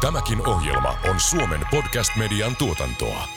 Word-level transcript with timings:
Tämäkin 0.00 0.46
ohjelma 0.46 0.98
on 1.10 1.20
Suomen 1.20 1.60
podcast-median 1.70 2.56
tuotantoa. 2.56 3.28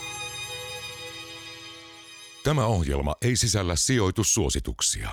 Tämä 2.43 2.65
ohjelma 2.65 3.15
ei 3.21 3.35
sisällä 3.35 3.75
sijoitussuosituksia. 3.75 5.09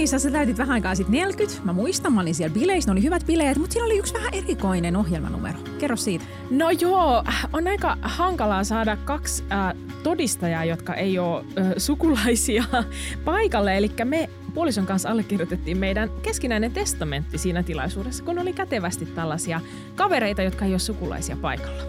Kaisa, 0.00 0.18
sä 0.18 0.30
täytit 0.30 0.58
vähän 0.58 0.74
aikaa 0.74 0.94
sitten 0.94 1.12
40. 1.12 1.62
Mä 1.64 1.72
muistan, 1.72 2.12
mä 2.12 2.20
olin 2.20 2.34
siellä 2.34 2.54
bileissä, 2.54 2.90
ne 2.90 2.92
oli 2.92 3.02
hyvät 3.02 3.26
bileet, 3.26 3.58
mutta 3.58 3.72
siinä 3.72 3.86
oli 3.86 3.98
yksi 3.98 4.14
vähän 4.14 4.34
erikoinen 4.34 4.96
ohjelmanumero. 4.96 5.58
Kerro 5.78 5.96
siitä. 5.96 6.24
No 6.50 6.70
joo, 6.70 7.24
on 7.52 7.68
aika 7.68 7.96
hankalaa 8.02 8.64
saada 8.64 8.96
kaksi 8.96 9.44
äh, 9.52 9.74
todistajaa, 10.02 10.64
jotka 10.64 10.94
ei 10.94 11.18
ole 11.18 11.44
äh, 11.58 11.72
sukulaisia 11.76 12.64
paikalle. 13.24 13.76
Eli 13.76 13.90
me 14.04 14.30
puolison 14.54 14.86
kanssa 14.86 15.10
allekirjoitettiin 15.10 15.78
meidän 15.78 16.10
keskinäinen 16.22 16.72
testamentti 16.72 17.38
siinä 17.38 17.62
tilaisuudessa, 17.62 18.24
kun 18.24 18.38
oli 18.38 18.52
kätevästi 18.52 19.06
tällaisia 19.06 19.60
kavereita, 19.94 20.42
jotka 20.42 20.64
ei 20.64 20.72
ole 20.72 20.78
sukulaisia 20.78 21.36
paikalla. 21.36 21.82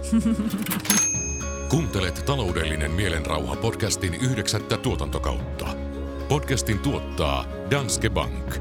Kuuntelet 1.69 2.23
taloudellinen 2.25 2.91
mielenrauha 2.91 3.55
podcastin 3.55 4.13
yhdeksättä 4.13 4.77
tuotantokautta. 4.77 5.90
Podcastin 6.31 6.79
tuottaa 6.79 7.45
Danske 7.71 8.09
Bank. 8.09 8.55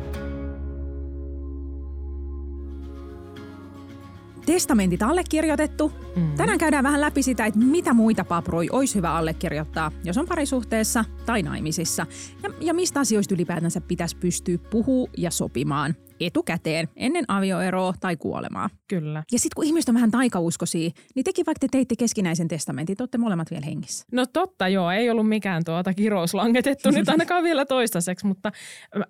Testamentit 4.46 5.02
allekirjoitettu. 5.02 5.92
Mm. 6.16 6.34
Tänään 6.36 6.58
käydään 6.58 6.84
vähän 6.84 7.00
läpi 7.00 7.22
sitä, 7.22 7.46
että 7.46 7.60
mitä 7.60 7.94
muita 7.94 8.24
paproi 8.24 8.66
olisi 8.72 8.94
hyvä 8.94 9.14
allekirjoittaa, 9.14 9.92
jos 10.04 10.18
on 10.18 10.26
parisuhteessa 10.26 11.04
tai 11.26 11.42
naimisissa. 11.42 12.06
Ja, 12.42 12.50
ja 12.60 12.74
mistä 12.74 13.00
asioista 13.00 13.34
ylipäätänsä 13.34 13.80
pitäisi 13.80 14.16
pystyä 14.16 14.58
puhua 14.70 15.08
ja 15.16 15.30
sopimaan 15.30 15.94
etukäteen 16.20 16.88
ennen 16.96 17.24
avioeroa 17.28 17.94
tai 18.00 18.16
kuolemaa. 18.16 18.70
Kyllä. 18.88 19.22
Ja 19.32 19.38
sitten 19.38 19.54
kun 19.56 19.64
ihmiset 19.64 19.88
on 19.88 19.94
vähän 19.94 20.10
taikauskoisia, 20.10 20.90
niin 21.14 21.24
tekin 21.24 21.46
vaikka 21.46 21.60
te 21.60 21.68
teitte 21.70 21.96
keskinäisen 21.96 22.48
testamentin, 22.48 22.96
te 22.96 23.02
olette 23.02 23.18
molemmat 23.18 23.50
vielä 23.50 23.66
hengissä. 23.66 24.06
No 24.12 24.26
totta, 24.26 24.68
joo. 24.68 24.90
Ei 24.90 25.10
ollut 25.10 25.28
mikään 25.28 25.64
tuota 25.64 25.94
kirous 25.94 26.34
langetettu 26.34 26.90
nyt 26.90 27.08
ainakaan 27.08 27.44
vielä 27.44 27.64
toistaiseksi, 27.64 28.26
mutta 28.26 28.52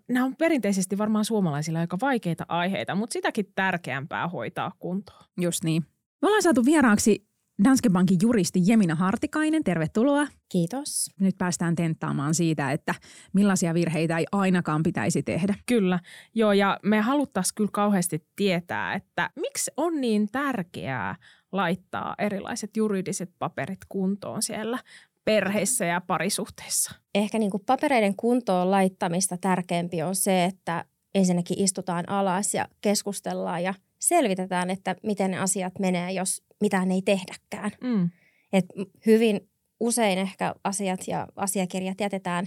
nämä 0.08 0.27
on 0.27 0.36
perinteisesti 0.36 0.98
varmaan 0.98 1.25
suomalaisilla 1.25 1.78
aika 1.78 1.97
vaikeita 2.00 2.44
aiheita, 2.48 2.94
mutta 2.94 3.12
sitäkin 3.12 3.47
tärkeämpää 3.55 4.28
hoitaa 4.28 4.72
kuntoon. 4.78 5.24
Just 5.41 5.64
niin. 5.64 5.84
Me 6.22 6.28
ollaan 6.28 6.42
saatu 6.42 6.64
vieraaksi 6.64 7.30
Danske 7.64 7.91
Bankin 7.91 8.19
juristi 8.22 8.61
Jemina 8.66 8.94
Hartikainen, 8.94 9.64
tervetuloa. 9.64 10.27
Kiitos. 10.48 11.11
Nyt 11.20 11.39
päästään 11.39 11.75
tenttaamaan 11.75 12.34
siitä, 12.34 12.72
että 12.72 12.94
millaisia 13.33 13.75
virheitä 13.75 14.19
ei 14.19 14.27
ainakaan 14.33 14.83
pitäisi 14.83 15.22
tehdä. 15.22 15.55
Kyllä, 15.67 15.98
joo 16.34 16.52
ja 16.52 16.78
me 16.83 17.00
haluttaisiin 17.00 17.55
kyllä 17.55 17.70
kauheasti 17.72 18.27
tietää, 18.36 18.94
että 18.94 19.30
miksi 19.36 19.70
on 19.77 20.00
niin 20.00 20.28
tärkeää 20.33 21.17
laittaa 21.52 22.14
erilaiset 22.19 22.77
juridiset 22.77 23.30
paperit 23.39 23.80
kuntoon 23.89 24.42
siellä 24.42 24.78
perheissä 25.24 25.84
ja 25.84 26.00
parisuhteissa. 26.00 26.95
Ehkä 27.14 27.39
niin 27.39 27.50
kuin 27.50 27.62
papereiden 27.67 28.17
kuntoon 28.17 28.70
laittamista 28.70 29.36
tärkeämpi 29.36 30.02
on 30.02 30.14
se, 30.14 30.45
että 30.45 30.84
ensinnäkin 31.14 31.61
istutaan 31.61 32.08
alas 32.08 32.55
ja 32.55 32.69
keskustellaan 32.80 33.62
ja 33.62 33.74
selvitetään, 34.00 34.70
että 34.70 34.96
miten 35.02 35.30
ne 35.30 35.38
asiat 35.38 35.78
menee, 35.78 36.12
jos 36.12 36.42
mitään 36.60 36.90
ei 36.90 37.02
tehdäkään. 37.02 37.70
Mm. 37.80 38.10
Et 38.52 38.64
hyvin 39.06 39.48
usein 39.80 40.18
ehkä 40.18 40.54
asiat 40.64 41.08
ja 41.08 41.26
asiakirjat 41.36 42.00
jätetään 42.00 42.46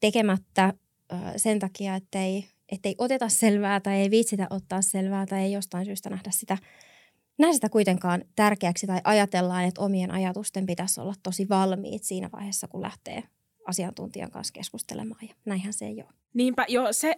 tekemättä 0.00 0.74
sen 1.36 1.58
takia, 1.58 1.94
että 1.94 2.22
ei, 2.22 2.46
ei 2.84 2.94
oteta 2.98 3.28
selvää 3.28 3.80
tai 3.80 3.94
ei 4.00 4.10
viitsitä 4.10 4.46
ottaa 4.50 4.82
selvää 4.82 5.26
tai 5.26 5.42
ei 5.42 5.52
jostain 5.52 5.84
syystä 5.84 6.10
nähdä 6.10 6.30
sitä, 6.30 6.58
nähdä 7.38 7.52
sitä 7.52 7.68
kuitenkaan 7.68 8.24
tärkeäksi 8.36 8.86
tai 8.86 9.00
ajatellaan, 9.04 9.64
että 9.64 9.80
omien 9.80 10.10
ajatusten 10.10 10.66
pitäisi 10.66 11.00
olla 11.00 11.14
tosi 11.22 11.48
valmiit 11.48 12.04
siinä 12.04 12.30
vaiheessa, 12.32 12.68
kun 12.68 12.82
lähtee 12.82 13.22
asiantuntijan 13.66 14.30
kanssa 14.30 14.52
keskustelemaan 14.52 15.20
ja 15.28 15.34
näinhän 15.44 15.72
se 15.72 15.84
ei 15.84 15.94
ole. 15.94 16.22
Niinpä, 16.34 16.66
jo 16.68 16.88
se 16.90 17.14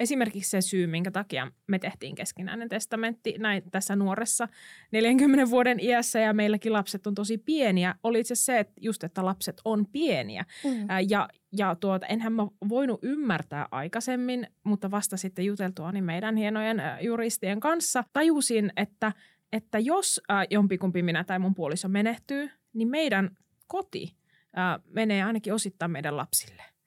esimerkiksi 0.00 0.50
se 0.50 0.60
syy, 0.60 0.86
minkä 0.86 1.10
takia 1.10 1.52
me 1.66 1.78
tehtiin 1.78 2.14
keskinäinen 2.14 2.68
testamentti 2.68 3.34
näin 3.38 3.62
tässä 3.70 3.96
nuoressa 3.96 4.48
40 4.92 5.50
vuoden 5.50 5.80
iässä 5.80 6.20
ja 6.20 6.32
meilläkin 6.32 6.72
lapset 6.72 7.06
on 7.06 7.14
tosi 7.14 7.38
pieniä, 7.38 7.94
oli 8.02 8.20
itse 8.20 8.34
se, 8.34 8.58
että 8.58 8.72
just, 8.80 9.04
että 9.04 9.24
lapset 9.24 9.60
on 9.64 9.86
pieniä. 9.86 10.44
Mm. 10.64 10.86
Ja, 11.08 11.28
ja 11.52 11.74
tuota, 11.74 12.06
enhän 12.06 12.32
mä 12.32 12.46
voinut 12.68 12.98
ymmärtää 13.02 13.68
aikaisemmin, 13.70 14.46
mutta 14.64 14.90
vasta 14.90 15.16
sitten 15.16 15.44
juteltua 15.44 15.92
niin 15.92 16.04
meidän 16.04 16.36
hienojen 16.36 16.82
juristien 17.00 17.60
kanssa 17.60 18.04
tajusin, 18.12 18.72
että, 18.76 19.12
että 19.52 19.78
jos 19.78 20.20
jompikumpi 20.50 21.02
minä 21.02 21.24
tai 21.24 21.38
mun 21.38 21.54
puoliso 21.54 21.88
menehtyy, 21.88 22.50
niin 22.72 22.88
meidän 22.88 23.36
koti 23.66 24.18
äh, 24.58 24.80
menee 24.86 25.22
ainakin 25.22 25.54
osittain 25.54 25.90
meidän 25.90 26.16
lapsille– 26.16 26.62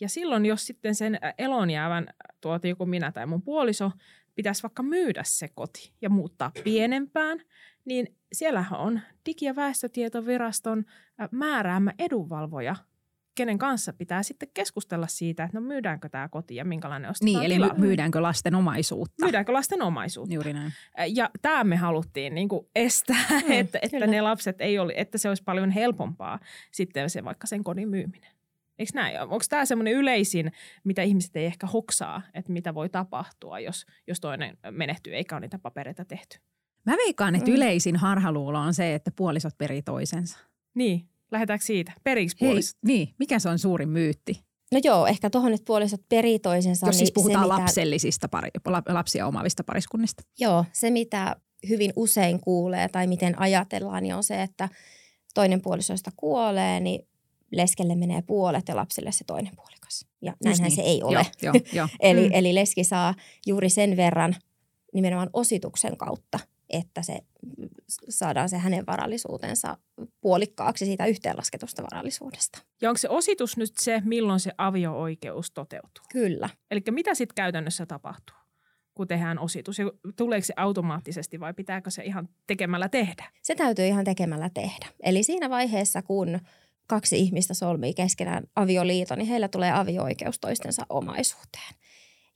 ja 0.00 0.08
silloin, 0.08 0.46
jos 0.46 0.66
sitten 0.66 0.94
sen 0.94 1.18
elonjäävän 1.38 2.08
tuota 2.40 2.68
joku 2.68 2.86
minä 2.86 3.12
tai 3.12 3.26
mun 3.26 3.42
puoliso 3.42 3.92
pitäisi 4.34 4.62
vaikka 4.62 4.82
myydä 4.82 5.22
se 5.24 5.48
koti 5.48 5.92
ja 6.02 6.10
muuttaa 6.10 6.52
pienempään, 6.64 7.42
niin 7.84 8.16
siellähän 8.32 8.80
on 8.80 9.00
Digi- 9.28 9.44
ja 9.44 9.56
väestötietoviraston 9.56 10.84
määräämä 11.30 11.92
edunvalvoja, 11.98 12.76
kenen 13.34 13.58
kanssa 13.58 13.92
pitää 13.92 14.22
sitten 14.22 14.48
keskustella 14.54 15.06
siitä, 15.06 15.44
että 15.44 15.60
no 15.60 15.66
myydäänkö 15.66 16.08
tämä 16.08 16.28
koti 16.28 16.56
ja 16.56 16.64
minkälainen 16.64 17.10
ostetaan 17.10 17.32
Niin, 17.34 17.44
eli 17.44 17.54
tilalle. 17.54 17.78
myydäänkö 17.78 18.22
lasten 18.22 18.54
omaisuutta. 18.54 19.24
Myydäänkö 19.24 19.52
lasten 19.52 19.82
omaisuutta. 19.82 20.34
Juuri 20.34 20.52
näin. 20.52 20.72
Ja 21.14 21.30
tämä 21.42 21.64
me 21.64 21.76
haluttiin 21.76 22.34
niin 22.34 22.48
kuin 22.48 22.66
estää, 22.74 23.24
mm, 23.30 23.52
että, 23.60 23.78
että 23.82 24.06
ne 24.06 24.20
lapset 24.20 24.60
ei 24.60 24.78
oli, 24.78 24.92
että 24.96 25.18
se 25.18 25.28
olisi 25.28 25.42
paljon 25.42 25.70
helpompaa 25.70 26.38
sitten 26.72 27.10
se 27.10 27.24
vaikka 27.24 27.46
sen 27.46 27.64
kodin 27.64 27.88
myyminen. 27.88 28.30
Eikö 28.78 28.92
näin? 28.94 29.20
Onko 29.20 29.44
tämä 29.48 29.64
semmoinen 29.64 29.94
yleisin, 29.94 30.52
mitä 30.84 31.02
ihmiset 31.02 31.36
ei 31.36 31.46
ehkä 31.46 31.66
hoksaa, 31.66 32.22
että 32.34 32.52
mitä 32.52 32.74
voi 32.74 32.88
tapahtua, 32.88 33.60
jos, 33.60 33.86
jos 34.06 34.20
toinen 34.20 34.58
menehtyy 34.70 35.14
eikä 35.14 35.34
ole 35.34 35.40
niitä 35.40 35.58
papereita 35.58 36.04
tehty? 36.04 36.38
Mä 36.86 36.96
veikkaan, 36.96 37.34
että 37.34 37.50
mm. 37.50 37.56
yleisin 37.56 37.96
harhaluulo 37.96 38.58
on 38.58 38.74
se, 38.74 38.94
että 38.94 39.10
puolisot 39.10 39.58
perii 39.58 39.82
toisensa. 39.82 40.38
Niin, 40.74 41.09
lähdetäänkö 41.30 41.64
siitä? 41.64 41.92
Periksi 42.04 42.36
puolisot? 42.40 42.76
Hei, 42.86 42.96
niin, 42.96 43.14
mikä 43.18 43.38
se 43.38 43.48
on 43.48 43.58
suurin 43.58 43.88
myytti? 43.88 44.40
No 44.72 44.80
joo, 44.84 45.06
ehkä 45.06 45.30
tuohon, 45.30 45.52
että 45.52 45.64
puolisot 45.64 46.00
perii 46.08 46.38
toisensa. 46.38 46.86
Jos 46.86 46.98
siis 46.98 47.06
niin 47.06 47.14
puhutaan 47.14 47.44
se, 47.44 47.52
mitä... 47.52 47.62
lapsellisista, 47.62 48.28
pari, 48.28 48.50
lapsia 48.88 49.26
omaavista 49.26 49.64
pariskunnista. 49.64 50.22
Joo, 50.38 50.64
se 50.72 50.90
mitä 50.90 51.36
hyvin 51.68 51.92
usein 51.96 52.40
kuulee 52.40 52.88
tai 52.88 53.06
miten 53.06 53.40
ajatellaan, 53.40 54.02
niin 54.02 54.14
on 54.14 54.24
se, 54.24 54.42
että 54.42 54.68
toinen 55.34 55.62
puolisoista 55.62 56.10
kuolee, 56.16 56.80
niin 56.80 57.08
leskelle 57.52 57.94
menee 57.94 58.22
puolet 58.22 58.68
ja 58.68 58.76
lapselle 58.76 59.12
se 59.12 59.24
toinen 59.24 59.56
puolikas. 59.56 60.06
Ja 60.22 60.34
näinhän 60.44 60.68
niin. 60.68 60.76
se 60.76 60.82
ei 60.82 61.02
ole. 61.02 61.26
Joo, 61.42 61.54
jo, 61.54 61.60
jo. 61.72 61.88
eli, 62.00 62.28
mm. 62.28 62.34
eli 62.34 62.54
leski 62.54 62.84
saa 62.84 63.14
juuri 63.46 63.70
sen 63.70 63.96
verran 63.96 64.36
nimenomaan 64.94 65.30
osituksen 65.32 65.96
kautta, 65.96 66.38
että 66.70 67.02
se 67.02 67.20
saadaan 68.08 68.48
se 68.48 68.58
hänen 68.58 68.86
varallisuutensa 68.86 69.76
puolikkaaksi 70.20 70.84
siitä 70.84 71.06
yhteenlasketusta 71.06 71.82
varallisuudesta. 71.82 72.62
Ja 72.82 72.90
onko 72.90 72.98
se 72.98 73.08
ositus 73.08 73.56
nyt 73.56 73.72
se, 73.80 74.02
milloin 74.04 74.40
se 74.40 74.52
avio-oikeus 74.58 75.50
toteutuu? 75.50 76.04
Kyllä. 76.12 76.50
Eli 76.70 76.80
mitä 76.90 77.14
sitten 77.14 77.34
käytännössä 77.34 77.86
tapahtuu? 77.86 78.40
kun 78.94 79.08
tehdään 79.08 79.38
ositus? 79.38 79.78
Ja 79.78 79.90
tuleeko 80.16 80.46
se 80.46 80.54
automaattisesti 80.56 81.40
vai 81.40 81.54
pitääkö 81.54 81.90
se 81.90 82.04
ihan 82.04 82.28
tekemällä 82.46 82.88
tehdä? 82.88 83.30
Se 83.42 83.54
täytyy 83.54 83.86
ihan 83.86 84.04
tekemällä 84.04 84.50
tehdä. 84.54 84.86
Eli 85.02 85.22
siinä 85.22 85.50
vaiheessa, 85.50 86.02
kun 86.02 86.40
kaksi 86.86 87.18
ihmistä 87.18 87.54
solmii 87.54 87.94
keskenään 87.94 88.44
avioliiton, 88.56 89.18
niin 89.18 89.28
heillä 89.28 89.48
tulee 89.48 89.72
avio-oikeus 89.72 90.38
toistensa 90.38 90.86
omaisuuteen. 90.88 91.74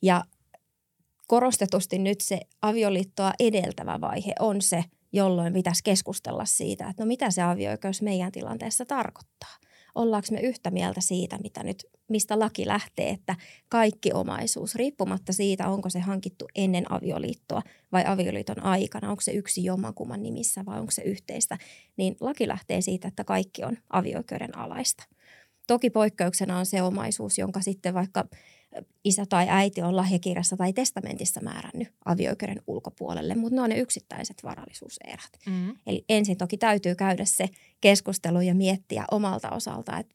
Ja 0.02 0.24
korostetusti 1.26 1.98
nyt 1.98 2.20
se 2.20 2.40
avioliittoa 2.62 3.32
edeltävä 3.40 4.00
vaihe 4.00 4.32
on 4.40 4.62
se, 4.62 4.84
jolloin 5.12 5.52
pitäisi 5.52 5.84
keskustella 5.84 6.44
siitä, 6.44 6.88
että 6.88 7.02
no 7.02 7.06
mitä 7.06 7.30
se 7.30 7.42
avio-oikeus 7.42 8.02
meidän 8.02 8.32
tilanteessa 8.32 8.86
tarkoittaa 8.86 9.56
ollaanko 9.94 10.28
me 10.30 10.40
yhtä 10.40 10.70
mieltä 10.70 11.00
siitä, 11.00 11.38
mitä 11.42 11.62
nyt, 11.62 11.86
mistä 12.08 12.38
laki 12.38 12.66
lähtee, 12.66 13.10
että 13.10 13.36
kaikki 13.68 14.12
omaisuus, 14.12 14.74
riippumatta 14.74 15.32
siitä, 15.32 15.68
onko 15.68 15.90
se 15.90 16.00
hankittu 16.00 16.48
ennen 16.54 16.92
avioliittoa 16.92 17.62
vai 17.92 18.04
avioliiton 18.06 18.62
aikana, 18.62 19.10
onko 19.10 19.20
se 19.20 19.32
yksi 19.32 19.64
jommankumman 19.64 20.22
nimissä 20.22 20.64
vai 20.64 20.80
onko 20.80 20.90
se 20.90 21.02
yhteistä, 21.02 21.58
niin 21.96 22.16
laki 22.20 22.48
lähtee 22.48 22.80
siitä, 22.80 23.08
että 23.08 23.24
kaikki 23.24 23.64
on 23.64 23.76
avioikeuden 23.90 24.58
alaista. 24.58 25.04
Toki 25.66 25.90
poikkeuksena 25.90 26.58
on 26.58 26.66
se 26.66 26.82
omaisuus, 26.82 27.38
jonka 27.38 27.60
sitten 27.60 27.94
vaikka 27.94 28.24
isä 29.04 29.26
tai 29.28 29.46
äiti 29.48 29.82
on 29.82 29.96
lahjakirjassa 29.96 30.56
tai 30.56 30.72
testamentissa 30.72 31.40
määrännyt 31.40 31.88
avioikeuden 32.04 32.62
ulkopuolelle, 32.66 33.34
mutta 33.34 33.54
ne 33.54 33.62
on 33.62 33.70
ne 33.70 33.78
yksittäiset 33.78 34.36
varallisuuserät. 34.42 35.30
Mm. 35.46 35.76
Eli 35.86 36.04
ensin 36.08 36.36
toki 36.36 36.56
täytyy 36.56 36.94
käydä 36.94 37.24
se 37.24 37.48
keskustelu 37.80 38.40
ja 38.40 38.54
miettiä 38.54 39.04
omalta 39.10 39.50
osalta, 39.50 39.98
että 39.98 40.14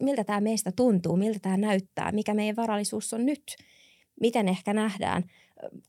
miltä 0.00 0.24
tämä 0.24 0.40
meistä 0.40 0.72
tuntuu, 0.72 1.16
miltä 1.16 1.38
tämä 1.38 1.56
näyttää, 1.56 2.12
mikä 2.12 2.34
meidän 2.34 2.56
varallisuus 2.56 3.12
on 3.12 3.26
nyt, 3.26 3.56
miten 4.20 4.48
ehkä 4.48 4.72
nähdään 4.72 5.24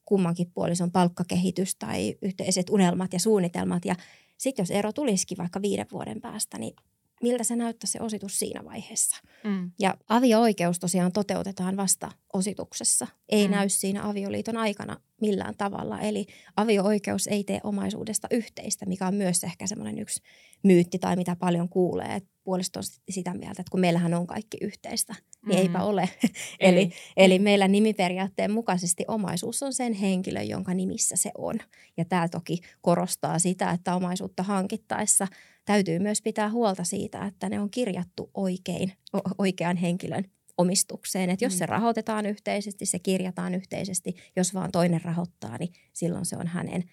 kummankin 0.05 0.51
puolison 0.53 0.91
palkkakehitys 0.91 1.75
tai 1.75 2.15
yhteiset 2.21 2.69
unelmat 2.69 3.13
ja 3.13 3.19
suunnitelmat. 3.19 3.85
Ja 3.85 3.95
sitten 4.37 4.63
jos 4.63 4.71
ero 4.71 4.93
tulisikin 4.93 5.37
vaikka 5.37 5.61
viiden 5.61 5.85
vuoden 5.91 6.21
päästä, 6.21 6.57
niin 6.57 6.75
miltä 7.23 7.43
se 7.43 7.55
näyttää 7.55 7.87
se 7.87 7.99
ositus 8.01 8.39
siinä 8.39 8.65
vaiheessa. 8.65 9.17
Mm. 9.43 9.71
Ja 9.79 9.97
avio-oikeus 10.09 10.79
tosiaan 10.79 11.11
toteutetaan 11.11 11.77
vasta 11.77 12.11
osituksessa. 12.33 13.07
Ei 13.29 13.47
mm. 13.47 13.51
näy 13.51 13.69
siinä 13.69 14.09
avioliiton 14.09 14.57
aikana 14.57 14.97
millään 15.21 15.53
tavalla. 15.57 15.99
Eli 15.99 16.25
avio-oikeus 16.57 17.27
ei 17.27 17.43
tee 17.43 17.59
omaisuudesta 17.63 18.27
yhteistä, 18.31 18.85
mikä 18.85 19.07
on 19.07 19.15
myös 19.15 19.43
ehkä 19.43 19.67
semmoinen 19.67 19.99
yksi 19.99 20.21
myytti 20.63 20.99
tai 20.99 21.15
mitä 21.15 21.35
paljon 21.35 21.69
kuulee. 21.69 22.15
Että 22.15 22.29
puolisto 22.43 22.79
on 22.79 22.83
sitä 23.09 23.33
mieltä, 23.33 23.61
että 23.61 23.71
kun 23.71 23.79
meillähän 23.79 24.13
on 24.13 24.27
kaikki 24.27 24.57
yhteistä, 24.61 25.15
niin 25.45 25.59
mm. 25.59 25.61
eipä 25.61 25.83
ole. 25.83 26.01
Ei. 26.23 26.33
eli, 26.59 26.91
eli 27.17 27.39
meillä 27.39 27.67
nimiperiaatteen 27.67 28.51
mukaisesti 28.51 29.05
omaisuus 29.07 29.63
on 29.63 29.73
sen 29.73 29.93
henkilön, 29.93 30.47
jonka 30.47 30.73
nimissä 30.73 31.15
se 31.15 31.31
on. 31.37 31.55
Ja 31.97 32.05
tämä 32.05 32.29
toki 32.29 32.59
korostaa 32.81 33.39
sitä, 33.39 33.71
että 33.71 33.95
omaisuutta 33.95 34.43
hankittaessa– 34.43 35.27
täytyy 35.65 35.99
myös 35.99 36.21
pitää 36.21 36.49
huolta 36.49 36.83
siitä, 36.83 37.25
että 37.25 37.49
ne 37.49 37.59
on 37.59 37.69
kirjattu 37.69 38.31
oikein, 38.33 38.93
oikean 39.37 39.77
henkilön 39.77 40.23
omistukseen. 40.57 41.29
Että 41.29 41.45
jos 41.45 41.57
se 41.57 41.65
mm. 41.65 41.69
rahoitetaan 41.69 42.25
yhteisesti, 42.25 42.85
se 42.85 42.99
kirjataan 42.99 43.55
yhteisesti. 43.55 44.15
Jos 44.35 44.53
vaan 44.53 44.71
toinen 44.71 45.01
rahoittaa, 45.01 45.57
niin 45.57 45.73
silloin 45.93 46.25
se 46.25 46.37
on 46.37 46.47
hänen. 46.47 46.83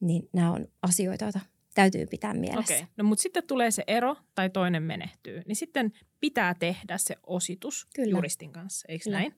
Niin 0.00 0.28
nämä 0.32 0.52
on 0.52 0.68
asioita, 0.82 1.24
joita 1.24 1.40
täytyy 1.74 2.06
pitää 2.06 2.34
mielessä. 2.34 2.74
Okei, 2.74 2.86
no 2.96 3.04
mutta 3.04 3.22
sitten 3.22 3.46
tulee 3.46 3.70
se 3.70 3.84
ero 3.86 4.16
tai 4.34 4.50
toinen 4.50 4.82
menehtyy, 4.82 5.42
niin 5.46 5.56
sitten 5.56 5.92
pitää 6.20 6.54
tehdä 6.54 6.98
se 6.98 7.16
ositus 7.26 7.86
Kyllä. 7.94 8.10
juristin 8.10 8.52
kanssa, 8.52 8.86
eikö 8.88 9.04
Kyllä. 9.04 9.18
näin? 9.18 9.34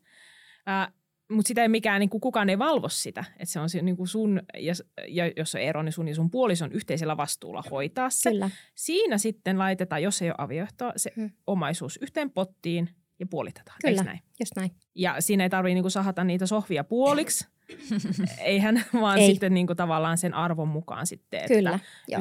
Äh, 0.69 0.93
mutta 1.31 1.49
sitä 1.49 1.63
ei 1.63 1.69
mikään, 1.69 2.01
niin 2.01 2.11
kuin 2.11 2.21
kukaan 2.21 2.51
ei 2.51 2.59
valvo 2.59 2.89
sitä. 2.89 3.25
Että 3.33 3.53
se 3.53 3.61
on 3.61 3.69
niin 3.83 3.97
kuin 3.97 4.09
sun, 4.09 4.43
ja, 4.59 4.73
ja 5.09 5.33
jos 5.37 5.55
on 5.55 5.61
ero, 5.61 5.83
niin 5.83 5.93
sun 5.93 6.09
ja 6.09 6.15
sun 6.15 6.31
puolison 6.31 6.73
yhteisellä 6.73 7.17
vastuulla 7.17 7.63
hoitaa 7.71 8.11
se. 8.11 8.31
Kyllä. 8.31 8.51
Siinä 8.75 9.19
sitten 9.19 9.59
laitetaan, 9.59 10.03
jos 10.03 10.23
ei 10.23 10.29
ole 10.29 10.35
avioehtoa, 10.39 10.93
se 10.97 11.13
hmm. 11.17 11.31
omaisuus 11.47 11.99
yhteen 12.03 12.31
pottiin 12.31 12.89
ja 13.21 13.27
puolitetaan. 13.27 13.77
Kyllä, 13.87 14.03
näin? 14.03 14.21
just 14.41 14.53
näin. 14.57 14.71
Ja 14.95 15.17
siinä 15.21 15.45
ei 15.45 15.51
tarvitse 15.51 15.75
niin 15.75 15.91
sahata 15.91 16.25
niitä 16.25 16.47
sohvia 16.47 16.85
puoliksi. 16.85 17.49
Eihän, 18.41 18.85
vaan 19.01 19.19
ei. 19.19 19.31
sitten 19.31 19.55
niin 19.55 19.67
kuin 19.67 19.77
tavallaan 19.77 20.19
sen 20.19 20.35
arvon 20.35 20.69
mukaan 20.69 21.07
sitten, 21.07 21.41
että 21.41 21.55
Kyllä, 21.55 21.79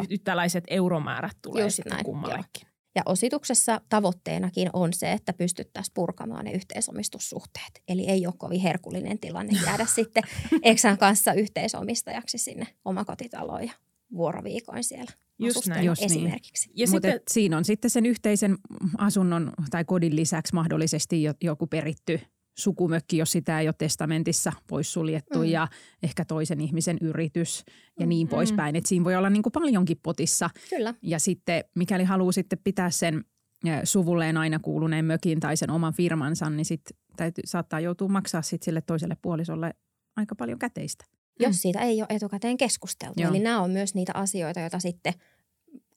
yhtäläiset 0.10 0.64
euromäärät 0.68 1.38
tulee 1.42 1.64
just 1.64 1.76
sitten 1.76 1.94
näin, 1.94 2.06
kummallekin. 2.06 2.62
Joo. 2.64 2.69
Ja 2.96 3.02
osituksessa 3.06 3.82
tavoitteenakin 3.90 4.70
on 4.74 4.94
se, 4.94 5.12
että 5.12 5.34
pystyttäisiin 5.34 5.94
purkamaan 5.94 6.46
ne 6.46 6.52
yhteisomistussuhteet. 6.52 7.84
Eli 7.88 8.06
ei 8.06 8.28
ole 8.28 8.34
kovin 8.38 8.62
herkullinen 8.62 9.20
tilanne 9.20 9.60
jäädä 9.66 9.86
sitten 9.96 10.24
Eksän 10.64 10.98
kanssa 10.98 11.34
yhteisomistajaksi 11.34 12.38
sinne 12.38 12.68
omakotitaloon 12.86 13.64
ja 13.64 13.74
vuoroviikoin 14.14 14.84
siellä 14.84 15.12
Just 15.40 15.68
näin. 15.68 15.86
Just 15.86 16.02
niin. 16.02 16.12
esimerkiksi. 16.12 16.68
Niin. 16.68 16.78
Ja 16.78 16.88
Mutta 16.92 17.08
sitten, 17.08 17.22
siinä 17.32 17.58
on 17.58 17.66
sitten 17.66 17.92
sen 17.92 18.06
yhteisen 18.06 18.58
asunnon 18.98 19.54
tai 19.70 19.86
kodin 19.86 20.16
lisäksi 20.16 20.54
mahdollisesti 20.56 21.24
joku 21.42 21.68
peritty 21.68 22.20
sukumökki, 22.60 23.18
jos 23.18 23.32
sitä 23.32 23.60
ei 23.60 23.68
ole 23.68 23.76
testamentissa 23.78 24.54
poissuljettu 24.68 25.40
mm. 25.40 25.46
ja 25.46 25.68
ehkä 26.04 26.26
toisen 26.26 26.62
ihmisen 26.62 26.98
yritys 27.02 27.64
ja 28.00 28.06
niin 28.06 28.28
mm. 28.28 28.30
poispäin. 28.30 28.76
Että 28.76 28.88
siinä 28.88 29.06
voi 29.06 29.16
olla 29.16 29.30
niin 29.30 29.44
kuin 29.44 29.54
paljonkin 29.54 30.00
potissa. 30.04 30.50
Kyllä. 30.70 30.94
Ja 31.02 31.20
sitten 31.20 31.64
mikäli 31.76 32.04
haluaa 32.04 32.32
sitten 32.32 32.60
pitää 32.64 32.90
sen 32.90 33.26
suvulleen 33.84 34.38
aina 34.38 34.60
kuuluneen 34.60 35.06
mökin 35.06 35.40
tai 35.40 35.58
sen 35.58 35.72
oman 35.72 35.94
firmansa, 35.94 36.50
niin 36.50 36.66
sitten 36.66 36.98
täytyy, 37.18 37.42
saattaa 37.46 37.80
joutua 37.80 38.08
maksaa 38.08 38.42
sit 38.42 38.64
sille 38.64 38.82
toiselle 38.82 39.18
puolisolle 39.22 39.74
aika 40.16 40.36
paljon 40.36 40.60
käteistä. 40.60 41.06
Jos 41.40 41.56
mm. 41.56 41.60
siitä 41.60 41.80
ei 41.80 42.02
ole 42.02 42.08
etukäteen 42.10 42.58
keskusteltu. 42.58 43.22
Joo. 43.22 43.30
Eli 43.30 43.40
nämä 43.40 43.62
on 43.62 43.72
myös 43.72 43.96
niitä 43.96 44.12
asioita, 44.16 44.60
joita 44.60 44.80
sitten– 44.80 45.14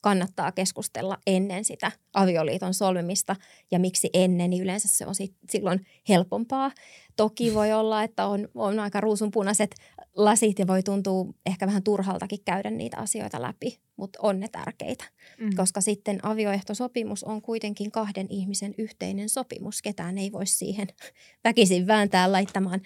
kannattaa 0.03 0.51
keskustella 0.51 1.17
ennen 1.27 1.63
sitä 1.63 1.91
avioliiton 2.13 2.73
solmimista 2.73 3.35
ja 3.71 3.79
miksi 3.79 4.09
ennen, 4.13 4.49
niin 4.49 4.63
yleensä 4.63 4.87
se 4.87 5.05
on 5.05 5.15
sit, 5.15 5.35
silloin 5.49 5.85
helpompaa. 6.09 6.71
Toki 7.15 7.53
voi 7.53 7.73
olla, 7.73 8.03
että 8.03 8.25
on, 8.25 8.47
on 8.55 8.79
aika 8.79 9.01
ruusunpunaiset 9.01 9.75
lasit 10.15 10.59
ja 10.59 10.67
voi 10.67 10.83
tuntua 10.83 11.25
ehkä 11.45 11.67
vähän 11.67 11.83
turhaltakin 11.83 12.39
käydä 12.45 12.71
niitä 12.71 12.97
asioita 12.97 13.41
läpi, 13.41 13.79
mutta 13.95 14.19
on 14.21 14.39
ne 14.39 14.47
tärkeitä. 14.47 15.05
Mm. 15.39 15.49
Koska 15.55 15.81
sitten 15.81 16.25
avioehtosopimus 16.25 17.23
on 17.23 17.41
kuitenkin 17.41 17.91
kahden 17.91 18.27
ihmisen 18.29 18.75
yhteinen 18.77 19.29
sopimus. 19.29 19.81
Ketään 19.81 20.17
ei 20.17 20.31
voi 20.31 20.47
siihen 20.47 20.87
väkisin 21.43 21.87
vääntää 21.87 22.31
laittamaan 22.31 22.81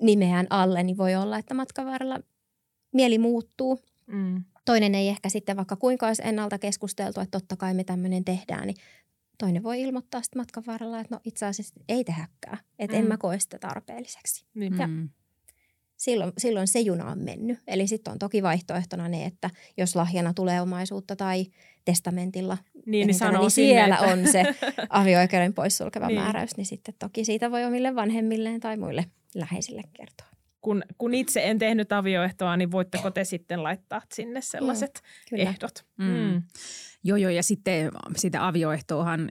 nimeään 0.00 0.46
alle, 0.50 0.82
niin 0.82 0.96
voi 0.96 1.14
olla, 1.14 1.38
että 1.38 1.54
matkan 1.54 1.86
varrella 1.86 2.20
mieli 2.92 3.18
muuttuu. 3.18 3.80
Mm 4.06 4.44
toinen 4.64 4.94
ei 4.94 5.08
ehkä 5.08 5.28
sitten 5.28 5.56
vaikka 5.56 5.76
kuinka 5.76 6.06
olisi 6.06 6.22
ennalta 6.24 6.58
keskusteltu, 6.58 7.20
että 7.20 7.38
totta 7.38 7.56
kai 7.56 7.74
me 7.74 7.84
tämmöinen 7.84 8.24
tehdään, 8.24 8.66
niin 8.66 8.76
toinen 9.38 9.62
voi 9.62 9.80
ilmoittaa 9.80 10.22
sitten 10.22 10.40
matkan 10.40 10.64
varrella, 10.66 11.00
että 11.00 11.14
no 11.14 11.20
itse 11.24 11.46
asiassa 11.46 11.74
ei 11.88 12.04
tehäkään, 12.04 12.58
että 12.78 12.96
mm. 12.96 13.02
en 13.02 13.08
mä 13.08 13.16
koe 13.16 13.40
sitä 13.40 13.58
tarpeelliseksi. 13.58 14.44
Mm. 14.54 14.78
Ja 14.78 14.88
silloin, 15.96 16.32
silloin 16.38 16.68
se 16.68 16.80
juna 16.80 17.10
on 17.10 17.18
mennyt. 17.18 17.58
Eli 17.66 17.86
sitten 17.86 18.12
on 18.12 18.18
toki 18.18 18.42
vaihtoehtona 18.42 19.08
ne, 19.08 19.24
että 19.24 19.50
jos 19.76 19.96
lahjana 19.96 20.34
tulee 20.34 20.60
omaisuutta 20.60 21.16
tai 21.16 21.46
testamentilla, 21.84 22.58
niin, 22.74 22.82
niin, 22.86 23.06
niin 23.06 23.14
siellä 23.14 23.50
sinne, 23.50 24.00
on 24.00 24.32
se 24.32 24.44
avioikeuden 24.88 25.54
poissulkeva 25.54 26.06
niin. 26.06 26.20
määräys, 26.20 26.56
niin 26.56 26.66
sitten 26.66 26.94
toki 26.98 27.24
siitä 27.24 27.50
voi 27.50 27.64
omille 27.64 27.94
vanhemmilleen 27.94 28.60
tai 28.60 28.76
muille 28.76 29.04
läheisille 29.34 29.82
kertoa 29.92 30.31
kun, 30.62 30.82
kun 30.98 31.14
itse 31.14 31.42
en 31.44 31.58
tehnyt 31.58 31.92
avioehtoa, 31.92 32.56
niin 32.56 32.70
voitteko 32.70 33.10
te 33.10 33.24
sitten 33.24 33.62
laittaa 33.62 34.02
sinne 34.14 34.40
sellaiset 34.40 35.02
mm, 35.32 35.38
ehdot? 35.38 35.86
Mm. 35.98 36.06
Mm. 36.06 36.42
Joo, 37.04 37.16
joo, 37.16 37.30
ja 37.30 37.42
sitten 37.42 37.90
sitä 38.16 38.46
avioehtoahan 38.46 39.28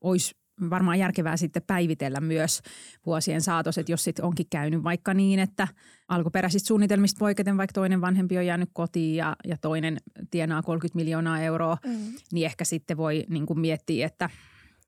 olisi 0.00 0.34
varmaan 0.70 0.98
järkevää 0.98 1.36
sitten 1.36 1.62
päivitellä 1.66 2.20
myös 2.20 2.62
vuosien 3.06 3.40
saatossa, 3.40 3.80
että 3.80 3.92
jos 3.92 4.04
sitten 4.04 4.24
onkin 4.24 4.46
käynyt 4.50 4.84
vaikka 4.84 5.14
niin, 5.14 5.38
että 5.38 5.68
alkuperäisistä 6.08 6.66
suunnitelmista 6.66 7.18
poiketen 7.18 7.56
vaikka 7.56 7.72
toinen 7.72 8.00
vanhempi 8.00 8.38
on 8.38 8.46
jäänyt 8.46 8.70
kotiin 8.72 9.16
ja, 9.16 9.36
ja 9.44 9.56
toinen 9.56 9.96
tienaa 10.30 10.62
30 10.62 10.96
miljoonaa 10.96 11.40
euroa, 11.40 11.76
mm. 11.86 12.14
niin 12.32 12.46
ehkä 12.46 12.64
sitten 12.64 12.96
voi 12.96 13.24
niin 13.28 13.46
kuin 13.46 13.60
miettiä, 13.60 14.06
että 14.06 14.30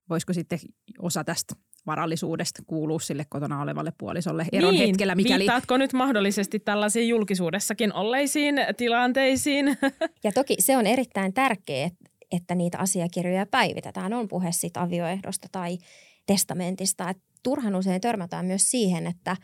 voisiko 0.08 0.32
sitten 0.32 0.58
osa 0.98 1.24
tästä 1.24 1.54
varallisuudesta 1.88 2.62
kuuluu 2.66 2.98
sille 2.98 3.26
kotona 3.28 3.62
olevalle 3.62 3.92
puolisolle 3.98 4.46
eron 4.52 4.74
niin, 4.74 4.86
hetkellä. 4.86 5.14
Mikäli... 5.14 5.38
Viittaatko 5.38 5.76
nyt 5.76 5.92
mahdollisesti 5.92 6.58
tällaisiin 6.58 7.08
julkisuudessakin 7.08 7.94
olleisiin 7.94 8.54
tilanteisiin? 8.76 9.66
Ja 10.24 10.32
toki 10.32 10.56
se 10.58 10.76
on 10.76 10.86
erittäin 10.86 11.34
tärkeää, 11.34 11.90
että 12.32 12.54
niitä 12.54 12.78
asiakirjoja 12.78 13.46
päivitetään. 13.46 14.12
On 14.12 14.28
puhe 14.28 14.52
siitä 14.52 14.82
avioehdosta 14.82 15.48
tai 15.52 15.78
testamentista. 16.26 17.10
Et 17.10 17.18
turhan 17.42 17.74
usein 17.74 18.00
törmätään 18.00 18.46
myös 18.46 18.70
siihen, 18.70 19.06
että 19.06 19.36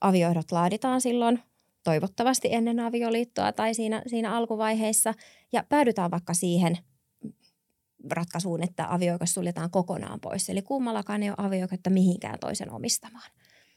avioehdot 0.00 0.52
laaditaan 0.52 1.00
silloin 1.00 1.42
toivottavasti 1.84 2.48
ennen 2.52 2.80
avioliittoa 2.80 3.52
tai 3.52 3.74
siinä, 3.74 4.02
siinä 4.06 4.36
alkuvaiheessa 4.36 5.14
ja 5.52 5.64
päädytään 5.68 6.10
vaikka 6.10 6.34
siihen– 6.34 6.78
ratkaisuun, 8.10 8.62
että 8.62 8.86
avioikeus 8.94 9.34
suljetaan 9.34 9.70
kokonaan 9.70 10.20
pois. 10.20 10.50
Eli 10.50 10.62
kummallakaan 10.62 11.22
ei 11.22 11.28
ole 11.30 11.36
avioikeutta 11.38 11.90
mihinkään 11.90 12.38
toisen 12.40 12.72
omistamaan. 12.72 13.30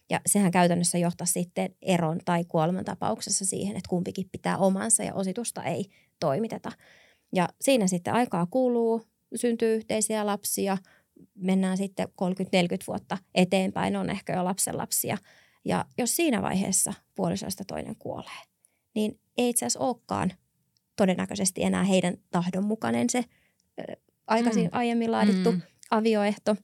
Ja 0.10 0.22
sehän 0.26 0.52
käytännössä 0.52 0.98
johtaa 0.98 1.28
sitten 1.28 1.76
eron 1.82 2.20
tai 2.26 2.46
kuoleman 2.46 2.86
tapauksessa 2.86 3.46
siihen, 3.46 3.78
että 3.78 3.90
kumpikin 3.90 4.30
pitää 4.32 4.58
omansa 4.58 5.04
ja 5.04 5.14
ositusta 5.14 5.64
ei 5.64 5.86
toimiteta. 6.20 6.72
Ja 7.36 7.50
siinä 7.62 7.88
sitten 7.88 8.14
aikaa 8.14 8.46
kuluu, 8.46 9.02
syntyy 9.36 9.76
yhteisiä 9.76 10.26
lapsia, 10.26 10.78
mennään 11.36 11.78
sitten 11.78 12.08
30-40 12.08 12.12
vuotta 12.88 13.18
eteenpäin, 13.36 13.96
on 13.96 14.10
ehkä 14.10 14.34
jo 14.34 14.46
lapsenlapsia. 14.46 15.18
Ja 15.66 15.86
jos 15.98 16.16
siinä 16.16 16.42
vaiheessa 16.42 16.94
puolisoista 17.16 17.64
toinen 17.68 17.96
kuolee, 17.96 18.42
niin 18.96 19.20
ei 19.38 19.50
itse 19.50 19.66
asiassa 19.66 19.80
olekaan 19.80 20.34
todennäköisesti 20.96 21.64
enää 21.64 21.84
heidän 21.84 22.18
tahdon 22.32 22.64
mukainen 22.64 23.10
se 23.10 23.26
aikaisin 24.28 24.64
mm. 24.64 24.70
aiemmin 24.72 25.12
laadittu 25.12 25.52
mm. 25.52 25.62
avioehto. 25.92 26.56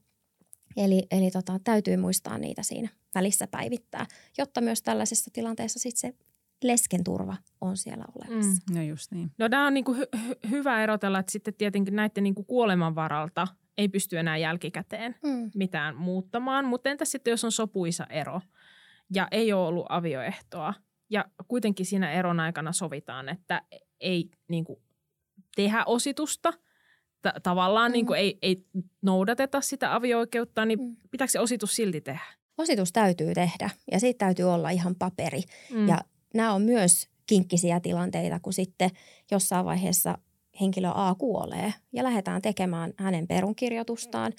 Eli, 0.77 1.07
eli 1.11 1.31
tota, 1.31 1.59
täytyy 1.63 1.97
muistaa 1.97 2.37
niitä 2.37 2.63
siinä 2.63 2.89
välissä 3.15 3.47
päivittää, 3.47 4.05
jotta 4.37 4.61
myös 4.61 4.81
tällaisessa 4.81 5.31
tilanteessa 5.33 5.79
sit 5.79 5.97
se 5.97 6.13
lesken 6.63 7.03
turva 7.03 7.37
on 7.61 7.77
siellä 7.77 8.05
olemassa. 8.15 8.61
Mm. 8.69 8.75
No 8.75 8.83
just 8.83 9.11
niin. 9.11 9.31
No 9.37 9.49
tämä 9.49 9.67
on 9.67 9.73
niinku 9.73 9.93
hy- 9.93 10.19
hy- 10.19 10.49
hyvä 10.49 10.83
erotella, 10.83 11.19
että 11.19 11.31
sitten 11.31 11.53
tietenkin 11.53 11.95
näiden 11.95 12.23
niinku 12.23 12.43
kuoleman 12.43 12.95
varalta 12.95 13.47
ei 13.77 13.89
pysty 13.89 14.19
enää 14.19 14.37
jälkikäteen 14.37 15.15
mm. 15.23 15.51
mitään 15.55 15.95
muuttamaan. 15.95 16.65
Mutta 16.65 16.89
entäs 16.89 17.11
sitten, 17.11 17.31
jos 17.31 17.43
on 17.43 17.51
sopuisa 17.51 18.05
ero 18.09 18.41
ja 19.13 19.27
ei 19.31 19.53
ole 19.53 19.67
ollut 19.67 19.85
avioehtoa 19.89 20.73
ja 21.09 21.25
kuitenkin 21.47 21.85
siinä 21.85 22.11
eron 22.11 22.39
aikana 22.39 22.71
sovitaan, 22.71 23.29
että 23.29 23.61
ei 23.99 24.31
niinku 24.47 24.81
tehdä 25.55 25.83
ositusta– 25.85 26.53
t- 27.23 27.43
tavallaan 27.43 27.91
mm. 27.91 27.93
niin 27.93 28.05
kuin 28.05 28.19
ei, 28.19 28.37
ei 28.41 28.65
noudateta 29.01 29.61
sitä 29.61 29.95
avio-oikeutta, 29.95 30.65
niin 30.65 30.79
mm. 30.79 30.95
pitääkö 31.11 31.31
se 31.31 31.39
ositus 31.39 31.75
silti 31.75 32.01
tehdä? 32.01 32.21
ositus 32.57 32.91
täytyy 32.91 33.33
tehdä 33.33 33.69
ja 33.91 33.99
siitä 33.99 34.25
täytyy 34.25 34.45
olla 34.45 34.69
ihan 34.69 34.95
paperi. 34.95 35.41
Mm. 35.71 35.87
Ja 35.87 35.97
nämä 36.33 36.53
on 36.53 36.61
myös 36.61 37.07
kinkkisiä 37.27 37.79
tilanteita, 37.79 38.39
kun 38.39 38.53
sitten 38.53 38.89
jossain 39.31 39.65
vaiheessa 39.65 40.17
henkilö 40.61 40.89
A 40.93 41.15
kuolee 41.15 41.73
ja 41.93 42.03
lähdetään 42.03 42.41
tekemään 42.41 42.93
hänen 42.97 43.27
perunkirjoitustaan, 43.27 44.33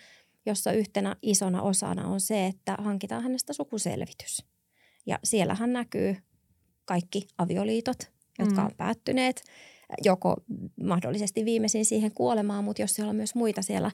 jossa 0.47 0.73
yhtenä 0.73 1.17
isona 1.23 1.63
osana 1.63 2.07
on 2.07 2.21
se, 2.21 2.47
että 2.47 2.77
hankitaan 2.79 3.23
hänestä 3.23 3.53
sukuselvitys. 3.53 4.45
Ja 5.07 5.19
siellähän 5.25 5.73
näkyy 5.73 6.17
kaikki 6.85 7.27
avioliitot, 7.39 7.99
jotka 8.39 8.61
Mm. 8.61 8.67
on 8.67 8.73
päättyneet, 8.77 9.45
joko 10.05 10.37
mahdollisesti 10.83 11.45
viimeisin 11.45 11.85
siihen 11.85 12.13
kuolemaan, 12.13 12.65
mutta 12.65 12.83
jos 12.83 12.95
siellä 12.95 13.11
on 13.11 13.17
myös 13.17 13.35
muita 13.35 13.63
siellä 13.63 13.91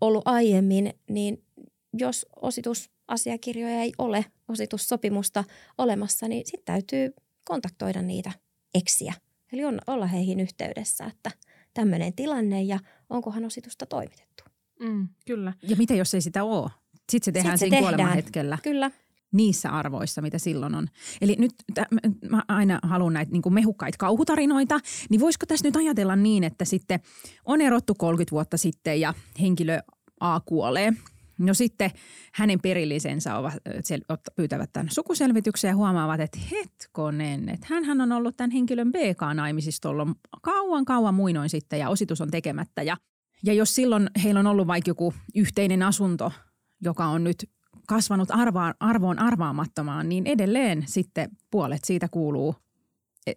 ollut 0.00 0.22
aiemmin, 0.24 0.94
niin 1.10 1.44
jos 1.92 2.26
ositusasiakirjoja 2.42 3.80
ei 3.82 3.92
ole, 3.98 4.24
ositussopimusta 4.48 5.44
olemassa, 5.78 6.28
niin 6.28 6.46
sitten 6.46 6.64
täytyy 6.64 7.14
kontaktoida 7.44 8.02
niitä 8.02 8.32
eksiä. 8.74 9.14
Eli 9.52 9.64
on, 9.64 9.78
olla 9.86 10.06
heihin 10.06 10.40
yhteydessä, 10.40 11.04
että 11.04 11.30
tämmöinen 11.74 12.12
tilanne 12.12 12.62
ja 12.62 12.78
onkohan 13.10 13.44
ositusta 13.44 13.86
toimitettu. 13.86 14.44
Mm, 14.80 15.08
kyllä. 15.26 15.52
Ja 15.62 15.76
mitä 15.76 15.94
jos 15.94 16.14
ei 16.14 16.20
sitä 16.20 16.44
ole? 16.44 16.70
Sitten 17.10 17.24
se 17.24 17.32
tehdään 17.32 17.58
Sitten 17.58 17.58
se 17.58 17.58
siinä 17.58 17.76
tehdään. 17.76 17.96
kuolemanhetkellä 17.96 18.58
Kyllä. 18.62 18.90
Niissä 19.36 19.70
arvoissa, 19.70 20.22
mitä 20.22 20.38
silloin 20.38 20.74
on. 20.74 20.88
Eli 21.20 21.36
nyt 21.38 21.52
tä- 21.74 21.86
mä- 22.30 22.44
aina 22.48 22.78
haluan 22.82 23.12
näitä 23.12 23.32
niin 23.32 23.54
mehukkaita 23.54 23.98
kauhutarinoita, 23.98 24.80
niin 25.10 25.20
voisiko 25.20 25.46
tässä 25.46 25.68
nyt 25.68 25.76
ajatella 25.76 26.16
niin, 26.16 26.44
että 26.44 26.64
sitten 26.64 27.00
on 27.44 27.60
erottu 27.60 27.94
30 27.94 28.30
vuotta 28.30 28.56
sitten 28.56 29.00
ja 29.00 29.14
henkilö 29.40 29.78
A 30.20 30.40
kuolee. 30.40 30.92
No 31.38 31.54
sitten 31.54 31.90
hänen 32.34 32.60
perillisensä 32.60 33.36
ovat, 33.36 33.54
pyytävät 34.36 34.70
tämän 34.72 34.88
sukuselvityksen 34.90 35.68
ja 35.68 35.76
huomaavat, 35.76 36.20
että 36.20 36.38
hetkonen, 36.50 37.48
että 37.48 37.66
hän 37.86 38.00
on 38.00 38.12
ollut 38.12 38.36
tämän 38.36 38.50
henkilön 38.50 38.92
BK-naimisissa 38.92 39.82
tuolla 39.82 40.06
kauan 40.42 40.84
kauan 40.84 41.14
muinoin 41.14 41.48
sitten 41.48 41.78
ja 41.78 41.88
ositus 41.88 42.20
on 42.20 42.30
tekemättä. 42.30 42.82
Ja, 42.82 42.96
ja 43.42 43.52
jos 43.52 43.74
silloin 43.74 44.10
heillä 44.22 44.40
on 44.40 44.46
ollut 44.46 44.66
vaikka 44.66 44.90
joku 44.90 45.14
yhteinen 45.34 45.82
asunto, 45.82 46.32
joka 46.80 47.06
on 47.06 47.24
nyt 47.24 47.50
kasvanut 47.86 48.28
arvaan, 48.32 48.74
arvoon 48.80 49.18
arvaamattomaan, 49.18 50.08
niin 50.08 50.26
edelleen 50.26 50.84
sitten 50.86 51.30
puolet 51.50 51.84
siitä 51.84 52.08
kuuluu, 52.08 52.54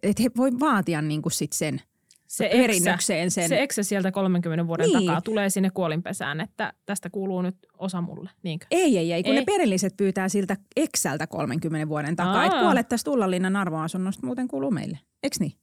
että 0.04 0.24
he 0.24 0.30
voi 0.38 0.52
vaatia 0.60 1.02
niin 1.02 1.22
kuin 1.22 1.34
sit 1.34 1.54
sen 1.54 1.82
Se 2.28 2.50
perinnökseen 2.52 3.32
sen. 3.32 3.50
se 3.50 3.62
eksä 3.64 3.84
sieltä 3.84 4.12
30 4.12 4.68
vuoden 4.68 4.90
Niin. 4.90 5.06
takaa 5.06 5.22
tulee 5.22 5.50
sinne 5.50 5.70
kuolinpesään, 5.74 6.42
että 6.42 6.74
tästä 6.86 7.10
kuuluu 7.10 7.42
nyt 7.42 7.56
osa 7.78 8.02
mulle, 8.02 8.30
niinkö? 8.44 8.66
Ei, 8.72 8.98
ei, 8.98 9.14
ei, 9.14 9.24
kun 9.24 9.34
Ei. 9.34 9.40
ne 9.40 9.46
perilliset 9.46 9.98
pyytää 9.98 10.30
siltä 10.30 10.58
Exältä 10.76 11.28
30 11.28 11.90
vuoden 11.90 12.16
takaa, 12.16 12.46
että 12.46 12.60
puolet 12.60 12.90
tästä 12.90 13.12
Ullanlinnan 13.12 13.56
arvoasunnosta 13.56 14.26
muuten 14.26 14.48
kuuluu 14.48 14.72
meille. 14.72 15.00
Eiks 15.24 15.40
niin? 15.40 15.54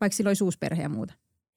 Vaikka 0.00 0.16
sillä 0.16 0.28
olisi 0.28 0.44
uusi 0.44 0.58
perhe 0.58 0.82
ja 0.82 0.88
muuta. 0.88 1.14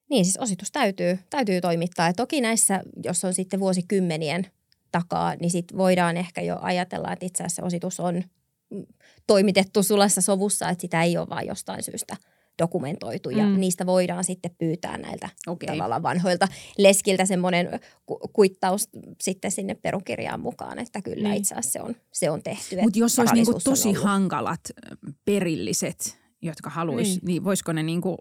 Niin 0.09 0.25
siis 0.25 0.37
ositus 0.37 0.71
täytyy, 0.71 1.19
täytyy 1.29 1.61
toimittaa. 1.61 2.07
Ja 2.07 2.13
toki 2.13 2.41
näissä, 2.41 2.83
jos 3.03 3.25
on 3.25 3.33
sitten 3.33 3.59
vuosikymmenien 3.59 4.47
takaa, 4.91 5.35
niin 5.35 5.51
sit 5.51 5.77
voidaan 5.77 6.17
ehkä 6.17 6.41
jo 6.41 6.57
ajatella, 6.61 7.13
että 7.13 7.25
itse 7.25 7.43
asiassa 7.43 7.61
se 7.61 7.65
ositus 7.65 7.99
on 7.99 8.23
mm, 8.69 8.85
toimitettu 9.27 9.83
sulassa 9.83 10.21
sovussa, 10.21 10.69
että 10.69 10.81
sitä 10.81 11.03
ei 11.03 11.17
ole 11.17 11.29
vain 11.29 11.47
jostain 11.47 11.83
syystä 11.83 12.17
dokumentoitu. 12.61 13.29
Ja 13.29 13.45
Mm. 13.45 13.59
niistä 13.59 13.85
voidaan 13.85 14.23
sitten 14.23 14.51
pyytää 14.57 14.97
näiltä 14.97 15.29
Okei. 15.47 15.67
tavallaan 15.67 16.03
vanhoilta 16.03 16.47
leskiltä 16.77 17.25
semmoinen 17.25 17.79
ku- 18.05 18.19
kuittaus 18.33 18.89
sitten 19.21 19.51
sinne 19.51 19.75
perukirjaan 19.75 20.39
mukaan, 20.39 20.79
että 20.79 21.01
kyllä 21.01 21.29
Niin. 21.29 21.37
itse 21.41 21.55
asiassa 21.55 21.79
se 21.79 21.81
on, 21.81 21.95
se 22.13 22.29
on 22.29 22.43
tehty. 22.43 22.81
Mutta 22.81 22.99
jos 22.99 23.19
olisi 23.19 23.33
niinku 23.33 23.59
tosi 23.63 23.87
ollut. 23.89 24.03
hankalat 24.03 24.61
perilliset, 25.25 26.17
jotka 26.41 26.69
haluaisi, 26.69 27.09
niin. 27.11 27.17
Niin. 27.19 27.25
niin 27.27 27.43
voisiko 27.43 27.73
ne 27.73 27.83
niinku 27.83 28.17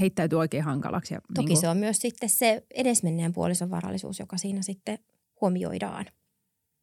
heittäytyä 0.00 0.38
oikein 0.38 0.62
hankalaksi? 0.64 1.14
Ja 1.14 1.20
Toki 1.34 1.46
niinku, 1.48 1.60
se 1.60 1.68
on 1.68 1.76
myös 1.76 1.98
sitten 1.98 2.28
se 2.28 2.62
edesmenneen 2.74 3.32
puolison 3.32 3.70
varallisuus, 3.70 4.18
joka 4.18 4.36
siinä 4.36 4.62
sitten 4.62 4.98
huomioidaan. 5.40 6.06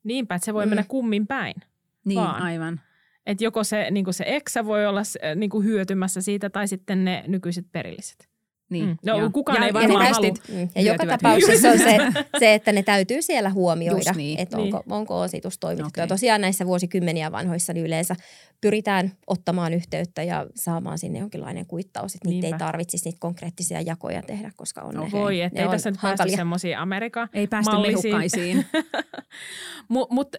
Niinpä, 0.03 0.35
että 0.35 0.45
se 0.45 0.53
voi 0.53 0.65
Mm. 0.65 0.69
mennä 0.69 0.83
kummin 0.87 1.27
päin. 1.27 1.55
Niin, 2.05 2.19
vaan. 2.19 2.41
aivan. 2.41 2.81
Että 3.25 3.43
joko 3.43 3.63
se, 3.63 3.91
niin 3.91 4.13
se 4.13 4.23
eksä 4.27 4.65
voi 4.65 4.85
olla 4.85 5.01
niin 5.35 5.63
hyötymässä 5.63 6.21
siitä 6.21 6.49
tai 6.49 6.67
sitten 6.67 7.05
ne 7.05 7.23
nykyiset 7.27 7.65
perilliset. 7.71 8.29
Niin, 8.69 8.85
Mm. 8.85 8.97
No, 9.05 9.17
joo. 9.17 9.29
kukaan 9.29 9.57
ja, 9.57 9.63
ei 9.63 9.69
ja 9.69 9.73
varmaan 9.73 10.05
ne 10.05 10.11
halua. 10.11 10.29
rästit- 10.29 10.53
Mm. 10.55 10.69
Ja 10.75 10.81
joka 10.81 11.05
tapauksessa 11.05 11.69
on 11.69 11.77
se, 11.79 11.97
se, 12.39 12.53
että 12.53 12.71
ne 12.71 12.83
täytyy 12.83 13.21
siellä 13.21 13.49
huomioida, 13.49 13.97
Just 13.99 14.15
niin. 14.15 14.39
että 14.39 14.57
Niin. 14.57 14.75
onko, 14.75 14.95
onko 14.95 15.19
ositus 15.21 15.57
toimitettu. 15.59 15.87
Okei. 15.89 16.01
Ja 16.03 16.07
tosiaan 16.07 16.41
näissä 16.41 16.65
vuosikymmeniä 16.65 17.31
vanhoissa 17.31 17.73
niin 17.73 17.85
yleensä 17.85 18.15
pyritään 18.61 19.11
ottamaan 19.27 19.73
yhteyttä 19.73 20.23
ja 20.23 20.45
saamaan 20.55 20.97
sinne 20.99 21.19
jonkinlainen 21.19 21.65
kuittaus, 21.65 22.15
että 22.15 22.29
niitä 22.29 22.47
ei 22.47 22.53
tarvitsisi 22.57 23.05
niitä 23.05 23.17
konkreettisia 23.19 23.81
jakoja 23.81 24.21
tehdä, 24.21 24.51
koska 24.55 24.81
on 24.81 24.93
ne, 24.93 24.99
Okei. 24.99 25.11
Voi, 25.11 25.37
ne 25.37 25.43
ettei 25.43 25.65
on 25.65 25.71
tässä 25.71 25.91
nyt 25.91 25.99
päästy 26.01 26.29
semmoisiin 26.29 26.77
Amerikan 26.77 27.29
Ei 27.33 27.47
päästy 27.47 27.75
mehukkaisiin. 27.77 28.65
Mutta 29.89 30.13
mut, 30.15 30.35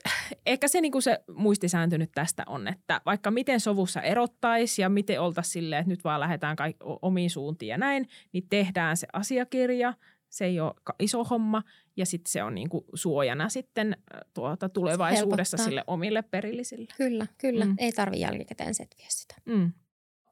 ehkä 0.47 0.69
se, 0.69 0.81
niinku 0.81 1.01
se 1.01 1.19
muistisääntö 1.37 1.99
nyt 1.99 2.11
tästä 2.15 2.43
on, 2.47 2.69
että 2.69 3.01
vaikka 3.07 3.31
miten 3.31 3.61
sovussa 3.61 4.01
erottaisi 4.03 4.83
ja 4.83 4.89
miten 4.89 5.21
oltaisiin 5.21 5.53
silleen, 5.53 5.81
että 5.81 5.91
nyt 5.91 6.05
vaan 6.05 6.21
lähdetään 6.21 6.57
kaik- 6.57 6.77
omiin 7.03 7.31
suuntiin 7.31 7.71
ja 7.71 7.79
näin, 7.79 8.09
niin 8.33 8.47
tehdään 8.51 8.97
se 8.97 9.07
asiakirja. 9.13 9.95
Se 10.29 10.45
ei 10.45 10.61
ole 10.61 10.75
iso 11.01 11.25
homma 11.25 11.63
ja 11.97 12.07
sitten 12.07 12.31
se 12.33 12.43
on 12.43 12.55
niinku 12.55 12.85
suojana 12.95 13.49
sitten 13.49 13.97
tuota, 14.35 14.69
tulevaisuudessa 14.69 15.57
helpottaa. 15.57 15.65
sille 15.65 15.85
omille 15.87 16.23
perillisille. 16.23 16.87
Kyllä, 16.97 17.27
kyllä. 17.39 17.65
Mm. 17.65 17.75
Ei 17.79 17.93
tarvi 17.93 18.21
jälkikäteen 18.21 18.75
setviä 18.75 19.07
sitä. 19.09 19.35
Mm. 19.45 19.73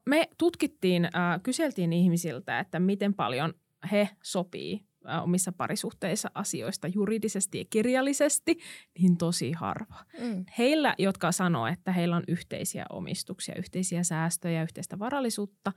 Me 0.05 0.29
tutkittiin, 0.37 1.05
äh, 1.05 1.11
kyseltiin 1.43 1.93
ihmisiltä, 1.93 2.59
että 2.59 2.79
miten 2.79 3.13
paljon 3.13 3.53
he 3.91 4.09
sopii 4.23 4.85
omissa 5.23 5.51
parisuhteissa 5.51 6.31
asioista 6.35 6.87
juridisesti 6.87 7.57
ja 7.57 7.65
kirjallisesti, 7.69 8.57
niin 8.99 9.17
tosi 9.17 9.51
harva. 9.51 10.03
Mm. 10.21 10.45
Heillä, 10.57 10.95
jotka 10.97 11.31
sanoo, 11.31 11.67
että 11.67 11.91
heillä 11.91 12.15
on 12.15 12.23
yhteisiä 12.27 12.85
omistuksia, 12.89 13.55
yhteisiä 13.57 14.03
säästöjä, 14.03 14.63
yhteistä 14.63 14.99
varallisuutta, 14.99 15.73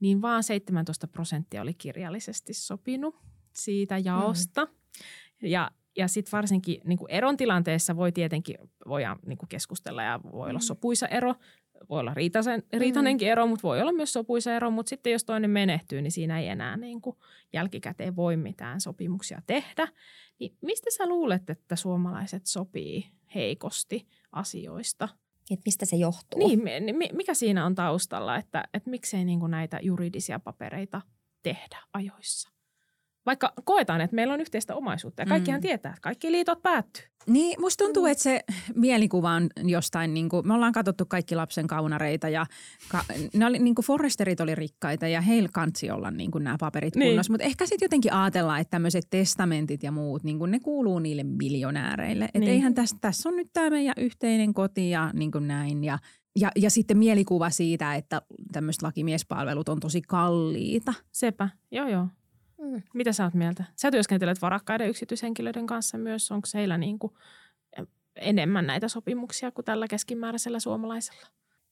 niin 0.00 0.22
vaan 0.22 0.42
17 0.42 1.08
prosenttia 1.08 1.62
oli 1.62 1.74
kirjallisesti 1.74 2.54
sopinut 2.54 3.16
siitä 3.52 3.98
jaosta. 3.98 4.64
Mm. 4.64 5.48
Ja, 5.48 5.70
ja 5.96 6.08
sitten 6.08 6.32
varsinkin 6.32 6.80
niin 6.84 6.98
kuin 6.98 7.10
eron 7.10 7.36
tilanteessa 7.36 7.96
voi 7.96 8.12
tietenkin 8.12 8.56
voidaan 8.88 9.18
niin 9.26 9.38
kuin 9.38 9.48
keskustella 9.48 10.02
ja 10.02 10.20
voi 10.32 10.50
olla 10.50 10.58
Mm. 10.58 10.62
sopuisa 10.62 11.08
ero, 11.08 11.34
voi 11.90 12.00
olla 12.00 12.14
riitaisen, 12.14 12.62
riitainenkin 12.72 13.28
ero, 13.28 13.46
mutta 13.46 13.62
voi 13.62 13.80
olla 13.80 13.92
myös 13.92 14.12
sopuisa 14.12 14.54
ero, 14.54 14.70
mutta 14.70 14.90
sitten 14.90 15.12
jos 15.12 15.24
toinen 15.24 15.50
menehtyy, 15.50 16.02
niin 16.02 16.12
siinä 16.12 16.40
ei 16.40 16.48
enää 16.48 16.76
niin 16.76 17.00
kuin 17.00 17.16
jälkikäteen 17.52 18.16
voi 18.16 18.36
mitään 18.36 18.80
sopimuksia 18.80 19.42
tehdä. 19.46 19.88
Niin 20.38 20.56
mistä 20.60 20.90
sä 20.90 21.08
luulet, 21.08 21.50
että 21.50 21.76
suomalaiset 21.76 22.46
sopii 22.46 23.10
heikosti 23.34 24.06
asioista? 24.32 25.08
Et 25.50 25.60
mistä 25.64 25.86
se 25.86 25.96
johtuu? 25.96 26.38
Niin, 26.38 26.62
mi- 26.96 27.10
mikä 27.12 27.34
siinä 27.34 27.66
on 27.66 27.74
taustalla, 27.74 28.36
että, 28.36 28.64
että 28.74 28.90
miksei 28.90 29.24
niin 29.24 29.40
kuin 29.40 29.50
näitä 29.50 29.78
juridisia 29.82 30.38
papereita 30.38 31.02
tehdä 31.42 31.78
ajoissa? 31.92 32.53
Vaikka 33.26 33.52
koetaan, 33.64 34.00
että 34.00 34.14
meillä 34.16 34.34
on 34.34 34.40
yhteistä 34.40 34.74
omaisuutta 34.74 35.22
ja 35.22 35.26
kaikkihan 35.26 35.60
Mm. 35.60 35.62
tietää, 35.62 35.90
että 35.90 36.00
kaikki 36.02 36.32
liitot 36.32 36.62
päättyy. 36.62 37.04
Niin, 37.26 37.60
musta 37.60 37.84
tuntuu, 37.84 38.06
että 38.06 38.22
se 38.22 38.40
mielikuva 38.74 39.30
on 39.30 39.48
jostain, 39.64 40.14
niin 40.14 40.28
kuin, 40.28 40.48
me 40.48 40.54
ollaan 40.54 40.72
katsottu 40.72 41.04
kaikki 41.06 41.36
lapsen 41.36 41.66
kaunareita 41.66 42.28
ja 42.28 42.46
ka, 42.88 43.04
ne 43.34 43.46
oli, 43.46 43.58
niin 43.58 43.74
kuin 43.74 43.84
Forresterit 43.84 44.40
oli 44.40 44.54
rikkaita 44.54 45.08
ja 45.08 45.20
heillä 45.20 45.48
kansi 45.52 45.90
olla 45.90 46.10
niin 46.10 46.30
kuin 46.30 46.44
nämä 46.44 46.56
paperit 46.60 46.96
Niin. 46.96 47.08
kunnossa. 47.10 47.32
Mutta 47.32 47.44
ehkä 47.46 47.66
sitten 47.66 47.86
jotenkin 47.86 48.12
ajatellaan, 48.12 48.60
että 48.60 48.70
tämmöiset 48.70 49.04
testamentit 49.10 49.82
ja 49.82 49.92
muut, 49.92 50.22
niin 50.24 50.38
kuin 50.38 50.50
ne 50.50 50.60
kuuluu 50.60 50.98
niille 50.98 51.22
miljonääreille. 51.24 52.24
Että 52.24 52.38
Niin. 52.38 52.50
eihän 52.50 52.74
tässä, 52.74 52.96
tässä 53.00 53.28
on 53.28 53.36
nyt 53.36 53.48
tämä 53.52 53.70
meidän 53.70 53.94
yhteinen 53.98 54.54
koti 54.54 54.90
ja 54.90 55.10
niin 55.14 55.30
kuin 55.30 55.48
näin. 55.48 55.84
Ja, 55.84 55.98
ja, 56.40 56.50
ja 56.56 56.70
sitten 56.70 56.98
mielikuva 56.98 57.50
siitä, 57.50 57.94
että 57.94 58.22
tämmöiset 58.52 58.82
lakimiespalvelut 58.82 59.68
on 59.68 59.80
tosi 59.80 60.02
kalliita. 60.02 60.94
Sepä, 61.12 61.48
joo 61.70 61.88
joo. 61.88 62.06
Mm. 62.58 62.82
Mitä 62.94 63.12
sä 63.12 63.24
oot 63.24 63.34
mieltä? 63.34 63.64
Sä 63.76 63.90
työskentelet 63.90 64.42
varakkaiden 64.42 64.88
yksityishenkilöiden 64.88 65.66
kanssa 65.66 65.98
myös. 65.98 66.32
Onko 66.32 66.48
heillä 66.54 66.78
niin 66.78 66.98
kuin 66.98 67.12
enemmän 68.16 68.66
näitä 68.66 68.88
sopimuksia 68.88 69.50
kuin 69.50 69.64
tällä 69.64 69.88
keskimääräisellä 69.88 70.60
suomalaisella? 70.60 71.26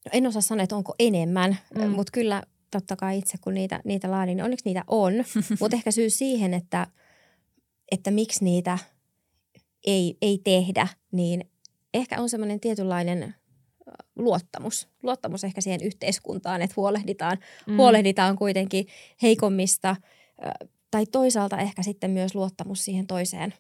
No 0.05 0.11
en 0.13 0.27
osaa 0.27 0.43
sanoa, 0.43 0.63
että 0.63 0.77
onko 0.77 0.95
enemmän, 0.99 1.59
Mm. 1.75 1.83
mm. 1.83 1.91
mutta 1.91 2.11
kyllä 2.13 2.43
totta 2.71 2.97
kai 2.97 3.19
itse 3.19 3.39
kun 3.39 3.55
niitä, 3.55 3.81
niitä 3.85 4.11
laadin, 4.11 4.37
niin 4.37 4.45
onneksi 4.45 4.65
niitä 4.65 4.85
on. 4.87 5.13
mutta 5.61 5.77
ehkä 5.77 5.91
syy 5.91 6.11
siihen, 6.11 6.55
että, 6.55 6.87
että 7.93 8.11
miksi 8.11 8.45
niitä 8.45 8.79
ei, 9.87 10.17
ei 10.23 10.41
tehdä, 10.45 10.89
niin 11.13 11.51
ehkä 11.95 12.21
on 12.21 12.29
semmoinen 12.29 12.61
tietynlainen 12.61 13.35
luottamus. 14.17 14.89
Luottamus 15.03 15.45
ehkä 15.45 15.61
siihen 15.61 15.81
yhteiskuntaan, 15.83 16.63
että 16.63 16.75
huolehditaan, 16.77 17.39
mm. 17.67 17.77
huolehditaan 17.77 18.37
kuitenkin 18.37 18.87
heikommista. 19.23 19.97
Tai 20.91 21.07
toisaalta 21.07 21.59
ehkä 21.59 21.83
sitten 21.83 22.11
myös 22.11 22.35
luottamus 22.35 22.85
siihen 22.85 23.07
toiseen 23.07 23.55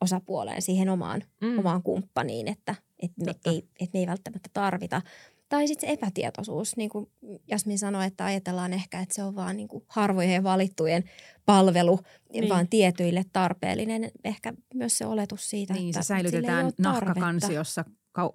osapuoleen, 0.00 0.62
siihen 0.62 0.88
omaan, 0.88 1.22
mm. 1.40 1.58
omaan 1.58 1.82
kumppaniin, 1.82 2.48
että, 2.48 2.74
että, 2.98 3.24
me 3.24 3.34
ei, 3.44 3.64
että 3.80 3.98
me 3.98 4.00
ei 4.00 4.06
välttämättä 4.06 4.48
tarvita. 4.52 5.02
Tai 5.48 5.68
sitten 5.68 5.88
se 5.88 5.92
epätietoisuus, 5.92 6.76
niin 6.76 6.90
kuin 6.90 7.10
Jasmin 7.50 7.78
sanoi, 7.78 8.06
että 8.06 8.24
ajatellaan 8.24 8.72
ehkä, 8.72 9.00
että 9.00 9.14
se 9.14 9.22
on 9.22 9.34
vaan 9.34 9.56
niin 9.56 9.68
kuin 9.68 9.84
harvojen 9.86 10.34
ja 10.34 10.42
valittujen 10.42 11.04
palvelu, 11.46 12.00
niin. 12.32 12.48
vaan 12.48 12.68
tietyille 12.68 13.24
tarpeellinen. 13.32 14.10
Ehkä 14.24 14.52
myös 14.74 14.98
se 14.98 15.06
oletus 15.06 15.50
siitä, 15.50 15.74
niin, 15.74 15.88
että 15.88 16.02
se 16.02 16.06
säilytetään 16.06 16.72
nahkakansiossa 16.78 17.84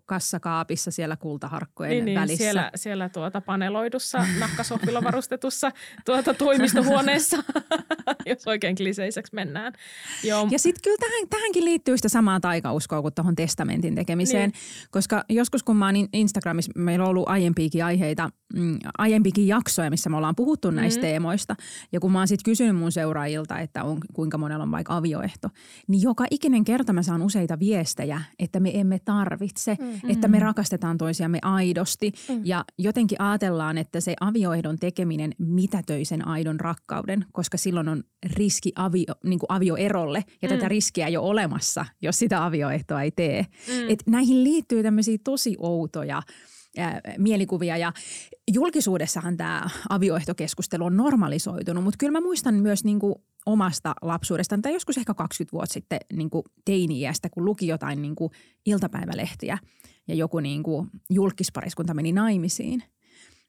kassakaapissa 0.05 0.91
siellä 0.91 1.15
kultaharkkojen 1.17 1.91
niin, 1.91 2.05
niin, 2.05 2.19
välissä. 2.19 2.43
Siellä, 2.43 2.71
siellä 2.75 3.09
tuota 3.09 3.41
paneloidussa 3.41 4.25
nahkasohvilla 4.39 5.03
varustetussa 5.03 5.71
tuota 6.05 6.33
toimistohuoneessa, 6.33 7.37
jos 8.25 8.47
oikein 8.47 8.75
kliseiseksi 8.75 9.35
mennään. 9.35 9.73
Joo. 10.23 10.47
Ja 10.51 10.59
sitten 10.59 10.81
kyllä 10.83 10.97
tähän, 10.99 11.29
tähänkin 11.29 11.65
liittyy 11.65 11.97
sitä 11.97 12.09
samaa 12.09 12.39
taikauskoa 12.39 13.01
kuin 13.01 13.13
tuohon 13.13 13.35
testamentin 13.35 13.95
tekemiseen, 13.95 14.49
niin. 14.49 14.87
koska 14.91 15.23
joskus 15.29 15.63
kun 15.63 15.75
mä 15.75 15.85
oon 15.85 15.95
Instagramissa, 16.13 16.71
meillä 16.75 17.05
on 17.05 17.09
ollut 17.09 17.29
aiempiakin 17.29 17.85
aiheita, 17.85 18.29
mm, 18.53 18.79
aiempikin 18.97 19.47
jaksoja, 19.47 19.89
missä 19.89 20.09
me 20.09 20.17
ollaan 20.17 20.35
puhuttu 20.35 20.71
näistä 20.71 20.99
mm-hmm. 20.99 21.09
teemoista. 21.09 21.55
Ja 21.91 21.99
kun 21.99 22.11
mä 22.11 22.17
oon 22.17 22.27
sitten 22.27 22.51
kysynyt 22.51 22.75
mun 22.75 22.91
seuraajilta, 22.91 23.59
että 23.59 23.83
on, 23.83 23.97
kuinka 24.13 24.37
monella 24.37 24.63
on 24.63 24.71
vaikka 24.71 24.97
avioehto, 24.97 25.49
niin 25.87 26.01
joka 26.01 26.25
ikinen 26.31 26.63
kerta 26.63 26.93
mä 26.93 27.03
saan 27.03 27.21
useita 27.21 27.59
viestejä, 27.59 28.21
että 28.39 28.59
me 28.59 28.71
emme 28.73 28.99
tarvitse 28.99 29.66
se, 29.67 29.77
mm. 29.79 30.09
että 30.09 30.27
me 30.27 30.39
rakastetaan 30.39 30.97
toisiamme 30.97 31.39
aidosti 31.41 32.11
mm. 32.29 32.41
ja 32.43 32.65
jotenkin 32.77 33.21
ajatellaan, 33.21 33.77
että 33.77 33.99
se 33.99 34.13
avioehdon 34.21 34.79
tekeminen 34.79 35.33
mitätöi 35.37 36.05
sen 36.05 36.27
aidon 36.27 36.59
rakkauden, 36.59 37.25
koska 37.31 37.57
silloin 37.57 37.89
on 37.89 38.03
riski 38.35 38.71
avio, 38.75 39.15
niin 39.23 39.39
kuin 39.39 39.51
avioerolle 39.51 40.23
ja 40.41 40.49
mm. 40.49 40.55
tätä 40.55 40.69
riskiä 40.69 41.07
ei 41.07 41.17
ole 41.17 41.29
olemassa, 41.29 41.85
jos 42.01 42.19
sitä 42.19 42.45
avioehtoa 42.45 43.01
ei 43.01 43.11
tee. 43.11 43.41
Mm. 43.67 43.89
Et 43.89 44.03
näihin 44.07 44.43
liittyy 44.43 44.83
tämmöisiä 44.83 45.17
tosi 45.23 45.55
outoja 45.59 46.21
mielikuvia 47.17 47.77
ja 47.77 47.93
julkisuudessahan 48.53 49.37
tämä 49.37 49.69
avioehtokeskustelu 49.89 50.85
on 50.85 50.97
normalisoitunut, 50.97 51.83
mutta 51.83 51.97
kyllä 51.97 52.11
mä 52.11 52.21
muistan 52.21 52.55
myös 52.55 52.83
niin 52.83 52.99
kuin 52.99 53.15
omasta 53.47 53.93
lapsuudestani 54.01 54.61
tai 54.61 54.73
joskus 54.73 54.97
ehkä 54.97 55.13
20 55.13 55.51
vuotta 55.51 55.73
sitten 55.73 55.99
niin 56.13 56.29
kuin 56.29 56.43
teini-iästä, 56.65 57.29
kun 57.29 57.45
luki 57.45 57.67
jotain 57.67 58.01
niin 58.01 58.15
kuin 58.15 58.31
iltapäivälehtiä 58.65 59.57
ja 60.07 60.15
joku 60.15 60.39
niin 60.39 60.63
kuin 60.63 60.89
julkispariskunta 61.09 61.93
meni 61.93 62.11
naimisiin. 62.11 62.83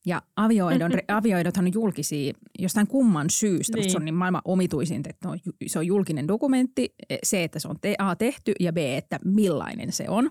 Ja 0.07 0.23
avioidon, 0.37 0.93
avioidothan 1.09 1.65
on 1.65 1.73
julkisia 1.75 2.33
jostain 2.59 2.87
kumman 2.87 3.31
syystä. 3.31 3.77
Niin. 3.77 3.91
Se 3.91 3.97
on 3.97 4.05
niin 4.05 4.15
maailman 4.15 4.43
omituisin, 4.45 5.03
että 5.09 5.29
on, 5.29 5.39
se 5.67 5.79
on 5.79 5.87
julkinen 5.87 6.29
dokumentti, 6.29 6.95
se, 7.23 7.45
että 7.45 7.59
se 7.59 7.69
on 7.69 7.77
A 7.99 8.17
tehty 8.17 8.53
ja 8.61 8.73
B, 8.73 8.77
että 8.77 9.19
millainen 9.25 9.93
se 9.93 10.05
on. 10.09 10.31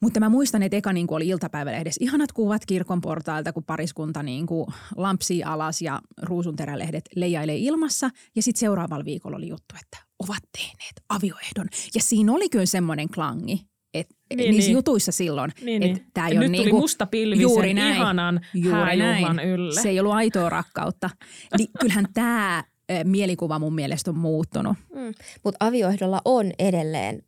Mutta 0.00 0.20
mä 0.20 0.28
muistan, 0.28 0.62
että 0.62 0.76
eka 0.76 0.92
niin 0.92 1.06
oli 1.10 1.28
iltapäivälehdessä 1.28 2.04
ihanat 2.04 2.32
kuvat 2.32 2.66
kirkon 2.66 3.00
portailta, 3.00 3.52
kun 3.52 3.64
pariskunta 3.64 4.22
niin 4.22 4.46
kuin 4.46 4.66
lampsii 4.96 5.42
alas 5.42 5.82
ja 5.82 6.00
ruusunterälehdet 6.22 7.04
leijailee 7.16 7.56
ilmassa. 7.56 8.10
Ja 8.36 8.42
sitten 8.42 8.60
seuraavalla 8.60 9.04
viikolla 9.04 9.36
oli 9.36 9.48
juttu, 9.48 9.74
että 9.82 9.98
ovat 10.18 10.42
tehneet 10.58 10.94
avioehdon. 11.08 11.66
Ja 11.94 12.00
siinä 12.00 12.32
oli 12.32 12.48
kyllä 12.48 12.66
semmoinen 12.66 13.08
klangi, 13.08 13.60
et 13.94 14.06
niin, 14.36 14.50
niissä 14.50 14.68
niin. 14.68 14.74
jutuissa 14.74 15.12
silloin, 15.12 15.52
niin, 15.62 15.82
että 15.82 15.98
niin. 15.98 16.10
tämä 16.14 16.28
ei 16.28 16.36
ole 16.36 16.44
nyt 16.44 16.50
niinku, 16.50 16.70
tuli 16.70 16.80
musta 16.80 17.06
pilvi 17.06 17.42
juuri 17.42 17.74
näin, 17.74 17.96
ihanan 17.96 18.40
juuri 18.54 18.96
näin. 18.96 19.40
ylle. 19.40 19.82
Se 19.82 19.88
ei 19.88 20.00
ollut 20.00 20.12
aitoa 20.12 20.50
rakkautta. 20.50 21.10
niin 21.58 21.68
kyllähän 21.80 22.06
tämä 22.14 22.64
mielikuva 23.04 23.58
mun 23.58 23.74
mielestä 23.74 24.10
on 24.10 24.18
muuttunut. 24.18 24.76
Mm. 24.94 25.14
Mutta 25.44 25.66
avioehdolla 25.66 26.20
on 26.24 26.52
edelleen 26.58 27.22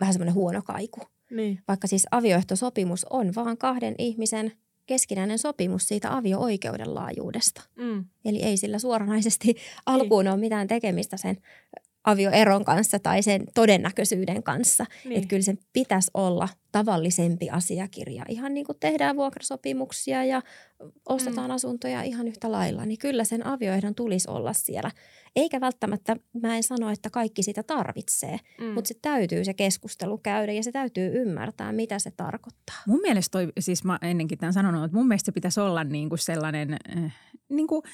vähän 0.00 0.12
semmoinen 0.12 0.34
huono 0.34 0.62
kaiku. 0.62 1.00
Niin. 1.30 1.62
Vaikka 1.68 1.86
siis 1.86 2.06
avioehtosopimus 2.10 3.06
on 3.10 3.34
vaan 3.34 3.58
kahden 3.58 3.94
ihmisen 3.98 4.52
keskinäinen 4.86 5.38
sopimus 5.38 5.88
siitä 5.88 6.16
avio-oikeuden 6.16 6.94
laajuudesta. 6.94 7.62
Mm. 7.76 8.04
Eli 8.24 8.42
ei 8.42 8.56
sillä 8.56 8.78
suoranaisesti 8.78 9.54
alkuun 9.86 10.24
niin. 10.24 10.32
ole 10.32 10.40
mitään 10.40 10.68
tekemistä 10.68 11.16
sen 11.16 11.36
avioeron 12.06 12.64
kanssa 12.64 12.98
tai 12.98 13.22
sen 13.22 13.44
todennäköisyyden 13.54 14.42
kanssa. 14.42 14.86
Niin. 15.04 15.16
Että 15.16 15.28
kyllä 15.28 15.42
sen 15.42 15.58
pitäisi 15.72 16.10
olla 16.14 16.48
tavallisempi 16.72 17.50
asiakirja. 17.50 18.24
Ihan 18.28 18.54
niin 18.54 18.66
kuin 18.66 18.78
tehdään 18.80 19.16
vuokrasopimuksia 19.16 20.24
ja 20.24 20.42
ostetaan 21.08 21.50
mm. 21.50 21.54
asuntoja 21.54 22.02
ihan 22.02 22.28
yhtä 22.28 22.52
lailla, 22.52 22.86
niin 22.86 22.98
kyllä 22.98 23.24
sen 23.24 23.46
avioehdon 23.46 23.94
tulisi 23.94 24.30
olla 24.30 24.52
siellä. 24.52 24.90
Eikä 25.36 25.60
välttämättä, 25.60 26.16
mä 26.42 26.56
en 26.56 26.62
sano, 26.62 26.90
että 26.90 27.10
kaikki 27.10 27.42
sitä 27.42 27.62
tarvitsee, 27.62 28.38
mm. 28.60 28.66
mutta 28.66 28.88
se 28.88 28.94
täytyy 29.02 29.44
se 29.44 29.54
keskustelu 29.54 30.18
käydä 30.18 30.52
ja 30.52 30.62
se 30.62 30.72
täytyy 30.72 31.22
ymmärtää, 31.22 31.72
mitä 31.72 31.98
se 31.98 32.10
tarkoittaa. 32.10 32.76
Mun 32.86 33.00
mielestä 33.00 33.32
toi, 33.32 33.52
siis 33.58 33.84
mä 33.84 33.98
ennenkin 34.02 34.38
tämän 34.38 34.52
sanonut, 34.52 34.84
että 34.84 34.96
mun 34.96 35.08
mielestä 35.08 35.26
se 35.26 35.32
pitäisi 35.32 35.60
olla 35.60 35.84
niin 35.84 36.08
kuin 36.08 36.18
sellainen, 36.18 36.76
äh, 36.96 37.14
niin 37.48 37.66
kuin– 37.66 37.82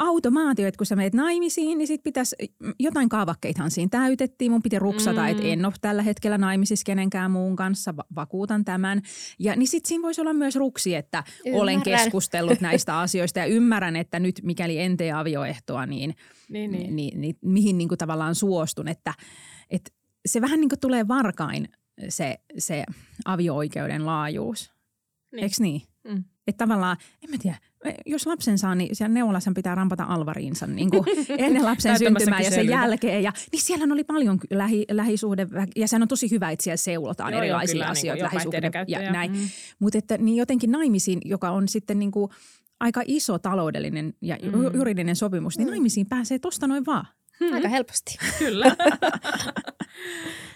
automaatio, 0.00 0.68
että 0.68 0.78
kun 0.78 0.86
sä 0.86 0.96
menet 0.96 1.14
naimisiin, 1.14 1.78
niin 1.78 1.86
sit 1.86 2.02
pitäisi, 2.02 2.36
jotain 2.78 3.08
kaavakkeitahan 3.08 3.70
siinä 3.70 3.88
täytettiin. 3.90 4.52
Mun 4.52 4.62
piti 4.62 4.78
ruksata, 4.78 5.20
mm. 5.20 5.28
että 5.28 5.42
en 5.42 5.64
ole 5.64 5.74
tällä 5.80 6.02
hetkellä 6.02 6.38
naimisissa 6.38 6.84
kenenkään 6.84 7.30
muun 7.30 7.56
kanssa, 7.56 7.96
va- 7.96 8.04
vakuutan 8.14 8.64
tämän. 8.64 9.02
Ja 9.38 9.56
niin 9.56 9.68
sit 9.68 9.86
siinä 9.86 10.02
voisi 10.02 10.20
olla 10.20 10.32
myös 10.32 10.56
ruksi, 10.56 10.94
että 10.94 11.24
Ymmärrän. 11.46 11.62
olen 11.62 11.82
keskustellut 11.82 12.60
näistä 12.60 12.98
asioista 13.00 13.38
ja 13.38 13.46
ymmärrän, 13.46 13.96
että 13.96 14.20
nyt 14.20 14.40
mikäli 14.42 14.78
en 14.78 14.96
tee 14.96 15.12
avioehtoa, 15.12 15.86
niin, 15.86 16.14
niin, 16.48 16.70
niin. 16.70 16.96
niin, 16.96 17.20
niin 17.20 17.36
mihin 17.42 17.78
niin 17.78 17.88
kuin 17.88 17.98
tavallaan 17.98 18.34
suostun. 18.34 18.88
Että, 18.88 19.14
että 19.70 19.90
se 20.26 20.40
vähän 20.40 20.60
niin 20.60 20.68
kuin 20.68 20.80
tulee 20.80 21.08
varkain 21.08 21.68
se, 22.08 22.38
se 22.58 22.84
avio-oikeuden 23.24 24.06
laajuus. 24.06 24.72
Niin. 25.32 25.42
Eikö 25.42 25.54
niin? 25.58 25.82
Mm. 26.04 26.24
Että 26.50 26.66
tavallaan, 26.66 26.96
en 27.24 27.30
mä 27.30 27.36
tiedä, 27.42 27.56
jos 28.06 28.26
lapsen 28.26 28.58
saa, 28.58 28.74
niin 28.74 28.96
siellä 28.96 29.14
neuvolassa 29.14 29.52
pitää 29.54 29.74
rampata 29.74 30.04
alvariinsa 30.04 30.66
niin 30.66 30.90
kuin 30.90 31.04
ennen 31.38 31.64
lapsen 31.64 31.98
syntymää 31.98 32.40
ja 32.40 32.50
sen 32.50 32.68
jälkeen. 32.68 33.22
Ja, 33.22 33.32
niin 33.52 33.62
siellä 33.62 33.94
oli 33.94 34.04
paljon 34.04 34.38
lähi, 34.50 34.84
lähisuhde, 34.90 35.46
ja 35.76 35.88
sehän 35.88 36.02
on 36.02 36.08
tosi 36.08 36.30
hyvä, 36.30 36.50
että 36.50 36.62
siellä 36.62 36.76
seulotaan 36.76 37.32
joo, 37.32 37.42
erilaisia 37.42 37.76
joo, 37.76 37.84
kyllä, 37.84 37.90
asioita, 37.90 38.24
niin 38.24 38.34
lähisuhde 38.34 38.70
ja 38.88 39.12
näin. 39.12 39.32
Mm. 39.32 39.48
Mutta 39.78 39.98
että 39.98 40.18
niin 40.18 40.36
jotenkin 40.36 40.72
naimisiin, 40.72 41.20
joka 41.24 41.50
on 41.50 41.68
sitten 41.68 41.98
niin 41.98 42.10
kuin 42.10 42.30
aika 42.80 43.02
iso 43.06 43.38
taloudellinen 43.38 44.14
ja 44.20 44.38
mm. 44.42 44.74
juridinen 44.74 45.16
sopimus, 45.16 45.58
niin 45.58 45.68
mm. 45.68 45.70
naimisiin 45.70 46.06
pääsee 46.06 46.38
tosta 46.38 46.66
noin 46.66 46.86
vaan. 46.86 47.06
Hmm. 47.40 47.54
Aika 47.54 47.68
helposti. 47.68 48.18
Kyllä. 48.38 48.66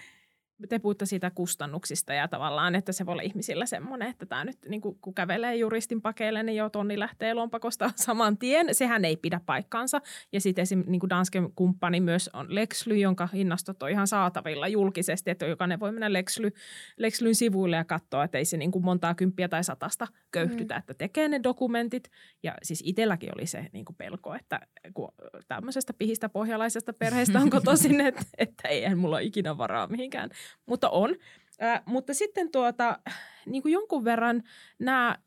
te 0.69 0.79
puhutte 0.79 1.07
siitä 1.07 1.31
kustannuksista 1.31 2.15
ja 2.15 2.29
tavallaan, 2.29 2.75
että 2.75 2.93
se 2.93 3.07
voi 3.07 3.13
olla 3.13 3.23
ihmisillä 3.23 3.67
semmoinen, 3.67 4.09
että 4.09 4.27
tämä 4.27 4.45
nyt 4.45 4.59
niin 4.69 4.81
kuin, 4.81 4.99
kun 5.01 5.15
kävelee 5.15 5.57
juristin 5.57 6.03
pakeille, 6.03 6.43
niin 6.43 6.57
jo 6.57 6.71
tonni 6.71 6.99
lähtee 6.99 7.35
lompakosta 7.35 7.91
saman 8.07 8.39
tien. 8.39 8.75
Sehän 8.75 9.05
ei 9.05 9.17
pidä 9.17 9.41
paikkaansa. 9.47 10.01
Ja 10.33 10.41
sitten 10.41 10.63
esimerkiksi 10.63 10.91
niin 10.91 11.11
Dansken 11.11 11.53
kumppani 11.55 12.01
myös 12.01 12.31
on 12.33 12.55
Lexly, 12.55 12.97
jonka 12.97 13.29
hinnastot 13.33 13.83
on 13.83 13.91
ihan 13.91 14.07
saatavilla 14.07 14.69
julkisesti, 14.69 15.31
että 15.31 15.47
jokainen 15.47 15.81
voi 15.81 15.93
mennä 15.93 16.13
Lexly, 16.13 16.51
Lexlyn 16.97 17.35
sivuille 17.35 17.77
ja 17.77 17.85
katsoa, 17.85 18.25
että 18.25 18.39
ei 18.39 18.45
se 18.45 18.57
niin 18.57 18.71
kuin 18.71 18.85
montaa 18.85 19.15
kymppiä 19.15 19.49
tai 19.49 19.65
satasta 19.65 20.07
köyhtytä, 20.31 20.75
mm. 20.75 20.79
että 20.79 20.95
tekee 20.95 21.29
ne 21.29 21.41
dokumentit. 21.43 22.11
Ja 22.43 22.55
siis 22.63 22.83
itselläkin 22.87 23.31
oli 23.37 23.47
se 23.47 23.67
niin 23.73 23.85
kuin 23.85 23.97
pelko, 23.97 24.35
että 24.35 24.61
kun 24.95 25.13
tämmöisestä 25.49 25.93
pihistä 25.93 26.29
pohjalaisesta 26.29 26.93
perheestä 26.93 27.41
on 27.41 27.51
kotoisin, 27.51 28.01
että, 28.09 28.23
että 28.39 28.69
ei 28.69 28.95
mulla 28.95 29.17
ole 29.17 29.23
ikinä 29.23 29.59
varaa 29.59 29.87
mihinkään 29.87 30.31
mutta 30.67 30.91
on. 30.91 31.17
Äh, 31.63 31.83
mutta 31.87 32.15
sitten 32.15 32.51
tuota, 32.51 32.99
niin 33.47 33.63
kuin 33.63 33.73
jonkun 33.73 34.05
verran 34.05 34.43
nämä 34.79 35.19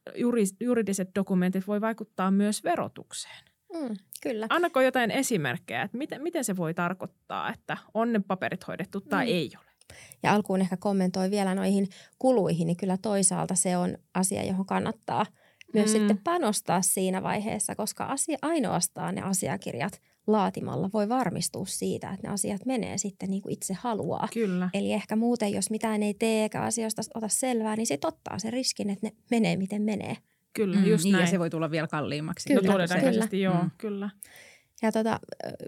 juridiset 0.60 1.10
dokumentit 1.16 1.68
voi 1.68 1.82
vaikuttaa 1.82 2.32
myös 2.32 2.64
verotukseen. 2.64 3.44
Mm, 3.74 3.96
kyllä. 4.24 4.48
Annako 4.50 4.82
jotain 4.82 5.12
esimerkkejä, 5.12 5.82
että 5.82 5.98
miten, 5.98 6.24
miten 6.24 6.44
se 6.44 6.58
voi 6.58 6.74
tarkoittaa, 6.74 7.54
että 7.54 7.78
on 7.94 8.14
ne 8.14 8.22
paperit 8.28 8.68
hoidettu 8.68 9.02
tai 9.02 9.26
mm. 9.26 9.32
ei 9.32 9.52
ole? 9.58 9.68
Ja 10.24 10.34
alkuun 10.34 10.62
ehkä 10.62 10.78
kommentoi 10.78 11.32
vielä 11.32 11.56
noihin 11.56 11.88
kuluihin, 12.20 12.68
niin 12.68 12.78
kyllä 12.78 12.98
toisaalta 13.02 13.56
se 13.56 13.78
on 13.78 13.98
asia, 14.14 14.44
johon 14.44 14.66
kannattaa 14.66 15.26
myös 15.74 15.88
mm. 15.88 15.92
sitten 15.92 16.18
panostaa 16.24 16.82
siinä 16.82 17.24
vaiheessa, 17.24 17.76
koska 17.76 18.06
asia, 18.06 18.38
ainoastaan 18.42 19.16
ne 19.16 19.22
asiakirjat 19.22 20.02
laatimalla 20.28 20.90
voi 20.94 21.10
varmistua 21.10 21.66
siitä, 21.66 22.10
että 22.10 22.28
ne 22.28 22.34
asiat 22.34 22.66
menee 22.66 22.98
sitten 22.98 23.30
niin 23.30 23.42
kuin 23.42 23.54
itse 23.54 23.74
haluaa. 23.74 24.28
Kyllä. 24.34 24.70
Eli 24.74 24.94
ehkä 24.94 25.16
muuten, 25.16 25.54
jos 25.54 25.70
mitään 25.70 26.04
ei 26.04 26.14
tee 26.14 26.44
eikä 26.44 26.62
asioista 26.62 27.02
ota 27.16 27.28
selvää, 27.28 27.76
niin 27.76 27.88
se 27.88 27.98
ottaa 28.06 28.40
sen 28.40 28.54
riskin, 28.54 28.90
että 28.90 29.08
ne 29.08 29.14
menee 29.32 29.58
miten 29.58 29.82
menee. 29.82 30.18
Kyllä, 30.54 30.78
mm, 30.78 30.86
just 30.86 31.04
niin, 31.04 31.12
näin. 31.12 31.24
Ja 31.24 31.28
se 31.28 31.40
voi 31.40 31.50
tulla 31.50 31.72
vielä 31.72 31.88
kalliimmaksi. 31.88 32.50
Kyllä, 32.50 32.68
no 32.68 32.72
todennäköisesti 32.72 33.42
joo, 33.42 33.64
mm. 33.64 33.72
kyllä. 33.78 34.10
Ja 34.82 34.92
tota, 34.92 35.20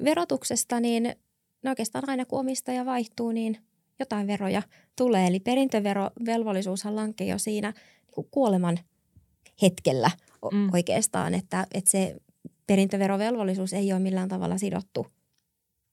verotuksesta, 0.03 0.79
niin 0.79 1.15
no 1.63 1.71
oikeastaan 1.71 2.09
aina 2.09 2.25
kun 2.25 2.39
omistaja 2.39 2.85
vaihtuu, 2.85 3.31
niin 3.31 3.57
jotain 3.99 4.27
veroja 4.27 4.61
tulee. 4.95 5.27
Eli 5.27 5.39
perintöverovelvollisuushan 5.39 6.95
lankee 6.95 7.27
jo 7.27 7.37
siinä 7.37 7.73
niin 8.17 8.27
kuoleman 8.31 8.79
hetkellä 9.61 10.11
mm. 10.51 10.73
oikeastaan, 10.73 11.33
että, 11.33 11.67
että 11.73 11.91
se 11.91 12.15
perintöverovelvollisuus 12.69 13.73
ei 13.73 13.93
ole 13.93 13.99
millään 13.99 14.29
tavalla 14.29 14.57
sidottu 14.57 15.07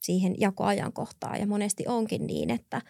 siihen 0.00 0.34
jakoajankohtaan. 0.38 1.40
Ja 1.40 1.46
monesti 1.46 1.84
onkin 1.88 2.26
niin, 2.26 2.50
että, 2.50 2.82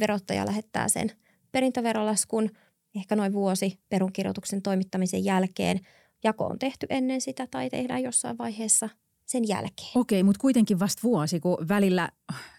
verottaja 0.00 0.46
lähettää 0.46 0.88
sen 0.88 1.10
perintöverolaskun 1.52 2.50
ehkä 2.96 3.16
noin 3.16 3.32
vuosi 3.32 3.78
perunkirjoituksen 3.88 4.62
toimittamisen 4.62 5.24
jälkeen. 5.24 5.80
Jako 6.24 6.46
on 6.46 6.58
tehty 6.58 6.86
ennen 6.90 7.20
sitä 7.20 7.46
tai 7.50 7.70
tehdään 7.70 8.02
jossain 8.02 8.38
vaiheessa 8.38 8.88
sen 9.26 9.48
jälkeen. 9.48 9.88
Okei, 9.94 10.22
mutta 10.22 10.40
kuitenkin 10.40 10.78
vasta 10.80 11.00
vuosi, 11.02 11.40
kun 11.40 11.68
välillä 11.68 12.08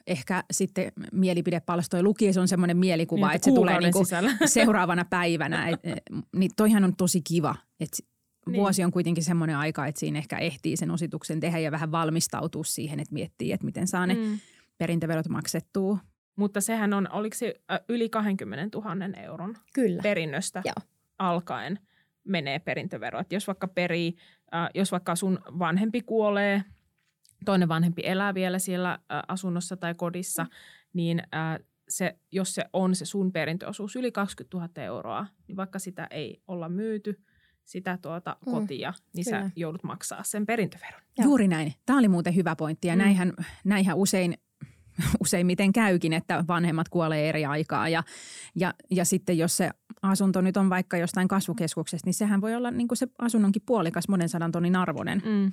ehkä 0.08 0.44
sitten 0.52 0.92
mielipidepalstoja 1.12 2.04
lukiessa 2.04 2.42
on 2.42 2.48
semmoinen 2.48 2.78
mielikuva, 2.78 3.28
Niin, 3.28 3.36
että 3.36 3.46
se 3.46 3.56
tulee 3.56 3.80
niinku 3.80 4.04
sisällä. 4.04 4.32
seuraavana 4.46 5.06
päivänä. 5.06 5.70
Et, 5.70 5.80
et, 5.84 5.98
niin 6.36 6.52
toihan 6.56 6.84
on 6.84 6.96
tosi 6.96 7.22
kiva, 7.22 7.56
että 7.80 7.98
Niin. 8.48 8.60
vuosi 8.60 8.84
on 8.84 8.92
kuitenkin 8.92 9.24
semmoinen 9.24 9.58
aika, 9.58 9.88
että 9.88 10.00
siinä 10.00 10.20
ehkä 10.20 10.38
ehtii 10.38 10.78
sen 10.78 10.92
osituksen 10.92 11.40
tehdä 11.40 11.60
ja 11.60 11.72
vähän 11.72 11.92
valmistautua 11.92 12.64
siihen, 12.64 13.00
että 13.00 13.14
miettii, 13.14 13.52
että 13.52 13.66
miten 13.66 13.88
saa 13.88 14.08
ne 14.08 14.14
Mm. 14.14 14.40
perintöverot 14.78 15.30
maksettua. 15.30 15.98
Mutta 16.36 16.62
sehän 16.62 16.94
on, 16.94 17.08
oliko 17.12 17.36
se 17.36 17.54
yli 17.90 18.10
20 18.10 18.78
000 18.78 19.18
euron 19.24 19.56
Kyllä. 19.74 20.02
perinnöstä 20.02 20.62
Joo. 20.66 20.74
alkaen 21.20 21.80
menee 22.24 22.60
perintövero. 22.60 23.20
Et 23.20 23.32
jos 23.32 23.48
vaikka 23.48 23.68
perii, 23.68 24.16
äh, 24.56 24.70
jos 24.76 24.92
vaikka 24.92 25.16
sun 25.16 25.40
vanhempi 25.60 26.02
kuolee, 26.02 26.64
toinen 27.46 27.68
vanhempi 27.70 28.02
elää 28.06 28.34
vielä 28.34 28.60
siellä 28.60 28.92
äh, 28.94 29.00
asunnossa 29.28 29.78
tai 29.78 29.96
kodissa, 29.96 30.46
niin 30.94 31.20
äh, 31.20 31.60
se, 31.90 32.18
jos 32.32 32.56
se 32.56 32.66
on 32.74 32.96
se 32.96 33.06
sun 33.06 33.32
perintöosuus 33.32 33.96
yli 33.96 34.12
20 34.12 34.58
000 34.58 34.70
euroa, 34.84 35.28
niin 35.48 35.56
vaikka 35.56 35.80
sitä 35.80 36.08
ei 36.12 36.42
olla 36.48 36.70
myyty, 36.70 37.20
sitä 37.66 37.98
tuota 38.02 38.38
Mm, 38.46 38.52
kotia, 38.52 38.94
niin 39.16 39.26
sä 39.26 39.38
kyllä. 39.38 39.52
joudut 39.56 39.84
maksaa 39.84 40.24
sen 40.24 40.46
perintöveron. 40.46 41.02
Joo. 41.18 41.26
Juuri 41.26 41.48
näin. 41.48 41.74
Tämä 41.86 42.00
oli 42.00 42.08
muuten 42.08 42.36
hyvä 42.36 42.56
pointti 42.56 42.88
ja 42.88 42.96
Mm. 42.96 42.98
näinhän, 43.00 43.34
näinhän 43.64 43.98
usein 43.98 44.38
useimmiten 45.24 45.74
käykin, 45.74 46.14
että 46.14 46.44
vanhemmat 46.48 46.90
kuolee 46.90 47.30
eri 47.30 47.46
aikaa 47.46 47.90
ja, 47.90 48.04
ja, 48.56 48.74
ja 48.92 49.06
sitten 49.06 49.38
jos 49.38 49.58
se 49.58 49.70
asunto 50.02 50.42
nyt 50.42 50.58
on 50.58 50.70
vaikka 50.70 50.98
jostain 50.98 51.28
kasvukeskuksesta, 51.28 52.08
niin 52.08 52.14
sehän 52.14 52.42
voi 52.42 52.56
olla 52.56 52.72
niin 52.72 52.88
kuin 52.88 52.98
se 52.98 53.08
asunnonkin 53.20 53.62
puolikas 53.66 54.08
monen 54.08 54.30
sadan 54.30 54.52
tonnin 54.52 54.76
arvoinen, 54.76 55.22
Mm. 55.26 55.52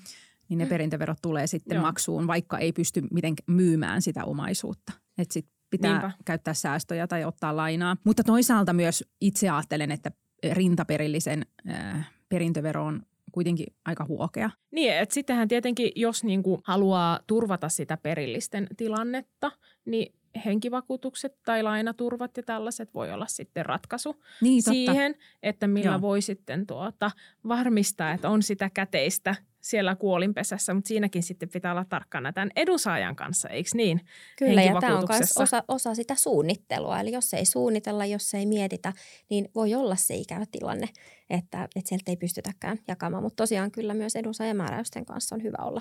niin 0.48 0.58
ne 0.58 0.66
perintöverot 0.66 1.18
tulee 1.22 1.46
sitten 1.46 1.74
Joo. 1.74 1.82
maksuun, 1.82 2.26
vaikka 2.26 2.58
ei 2.58 2.72
pysty 2.72 3.02
miten 3.12 3.34
myymään 3.46 4.02
sitä 4.02 4.24
omaisuutta. 4.24 4.92
Että 5.18 5.32
sit 5.34 5.46
pitää 5.70 5.90
Niinpä. 5.92 6.12
käyttää 6.24 6.54
säästöjä 6.54 7.06
tai 7.06 7.24
ottaa 7.24 7.56
lainaa. 7.56 7.96
Mutta 8.04 8.24
toisaalta 8.24 8.72
myös 8.72 9.04
itse 9.20 9.48
ajattelen, 9.50 9.90
että 9.90 10.10
rintaperillisen 10.52 11.46
äh, 11.70 12.10
perintövero 12.28 12.84
on 12.84 13.02
kuitenkin 13.32 13.66
aika 13.84 14.04
huokea. 14.04 14.50
Niin, 14.70 14.94
että 14.94 15.14
sittenhän 15.14 15.48
tietenkin, 15.48 15.92
jos 15.96 16.24
niinku 16.24 16.60
haluaa 16.64 17.20
turvata 17.26 17.68
sitä 17.68 17.96
perillisten 17.96 18.66
tilannetta, 18.76 19.52
niin 19.84 20.14
henkivakuutukset 20.44 21.36
tai 21.44 21.62
lainaturvat 21.62 22.36
ja 22.36 22.42
tällaiset 22.42 22.94
voi 22.94 23.12
olla 23.12 23.26
sitten 23.26 23.66
ratkaisu 23.66 24.22
Niin, 24.40 24.64
totta. 24.64 24.74
siihen, 24.74 25.14
että 25.42 25.66
millä 25.66 25.90
Joo. 25.90 26.00
voi 26.00 26.22
sitten 26.22 26.66
tuota 26.66 27.10
varmistaa, 27.48 28.12
että 28.12 28.28
on 28.30 28.42
sitä 28.42 28.70
käteistä 28.74 29.34
siellä 29.60 29.96
kuolinpesässä, 29.96 30.74
mutta 30.74 30.88
siinäkin 30.88 31.22
sitten 31.22 31.48
pitää 31.48 31.72
olla 31.72 31.84
tarkkana 31.84 32.32
tämän 32.32 32.50
edunsaajan 32.56 33.16
kanssa, 33.16 33.48
eikö 33.48 33.70
niin? 33.74 34.00
Kyllä, 34.38 34.62
ja 34.62 34.80
tämä 34.80 34.98
on 34.98 35.06
myös 35.08 35.32
osa, 35.38 35.64
osa 35.68 35.94
sitä 35.94 36.14
suunnittelua. 36.14 37.00
Eli 37.00 37.12
jos 37.12 37.34
ei 37.34 37.44
suunnitella, 37.44 38.06
jos 38.06 38.34
ei 38.34 38.46
mietitä, 38.46 38.92
niin 39.30 39.48
voi 39.54 39.74
olla 39.74 39.96
se 39.96 40.14
ikävä 40.14 40.44
tilanne, 40.52 40.88
että, 41.30 41.64
että 41.76 41.88
sieltä 41.88 42.10
ei 42.12 42.16
pystytäkään 42.16 42.78
jakamaan. 42.88 43.22
Mutta 43.22 43.42
tosiaan 43.42 43.70
kyllä 43.70 43.94
myös 43.94 44.16
edunsaajamääräysten 44.16 45.06
kanssa 45.06 45.34
on 45.34 45.42
hyvä 45.42 45.58
olla, 45.64 45.80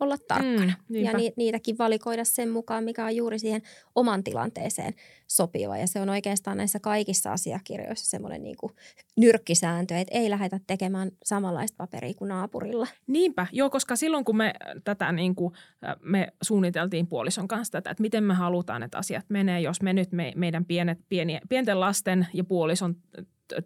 olla 0.00 0.18
tarkkana. 0.28 0.72
Mm, 0.88 0.96
ja 0.96 1.12
ni, 1.12 1.32
niitäkin 1.36 1.78
valikoida 1.78 2.24
sen 2.24 2.50
mukaan, 2.50 2.84
mikä 2.84 3.04
on 3.04 3.16
juuri 3.16 3.38
siihen 3.38 3.62
oman 3.94 4.24
tilanteeseen 4.24 4.94
sopiva. 5.26 5.76
Ja 5.76 5.86
se 5.86 6.00
on 6.00 6.08
oikeastaan 6.08 6.56
näissä 6.56 6.80
kaikissa 6.80 7.32
asiakirjoissa 7.32 8.06
semmoinen 8.06 8.42
niin 8.42 8.56
kuin 8.56 8.72
nyrkkisääntö, 9.16 9.96
että 9.96 10.18
ei 10.18 10.30
lähdetä 10.30 10.60
tekemään 10.66 11.10
samanlaista 11.24 11.76
paperia 11.76 12.14
kuin 12.14 12.28
naapurilla. 12.28 12.86
Niinpä, 13.06 13.46
joo, 13.52 13.70
koska 13.70 13.96
silloin 13.96 14.24
kun 14.24 14.36
me 14.36 14.52
tätä 14.84 15.12
niin 15.12 15.34
kuin, 15.34 15.54
äh, 15.84 15.96
me 16.02 16.28
suunniteltiin 16.42 17.06
puolison 17.06 17.48
kanssa 17.48 17.72
tätä, 17.72 17.90
että 17.90 18.02
miten 18.02 18.24
me 18.24 18.34
halutaan, 18.34 18.82
että 18.82 18.98
asiat 18.98 19.24
menee, 19.28 19.60
jos 19.60 19.82
me 19.82 19.92
nyt 19.92 20.12
me, 20.12 20.32
meidän 20.36 20.64
pienet, 20.64 20.98
pieni, 21.08 21.38
pienten 21.48 21.80
lasten 21.80 22.26
ja 22.34 22.44
puolison 22.44 22.96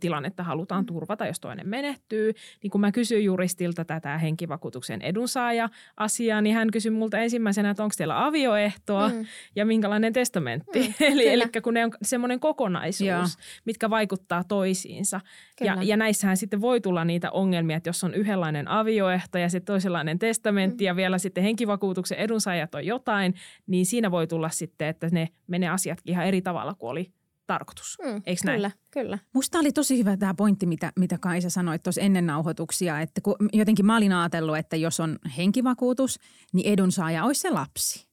tilannetta 0.01 0.43
halutaan 0.43 0.87
turvata, 0.87 1.27
jos 1.27 1.41
toinen 1.41 1.69
menehtyy. 1.69 2.33
Niin 2.63 2.71
kun 2.71 2.81
mä 2.81 2.93
kysyin 2.93 3.25
juristilta 3.25 3.85
tätä 3.85 4.19
henkivakuutuksen 4.19 5.03
edunsaaja-asiaa, 5.03 6.41
niin 6.41 6.55
hän 6.55 6.71
kysyi 6.71 6.91
multa 6.91 7.19
ensimmäisenä, 7.19 7.71
että 7.71 7.83
onko 7.83 7.95
teillä 7.99 8.27
avioehtoa 8.27 9.09
Mm. 9.09 9.27
ja 9.57 9.67
minkälainen 9.67 10.13
testamentti. 10.13 10.81
Mm, 10.89 10.95
eli, 11.13 11.29
eli 11.29 11.43
kun 11.63 11.75
ne 11.75 11.85
on 11.85 11.91
semmoinen 12.03 12.41
kokonaisuus, 12.41 13.09
Joo. 13.09 13.25
mitkä 13.65 13.91
vaikuttaa 13.91 14.45
toisiinsa. 14.45 15.21
Ja, 15.61 15.77
ja 15.83 15.97
näissähän 15.97 16.37
sitten 16.37 16.61
voi 16.61 16.81
tulla 16.81 17.05
niitä 17.05 17.31
ongelmia, 17.31 17.77
että 17.77 17.89
jos 17.89 18.05
on 18.05 18.15
yhdenlainen 18.15 18.69
avioehto 18.69 19.39
ja 19.39 19.49
sitten 19.49 19.73
toisenlainen 19.73 20.19
testamentti 20.19 20.85
mm. 20.85 20.87
ja 20.87 20.97
vielä 20.97 21.19
sitten 21.19 21.45
henkivakuutuksen 21.45 22.19
edunsaajat 22.19 22.75
on 22.75 22.87
jotain, 22.87 23.35
niin 23.67 23.87
siinä 23.87 24.11
voi 24.11 24.27
tulla 24.27 24.49
sitten, 24.49 24.89
että 24.89 25.09
ne 25.13 25.29
menee 25.47 25.69
asiatkin 25.69 26.13
ihan 26.13 26.27
eri 26.27 26.43
tavalla 26.43 26.75
kuin 26.75 26.91
oli 26.91 27.13
tarkoitus. 27.47 27.97
Mm, 28.05 28.23
Eikö 28.27 28.41
näin? 28.45 28.57
Kyllä, 28.57 28.71
kyllä. 28.91 29.19
Musta 29.35 29.59
oli 29.59 29.73
tosi 29.73 29.99
hyvä 29.99 30.17
tämä 30.17 30.35
pointti, 30.35 30.67
mitä, 30.67 30.93
mitä 30.99 31.19
Kaisa 31.19 31.51
sanoi 31.51 31.79
tuossa 31.79 32.01
ennen 32.01 32.27
nauhoituksia, 32.27 33.01
että 33.01 33.21
kun 33.21 33.37
jotenkin 33.53 33.87
mä 33.87 33.97
olin 33.97 34.13
ajatellut, 34.13 34.57
että 34.57 34.77
jos 34.77 35.01
on 35.01 35.19
henkivakuutus, 35.37 36.19
niin 36.53 36.73
edunsaaja 36.73 37.25
olisi 37.25 37.41
se 37.41 37.51
lapsi. 37.51 38.07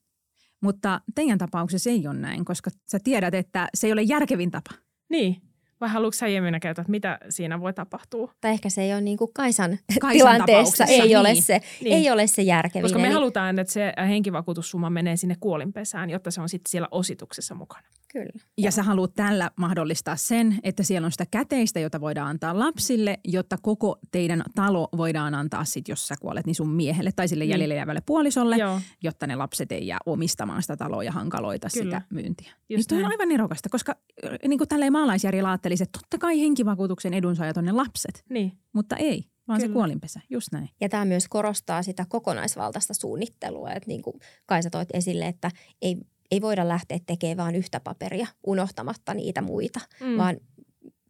Mutta 0.62 1.02
teidän 1.16 1.38
tapauksessa 1.38 1.90
ei 1.90 2.08
ole 2.08 2.18
näin, 2.18 2.46
koska 2.46 2.72
sä 2.92 3.00
tiedät, 3.04 3.34
että 3.34 3.68
se 3.74 3.88
ei 3.88 3.94
ole 3.94 4.02
järkevin 4.02 4.52
tapa. 4.52 4.72
Niin. 5.10 5.42
Vai 5.82 5.90
haluatko 5.90 6.18
sä 6.18 6.28
Jeminä 6.28 6.60
käyttää, 6.60 6.82
että 6.82 6.92
mitä 6.92 7.20
siinä 7.30 7.60
voi 7.60 7.74
tapahtua? 7.74 8.34
Tai 8.42 8.52
ehkä 8.52 8.70
se 8.70 8.82
ei 8.82 8.94
ole 8.94 9.02
niin 9.02 9.18
kuin 9.18 9.32
Kaisan, 9.34 9.80
Kaisan 10.02 10.18
tilanteessa, 10.18 10.78
tapauksessa, 10.78 11.04
ei, 11.04 11.16
ole 11.16 11.34
niin. 11.34 11.44
se, 11.44 11.62
Niin. 11.84 11.94
ei 11.98 12.12
ole 12.12 12.28
se 12.28 12.42
järkevin. 12.42 12.82
Koska 12.82 13.00
me 13.00 13.06
Eli- 13.08 13.14
halutaan, 13.14 13.60
että 13.60 13.74
se 13.74 13.94
henkivakuutussumma 14.08 14.90
menee 14.90 15.16
sinne 15.18 15.36
kuolinpesään, 15.40 16.10
jotta 16.10 16.32
se 16.32 16.42
on 16.42 16.50
sitten 16.50 16.72
siellä 16.72 16.88
osituksessa 16.92 17.56
mukana. 17.56 17.88
Kyllä. 18.14 18.46
Ja 18.58 18.72
sä 18.72 18.84
haluat 18.84 19.14
tällä 19.14 19.52
mahdollistaa 19.56 20.16
sen, 20.16 20.60
että 20.64 20.84
siellä 20.84 21.06
on 21.06 21.12
sitä 21.12 21.26
käteistä, 21.32 21.80
jota 21.80 22.02
voidaan 22.02 22.28
antaa 22.28 22.60
lapsille, 22.60 23.20
jotta 23.28 23.58
koko 23.62 24.00
teidän 24.12 24.44
talo 24.56 24.90
voidaan 24.98 25.36
antaa 25.36 25.66
sit, 25.66 25.88
jos 25.88 26.08
sä 26.08 26.16
kuolet, 26.22 26.46
niin 26.46 26.56
sun 26.56 26.70
miehelle 26.70 27.12
tai 27.16 27.28
sille 27.28 27.44
Niin. 27.44 27.52
jäljelle 27.52 27.76
jäävälle 27.76 28.02
puolisolle, 28.06 28.58
Joo, 28.58 28.80
jotta 29.04 29.28
ne 29.28 29.36
lapset 29.36 29.72
ei 29.72 29.88
jää 29.88 30.00
omistamaan 30.06 30.62
sitä 30.62 30.78
taloa 30.78 31.04
ja 31.04 31.12
hankaloita 31.12 31.68
Kyllä. 31.74 31.84
sitä 32.00 32.02
myyntiä. 32.10 32.52
Just 32.70 32.70
Niin 32.70 32.86
toi 32.88 33.04
on 33.06 33.12
aivan 33.12 33.30
nerokasta, 33.30 33.70
koska 33.70 33.96
äh, 34.26 34.32
niin 34.48 34.58
kuin 34.58 34.68
tälleen 34.68 34.92
maalaisjärjellä 34.94 35.50
ajattelisi, 35.50 35.84
että 35.84 36.00
totta 36.02 36.18
kai 36.18 36.42
henkivakuutuksen 36.42 37.14
edunsaajat 37.14 37.58
on 37.58 37.66
ne 37.66 37.72
lapset, 37.72 38.24
niin. 38.30 38.52
mutta 38.74 38.96
ei, 38.96 39.24
vaan 39.48 39.60
se 39.62 39.68
Kyllä. 39.68 39.74
kuolinpesä, 39.74 40.20
just 40.30 40.48
näin. 40.52 40.70
Ja 40.82 40.90
tämä 40.90 41.06
myös 41.06 41.28
korostaa 41.28 41.84
sitä 41.84 42.06
kokonaisvaltaista 42.10 42.94
suunnittelua. 42.94 43.70
Että 43.72 43.88
niin 43.88 44.02
kuin 44.02 44.14
Kaisa 44.46 44.70
toit 44.70 44.90
esille, 44.94 45.28
että 45.28 45.52
ei, 45.82 45.98
ei 46.32 46.42
voida 46.42 46.68
lähteä 46.68 47.00
tekemään 47.06 47.38
vain 47.38 47.56
yhtä 47.56 47.80
paperia 47.80 48.28
unohtamatta 48.48 49.14
niitä 49.14 49.42
muita, 49.42 49.80
Mm. 50.02 50.18
vaan 50.18 50.38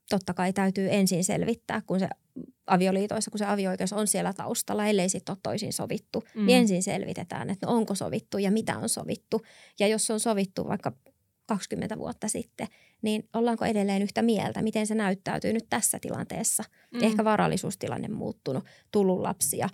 totta 0.09 0.33
kai 0.33 0.53
täytyy 0.53 0.87
ensin 0.91 1.23
selvittää, 1.23 1.81
kun 1.87 1.99
se 1.99 2.09
avioliitoissa, 2.67 3.31
kun 3.31 3.37
se 3.39 3.45
avioikeus 3.45 3.93
on 3.93 4.07
siellä 4.07 4.33
taustalla, 4.33 4.87
ellei 4.87 5.09
sitten 5.09 5.33
ole 5.33 5.37
toisin 5.43 5.73
sovittu, 5.73 6.19
Mm. 6.35 6.41
mm. 6.41 6.45
niin 6.45 6.57
ensin 6.57 6.83
selvitetään, 6.83 7.49
että 7.49 7.67
no 7.67 7.73
onko 7.73 7.95
sovittu 7.95 8.37
ja 8.37 8.51
mitä 8.51 8.77
on 8.77 8.89
sovittu. 8.89 9.41
Ja 9.79 9.87
jos 9.87 10.09
on 10.11 10.19
sovittu 10.19 10.67
vaikka 10.67 10.91
20 11.45 11.97
vuotta 11.97 12.27
sitten, 12.27 12.67
niin 13.01 13.29
ollaanko 13.33 13.65
edelleen 13.65 14.01
yhtä 14.01 14.21
mieltä, 14.21 14.61
miten 14.61 14.87
se 14.87 14.95
näyttäytyy 14.95 15.53
nyt 15.53 15.65
tässä 15.69 15.99
tilanteessa. 16.01 16.63
Mm. 16.91 17.03
Ehkä 17.03 17.23
varallisuustilanne 17.23 18.07
muuttunut, 18.07 18.63
tullut 18.91 19.19
lapsia, 19.19 19.69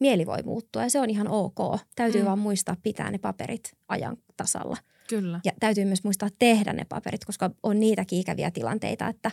mieli 0.00 0.26
voi 0.26 0.42
muuttua 0.44 0.82
ja 0.82 0.90
se 0.90 1.00
on 1.00 1.10
ihan 1.10 1.28
ok. 1.28 1.80
Täytyy 1.96 2.20
mm. 2.20 2.26
vaan 2.26 2.38
muistaa 2.38 2.76
pitää 2.82 3.10
ne 3.10 3.18
paperit 3.18 3.72
ajan 3.88 4.16
tasalla. 4.36 4.76
Kyllä. 5.10 5.40
Ja 5.44 5.52
täytyy 5.60 5.84
myös 5.84 6.04
muistaa 6.04 6.28
tehdä 6.38 6.72
ne 6.72 6.84
paperit, 6.88 7.24
koska 7.24 7.50
on 7.62 7.80
niitäkin 7.80 8.18
ikäviä 8.20 8.50
tilanteita, 8.50 9.08
että 9.08 9.30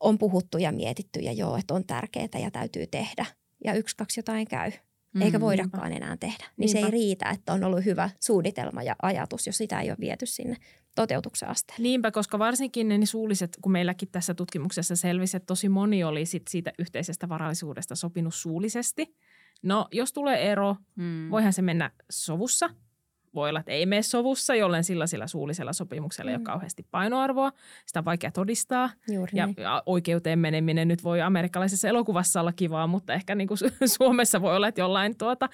on 0.00 0.18
puhuttu 0.18 0.58
ja 0.58 0.72
mietitty 0.72 1.20
ja 1.20 1.32
joo, 1.32 1.56
että 1.56 1.74
on 1.74 1.84
tärkeää 1.86 2.28
ja 2.42 2.50
täytyy 2.50 2.86
tehdä. 2.86 3.26
Ja 3.64 3.74
yksi, 3.74 3.96
kaksi 3.96 4.18
jotain 4.20 4.46
käy, 4.48 4.72
eikä 5.20 5.38
Mm. 5.38 5.42
voidakaan 5.42 5.92
enää 5.92 6.16
tehdä. 6.16 6.44
Niin 6.56 6.68
se 6.68 6.74
Niinpä. 6.74 6.86
ei 6.86 6.90
riitä, 6.90 7.30
että 7.30 7.52
on 7.52 7.64
ollut 7.64 7.84
hyvä 7.84 8.10
suunnitelma 8.24 8.82
ja 8.82 8.96
ajatus, 9.02 9.46
jos 9.46 9.56
sitä 9.58 9.80
ei 9.80 9.90
ole 9.90 9.96
viety 10.00 10.26
sinne 10.26 10.56
toteutuksen 10.94 11.48
asteelle. 11.48 11.82
Niinpä, 11.82 12.10
koska 12.10 12.38
varsinkin 12.38 12.88
ne 12.88 12.98
niin 12.98 13.06
suulliset, 13.06 13.58
kun 13.62 13.72
meilläkin 13.72 14.08
tässä 14.12 14.34
tutkimuksessa 14.34 14.96
selvisi, 14.96 15.36
että 15.36 15.46
tosi 15.46 15.68
moni 15.68 16.04
oli 16.04 16.26
sit 16.26 16.48
siitä 16.48 16.72
yhteisestä 16.78 17.28
varallisuudesta 17.28 17.94
sopinut 17.96 18.34
suullisesti. 18.34 19.14
No, 19.62 19.88
jos 19.92 20.12
tulee 20.12 20.52
ero, 20.52 20.76
Mm. 20.96 21.30
voihan 21.30 21.52
se 21.52 21.62
mennä 21.62 21.90
sovussa. 22.10 22.70
Voi 23.34 23.48
olla, 23.48 23.60
että 23.60 23.72
ei 23.72 23.86
mene 23.86 24.02
sovussa, 24.02 24.54
jollen 24.54 24.84
sillä, 24.84 25.06
sillä 25.06 25.26
suullisella 25.26 25.72
sopimuksella 25.72 26.30
ei 26.30 26.34
ole 26.34 26.38
Mm. 26.38 26.44
kauheasti 26.44 26.86
painoarvoa. 26.90 27.52
Sitä 27.86 27.98
on 27.98 28.04
vaikea 28.04 28.30
todistaa. 28.30 28.90
Juuri 29.12 29.30
Ja, 29.38 29.46
näin. 29.46 29.54
ja 29.58 29.82
oikeuteen 29.86 30.38
meneminen 30.38 30.88
nyt 30.88 31.04
voi 31.04 31.20
amerikkalaisessa 31.22 31.88
elokuvassa 31.88 32.40
olla 32.40 32.52
kivaa, 32.52 32.86
mutta 32.86 33.14
ehkä 33.14 33.34
niin 33.34 33.48
kuin 33.48 33.58
Suomessa 33.96 34.40
voi 34.42 34.56
olla, 34.56 34.68
että 34.68 34.80
jollain 34.80 35.18
tuota, 35.18 35.48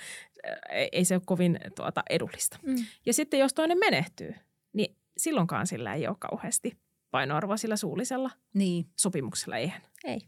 ei- 0.70 0.88
ei 0.92 1.04
se 1.04 1.14
ole 1.14 1.22
kovin 1.26 1.58
tuota, 1.76 2.02
edullista. 2.10 2.58
Mm. 2.66 2.74
Ja 3.06 3.12
sitten 3.14 3.40
jos 3.40 3.54
toinen 3.54 3.78
menehtyy, 3.78 4.34
niin 4.72 4.96
silloinkaan 5.16 5.66
sillä 5.66 5.94
ei 5.94 6.06
ole 6.08 6.16
kauheasti 6.18 6.78
painoarvoa 7.10 7.56
sillä 7.56 7.76
suullisella 7.76 8.30
Niin. 8.54 8.86
sopimuksella. 8.96 9.56
Eihän. 9.56 9.82
Ei. 10.04 10.20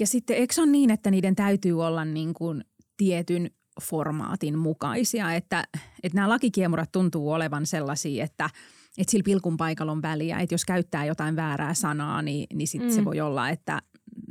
Ja 0.00 0.06
sitten 0.06 0.36
eikö 0.36 0.54
se 0.54 0.60
ole 0.62 0.70
niin, 0.70 0.90
että 0.90 1.10
niiden 1.10 1.36
täytyy 1.36 1.84
olla 1.86 2.04
niin 2.04 2.34
kuin 2.34 2.64
tietyn 2.96 3.50
formaatin 3.82 4.58
mukaisia, 4.58 5.34
että, 5.34 5.64
että 6.02 6.16
nämä 6.16 6.28
lakikiemurat 6.28 6.92
tuntuu 6.92 7.32
olevan 7.32 7.66
sellaisia, 7.66 8.24
että, 8.24 8.50
että 8.98 9.10
sillä 9.10 9.24
pilkun 9.24 9.56
paikalla 9.56 9.92
on 9.92 10.02
väliä, 10.02 10.38
että 10.38 10.54
jos 10.54 10.64
käyttää 10.64 11.04
jotain 11.04 11.36
väärää 11.36 11.74
sanaa, 11.74 12.22
niin, 12.22 12.46
niin 12.54 12.68
sitten 12.68 12.90
mm. 12.90 12.94
se 12.94 13.04
voi 13.04 13.20
olla, 13.20 13.48
että 13.48 13.82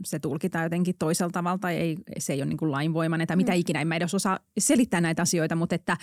se 0.06 0.20
tulkitaan 0.20 0.64
jotenkin 0.64 0.96
toisella 1.00 1.32
tavalla 1.32 1.58
tai 1.58 1.76
ei, 1.76 1.98
se 2.18 2.34
ei 2.34 2.40
ole 2.40 2.46
niin 2.46 2.58
kuin 2.58 2.72
lainvoimainen 2.72 3.28
tai 3.28 3.38
mitä 3.38 3.52
mm. 3.52 3.58
ikinä. 3.58 3.82
En 3.82 3.88
mä 3.88 3.96
edes 3.96 4.14
osaa 4.14 4.40
selittää 4.58 5.02
näitä 5.02 5.22
asioita, 5.22 5.56
mutta 5.56 5.76
että, 5.76 5.98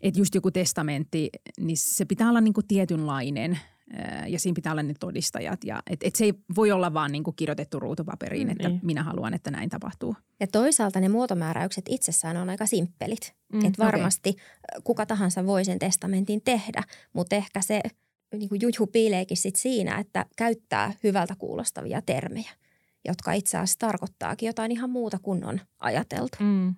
että 0.00 0.20
just 0.20 0.34
joku 0.34 0.50
testamentti, 0.50 1.30
niin 1.60 1.76
se 1.76 2.04
pitää 2.04 2.28
olla 2.28 2.40
niin 2.40 2.54
kuin 2.54 2.66
tietynlainen 2.66 3.58
ja 4.28 4.38
siinä 4.38 4.54
pitää 4.54 4.72
olla 4.72 4.82
ne 4.82 4.94
todistajat. 5.00 5.64
Ja, 5.64 5.82
et, 5.90 6.00
et 6.02 6.16
se 6.16 6.24
ei 6.24 6.34
voi 6.56 6.72
olla 6.72 6.94
vaan 6.94 7.12
niin 7.12 7.24
kuin 7.24 7.36
kirjoitettu 7.36 7.80
ruutupaperiin, 7.80 8.50
että 8.50 8.68
niin. 8.68 8.80
minä 8.82 9.02
haluan, 9.02 9.34
että 9.34 9.50
näin 9.50 9.70
tapahtuu. 9.70 10.16
Ja 10.40 10.46
toisaalta 10.46 11.00
ne 11.00 11.08
muotomääräykset 11.08 11.84
itsessään 11.88 12.36
on 12.36 12.50
aika 12.50 12.66
simppelit. 12.66 13.34
Mm, 13.52 13.64
että 13.64 13.84
varmasti 13.84 14.28
okay. 14.28 14.82
kuka 14.84 15.06
tahansa 15.06 15.46
voi 15.46 15.64
sen 15.64 15.78
testamentin 15.78 16.42
tehdä, 16.44 16.82
mutta 17.12 17.36
ehkä 17.36 17.62
se 17.62 17.80
niin 18.38 18.48
kuin 18.48 18.60
juju 18.62 18.86
piileekin 18.86 19.36
sit 19.36 19.56
siinä, 19.56 19.98
että 19.98 20.26
käyttää 20.36 20.92
hyvältä 21.04 21.34
kuulostavia 21.38 22.02
termejä, 22.02 22.50
jotka 23.04 23.32
itse 23.32 23.58
asiassa 23.58 23.78
tarkoittaakin 23.78 24.46
jotain 24.46 24.72
ihan 24.72 24.90
muuta 24.90 25.18
kuin 25.18 25.44
on 25.44 25.60
ajateltu. 25.78 26.36
Mm 26.40 26.74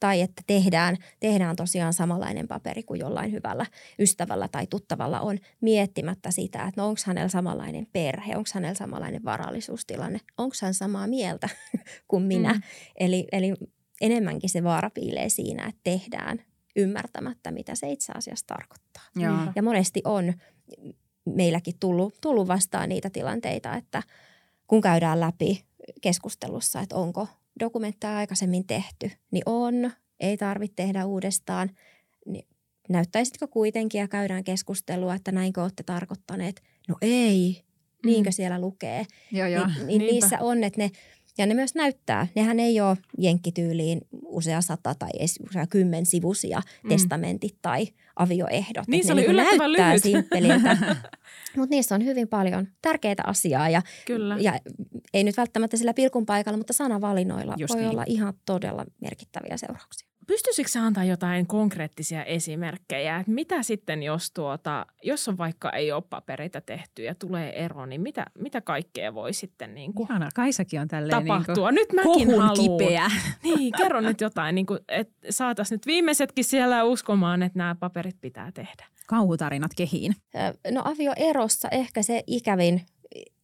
tai 0.00 0.20
että 0.20 0.42
tehdään, 0.46 0.96
tehdään 1.20 1.56
tosiaan 1.56 1.92
samanlainen 1.92 2.48
paperi 2.48 2.82
kuin 2.82 3.00
jollain 3.00 3.32
hyvällä 3.32 3.66
ystävällä 3.98 4.48
tai 4.48 4.66
tuttavalla 4.66 5.20
on 5.20 5.38
miettimättä 5.60 6.30
sitä, 6.30 6.58
että 6.58 6.80
no 6.80 6.88
onko 6.88 7.00
hänellä 7.06 7.28
samanlainen 7.28 7.86
perhe, 7.92 8.36
onko 8.36 8.50
hänellä 8.54 8.74
samanlainen 8.74 9.24
varallisuustilanne, 9.24 10.20
onko 10.38 10.54
hän 10.62 10.74
samaa 10.74 11.06
mieltä 11.06 11.48
kuin 12.08 12.22
minä. 12.22 12.52
Mm. 12.52 12.62
Eli, 13.00 13.26
eli 13.32 13.54
enemmänkin 14.00 14.50
se 14.50 14.64
vaara 14.64 14.90
piilee 14.90 15.28
siinä, 15.28 15.66
että 15.68 15.80
tehdään 15.84 16.42
ymmärtämättä, 16.76 17.50
mitä 17.50 17.74
se 17.74 17.90
itse 17.90 18.12
asiassa 18.16 18.46
tarkoittaa. 18.46 19.02
Joo. 19.16 19.36
Ja 19.56 19.62
monesti 19.62 20.02
on 20.04 20.34
meilläkin 21.24 21.74
tullut, 21.80 22.14
tullut 22.20 22.48
vastaan 22.48 22.88
niitä 22.88 23.10
tilanteita, 23.10 23.74
että 23.74 24.02
kun 24.66 24.80
käydään 24.80 25.20
läpi 25.20 25.64
keskustelussa, 26.00 26.80
että 26.80 26.96
onko 26.96 27.28
dokumentteja 27.60 28.16
aikaisemmin 28.16 28.66
tehty, 28.66 29.10
niin 29.30 29.42
on, 29.46 29.90
ei 30.20 30.36
tarvitse 30.36 30.74
tehdä 30.76 31.06
uudestaan. 31.06 31.70
Niin 32.26 32.46
näyttäisitkö 32.88 33.46
kuitenkin 33.46 33.98
ja 33.98 34.08
käydään 34.08 34.44
keskustelua, 34.44 35.14
että 35.14 35.32
näinkö 35.32 35.62
olette 35.62 35.82
tarkoittaneet? 35.82 36.62
No 36.88 36.94
ei, 37.00 37.64
niinkö 38.04 38.30
mm. 38.30 38.32
siellä 38.32 38.60
lukee. 38.60 39.06
Joo, 39.32 39.46
joo. 39.46 39.66
Niin, 39.66 39.86
niin 39.86 40.00
niissä 40.00 40.38
on, 40.40 40.64
että 40.64 40.80
ne, 40.80 40.90
ja 41.38 41.46
ne 41.46 41.54
myös 41.54 41.74
näyttää. 41.74 42.26
Nehän 42.34 42.60
ei 42.60 42.80
ole 42.80 42.96
jenkkityyliin 43.18 44.00
usea 44.24 44.60
sata 44.60 44.94
tai 44.94 45.10
usea 45.50 45.66
kymmen 45.66 46.06
sivusia 46.06 46.62
mm. 46.82 46.88
testamentit 46.88 47.56
tai 47.62 47.86
avioehdot. 48.20 48.88
Niin 48.88 49.06
se 49.06 49.12
oli 49.12 49.20
niin 49.20 49.30
yllättävän 49.30 49.72
lyhyt. 49.72 50.02
Mutta 51.56 51.70
niissä 51.70 51.94
on 51.94 52.04
hyvin 52.04 52.28
paljon 52.28 52.68
tärkeitä 52.82 53.22
asiaa 53.26 53.68
ja, 53.68 53.82
Kyllä. 54.06 54.36
ja 54.40 54.58
ei 55.14 55.24
nyt 55.24 55.36
välttämättä 55.36 55.76
sillä 55.76 55.94
pilkun 55.94 56.26
paikalla, 56.26 56.56
mutta 56.56 56.72
sanavalinnoilla 56.72 57.54
Just 57.58 57.74
voi 57.74 57.80
niin. 57.80 57.90
olla 57.90 58.04
ihan 58.06 58.34
todella 58.46 58.84
merkittäviä 59.00 59.56
seurauksia. 59.56 60.09
Pystyisikö 60.30 60.68
sä 60.68 60.82
antaa 60.82 61.04
jotain 61.04 61.46
konkreettisia 61.46 62.24
esimerkkejä, 62.24 63.16
että 63.16 63.32
mitä 63.32 63.62
sitten, 63.62 64.02
jos, 64.02 64.30
tuota, 64.30 64.86
jos 65.02 65.28
on 65.28 65.38
vaikka 65.38 65.70
ei 65.70 65.92
ole 65.92 66.02
papereita 66.10 66.60
tehty 66.60 67.02
ja 67.02 67.14
tulee 67.14 67.64
ero, 67.64 67.86
niin 67.86 68.00
mitä, 68.00 68.26
mitä 68.38 68.60
kaikkea 68.60 69.14
voi 69.14 69.32
sitten 69.32 69.74
niin 69.74 69.94
kuin 69.94 70.06
Ihana, 70.10 70.28
Kaisakin 70.34 70.80
on 70.80 70.88
tälleen 70.88 71.26
tapahtua? 71.26 71.70
Niin 71.70 71.74
nyt 71.74 71.92
mäkin 71.92 72.40
haluan. 72.40 72.56
kipeä. 72.56 73.10
Niin, 73.42 73.72
kerro 73.76 74.00
nyt 74.00 74.20
jotain, 74.20 74.54
niin 74.54 74.66
kuin, 74.66 74.78
että 74.88 75.14
saataisiin 75.30 75.76
nyt 75.76 75.86
viimeisetkin 75.86 76.44
siellä 76.44 76.84
uskomaan, 76.84 77.42
että 77.42 77.58
nämä 77.58 77.74
paperit 77.74 78.20
pitää 78.20 78.52
tehdä. 78.52 78.86
Kauhutarinat 79.06 79.70
kehiin. 79.76 80.14
No 80.70 80.82
avioerossa 80.84 81.68
ehkä 81.68 82.02
se 82.02 82.24
ikävin, 82.26 82.86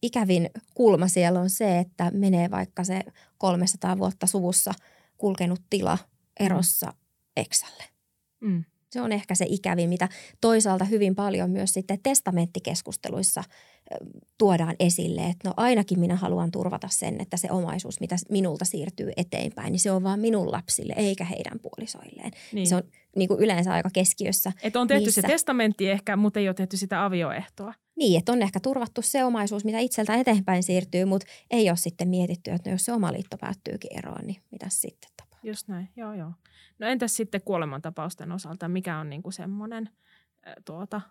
ikävin 0.01 0.49
kulma 0.73 1.07
siellä 1.07 1.39
on 1.39 1.49
se, 1.49 1.79
että 1.79 2.11
menee 2.13 2.51
vaikka 2.51 2.83
se 2.83 3.01
300 3.37 3.97
vuotta 3.97 4.27
suvussa 4.27 4.71
kulkenut 5.17 5.59
tila 5.69 5.97
erossa 6.39 6.93
eksälle. 7.37 7.83
Mm. 8.39 8.63
Se 8.91 9.01
on 9.01 9.11
ehkä 9.11 9.35
se 9.35 9.45
ikävin, 9.49 9.89
mitä 9.89 10.09
toisaalta 10.41 10.85
hyvin 10.85 11.15
paljon 11.15 11.49
myös 11.49 11.73
sitten 11.73 11.99
testamenttikeskusteluissa 12.03 13.43
tuodaan 14.37 14.75
esille, 14.79 15.21
että 15.21 15.49
no 15.49 15.53
ainakin 15.57 15.99
minä 15.99 16.15
haluan 16.15 16.51
turvata 16.51 16.87
sen, 16.91 17.21
että 17.21 17.37
se 17.37 17.51
omaisuus, 17.51 17.99
mitä 17.99 18.15
minulta 18.29 18.65
siirtyy 18.65 19.11
eteenpäin, 19.17 19.71
niin 19.71 19.79
se 19.79 19.91
on 19.91 20.03
vaan 20.03 20.19
minun 20.19 20.51
lapsille 20.51 20.93
eikä 20.97 21.23
heidän 21.23 21.59
puolisoilleen. 21.59 22.31
Niin. 22.53 22.67
Se 22.67 22.75
on 22.75 22.83
niin 23.15 23.27
kuin 23.27 23.39
yleensä 23.39 23.73
aika 23.73 23.89
keskiössä. 23.93 24.51
Että 24.63 24.79
on 24.79 24.87
tehty 24.87 25.05
niissä. 25.05 25.21
se 25.21 25.27
testamentti 25.27 25.89
ehkä, 25.89 26.15
mutta 26.15 26.39
ei 26.39 26.47
ole 26.47 26.53
tehty 26.53 26.77
sitä 26.77 27.05
avioehtoa. 27.05 27.73
Niin, 27.95 28.19
että 28.19 28.31
on 28.31 28.41
ehkä 28.41 28.59
turvattu 28.59 29.01
se 29.01 29.23
omaisuus, 29.23 29.65
mitä 29.65 29.79
itseltä 29.79 30.15
eteenpäin 30.15 30.63
siirtyy, 30.63 31.05
mutta 31.05 31.27
ei 31.51 31.69
ole 31.69 31.77
sitten 31.77 32.07
mietitty, 32.07 32.51
että 32.51 32.69
no 32.69 32.73
jos 32.73 32.85
se 32.85 32.93
oma 32.93 33.13
liitto 33.13 33.37
päättyykin 33.37 33.97
eroon, 33.97 34.27
niin 34.27 34.41
mitä 34.51 34.65
sitten. 34.69 35.09
Just 35.47 35.67
näin, 35.67 35.89
joo 35.95 36.13
joo. 36.13 36.31
No 36.79 36.87
entäs 36.87 37.15
sitten 37.15 37.41
kuolemantapausten 37.41 38.31
osalta, 38.31 38.67
mikä 38.67 38.99
on 38.99 39.09
niinku 39.09 39.31
semmoinen 39.31 39.89
äh, 40.47 40.53
tuota, 40.65 41.01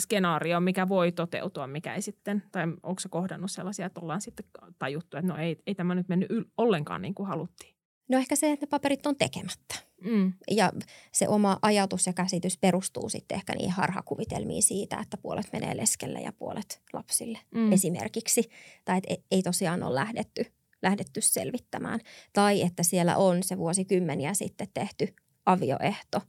skenaario, 0.00 0.60
mikä 0.60 0.88
voi 0.88 1.12
toteutua, 1.12 1.66
mikä 1.66 1.94
ei 1.94 2.02
sitten, 2.02 2.42
tai 2.52 2.64
onko 2.82 3.00
se 3.00 3.08
kohdannut 3.08 3.50
sellaisia, 3.50 3.86
että 3.86 4.00
ollaan 4.00 4.20
sitten 4.20 4.46
tajuttu, 4.78 5.16
että 5.16 5.32
no 5.32 5.36
ei, 5.38 5.62
ei 5.66 5.74
tämä 5.74 5.94
nyt 5.94 6.08
mennyt 6.08 6.30
yl- 6.30 6.50
ollenkaan 6.56 7.02
niin 7.02 7.14
kuin 7.14 7.28
haluttiin. 7.28 7.74
No 8.08 8.18
ehkä 8.18 8.36
se, 8.36 8.52
että 8.52 8.66
ne 8.66 8.68
paperit 8.70 9.06
on 9.06 9.16
tekemättä. 9.16 9.74
Mm. 10.04 10.32
Ja 10.50 10.72
se 11.12 11.28
oma 11.28 11.58
ajatus 11.62 12.06
ja 12.06 12.12
käsitys 12.12 12.58
perustuu 12.58 13.08
sitten 13.08 13.36
ehkä 13.36 13.52
niihin 13.54 13.72
harhakuvitelmiin 13.72 14.62
siitä, 14.62 14.98
että 15.00 15.16
puolet 15.16 15.52
menee 15.52 15.76
leskelle 15.76 16.20
ja 16.20 16.32
puolet 16.32 16.82
lapsille 16.92 17.38
Mm. 17.54 17.72
esimerkiksi. 17.72 18.50
Tai 18.84 18.98
että 18.98 19.10
ei- 19.14 19.24
ei 19.30 19.42
tosiaan 19.42 19.82
ole 19.82 19.94
lähdetty, 19.94 20.44
lähdetty 20.82 21.20
selvittämään. 21.20 22.00
Tai 22.32 22.62
että 22.62 22.82
siellä 22.82 23.16
on 23.16 23.42
se 23.42 23.58
vuosikymmeniä 23.58 24.34
sitten 24.34 24.68
tehty 24.74 25.14
avioehto, 25.46 26.20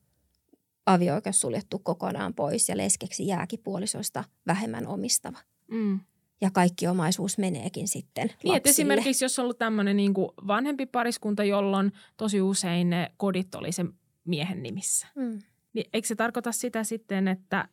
avio-oikeus 0.86 1.42
suljettu 1.42 1.80
kokonaan 1.80 2.34
pois 2.34 2.70
ja 2.70 2.78
leskeksi 2.78 3.28
jääkin 3.28 3.60
puolisoista 3.64 4.24
vähemmän 4.48 4.88
omistava. 4.88 5.38
Mm. 5.72 6.00
Ja 6.42 6.52
kaikki 6.52 6.88
omaisuus 6.88 7.38
meneekin 7.38 7.88
sitten 7.88 8.32
Niin, 8.44 8.56
että 8.56 8.70
esimerkiksi 8.70 9.26
jos 9.26 9.40
on 9.40 9.44
ollut 9.44 9.58
tämmöinen 9.58 9.98
niin 9.98 10.14
kuin 10.14 10.30
vanhempi 10.48 10.86
pariskunta, 10.86 11.44
jolloin 11.44 11.92
tosi 12.18 12.42
usein 12.42 12.90
ne 12.90 13.12
kodit 13.18 13.56
oli 13.56 13.72
sen 13.72 13.94
miehen 14.26 14.64
nimissä. 14.64 15.08
Mm. 15.16 15.40
Niin 15.74 15.90
eikö 15.94 16.08
se 16.08 16.16
tarkoita 16.16 16.52
sitä 16.52 16.84
sitten, 16.84 17.28
että 17.28 17.68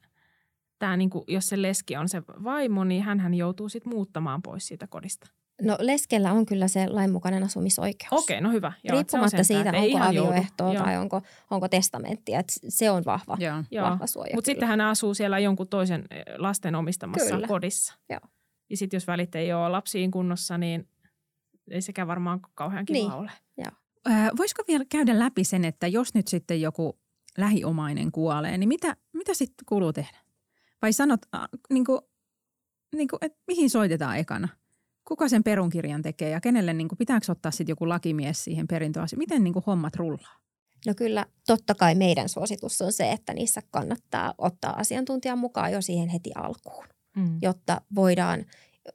tämä, 0.78 0.96
niin 0.96 1.10
kuin, 1.10 1.24
jos 1.28 1.48
se 1.48 1.62
leski 1.62 1.96
on 1.96 2.08
se 2.08 2.22
vaimo, 2.44 2.84
niin 2.84 3.02
hän 3.02 3.34
joutuu 3.34 3.68
sitten 3.68 3.92
muuttamaan 3.92 4.42
pois 4.42 4.66
siitä 4.66 4.86
kodista? 4.86 5.30
No 5.62 5.76
leskellä 5.80 6.32
on 6.32 6.46
kyllä 6.46 6.68
se 6.68 6.86
lainmukainen 6.88 7.42
asumisoikeus. 7.44 8.12
Okei, 8.22 8.40
no 8.40 8.50
hyvä. 8.52 8.72
Joo, 8.84 9.00
että 9.00 9.10
se 9.10 9.16
on 9.16 9.22
Riippumatta 9.22 9.44
siitä, 9.44 9.70
että 9.70 9.78
onko 9.82 10.14
joudu. 10.14 10.28
avioehtoa 10.28 10.72
Joo. 10.74 10.84
tai 10.84 10.96
onko, 10.96 11.22
onko 11.50 11.68
testamenttia. 11.68 12.40
Et 12.40 12.52
se 12.68 12.90
on 12.90 13.04
vahva, 13.04 13.36
Joo. 13.40 13.64
Joo. 13.70 13.90
vahva 13.90 14.06
suoja. 14.06 14.34
Mutta 14.34 14.46
sitten 14.46 14.68
hän 14.68 14.80
asuu 14.80 15.14
siellä 15.14 15.38
jonkun 15.38 15.68
toisen 15.68 16.04
eh, 16.10 16.24
lasten 16.38 16.74
omistamassa 16.74 17.34
Kyllä. 17.34 17.46
kodissa. 17.46 17.94
Joo. 18.10 18.20
Ja 18.70 18.76
sitten 18.76 18.96
jos 18.96 19.06
välit 19.06 19.34
ei 19.34 19.52
ole 19.52 19.68
lapsiin 19.68 20.10
kunnossa, 20.10 20.58
niin 20.58 20.88
ei 21.70 21.82
sekään 21.82 22.08
varmaan 22.08 22.40
kauhean 22.54 22.84
kiva 22.84 22.98
Niin. 22.98 23.12
ole. 23.12 23.30
Ö, 24.08 24.10
voisiko 24.36 24.62
vielä 24.68 24.84
käydä 24.88 25.18
läpi 25.18 25.44
sen, 25.44 25.64
että 25.64 25.86
jos 25.86 26.14
nyt 26.14 26.28
sitten 26.28 26.60
joku 26.60 26.98
lähiomainen 27.38 28.12
kuolee, 28.12 28.58
niin 28.58 28.68
mitä, 28.68 28.96
mitä 29.12 29.34
sitten 29.34 29.64
kuuluu 29.68 29.92
tehdä? 29.92 30.18
Vai 30.82 30.92
sanot, 30.92 31.20
äh, 31.34 31.40
niin 31.70 31.84
kuin, 31.84 32.00
niin 32.96 33.08
kuin, 33.08 33.18
että 33.22 33.38
mihin 33.46 33.70
soitetaan 33.70 34.16
ekana? 34.18 34.48
Kuka 35.08 35.28
sen 35.28 35.44
perunkirjan 35.44 36.02
tekee 36.02 36.30
ja 36.30 36.40
kenelle, 36.40 36.72
niin 36.72 36.88
kuin, 36.88 36.98
pitääkö 36.98 37.32
ottaa 37.32 37.50
sitten 37.52 37.72
joku 37.72 37.88
lakimies 37.88 38.44
siihen 38.44 38.66
perintöasiaan? 38.66 39.18
Miten 39.18 39.44
niin 39.44 39.52
kuin, 39.52 39.64
hommat 39.66 39.96
rullaa? 39.96 40.36
No 40.86 40.94
kyllä, 40.94 41.26
totta 41.46 41.74
kai 41.74 41.94
meidän 41.94 42.28
suositus 42.28 42.82
on 42.82 42.92
se, 42.92 43.12
että 43.12 43.34
niissä 43.34 43.62
kannattaa 43.70 44.34
ottaa 44.38 44.78
asiantuntijan 44.78 45.38
mukaan 45.38 45.72
jo 45.72 45.82
siihen 45.82 46.08
heti 46.08 46.30
alkuun, 46.34 46.84
Mm. 47.16 47.38
jotta 47.42 47.80
voidaan 47.94 48.44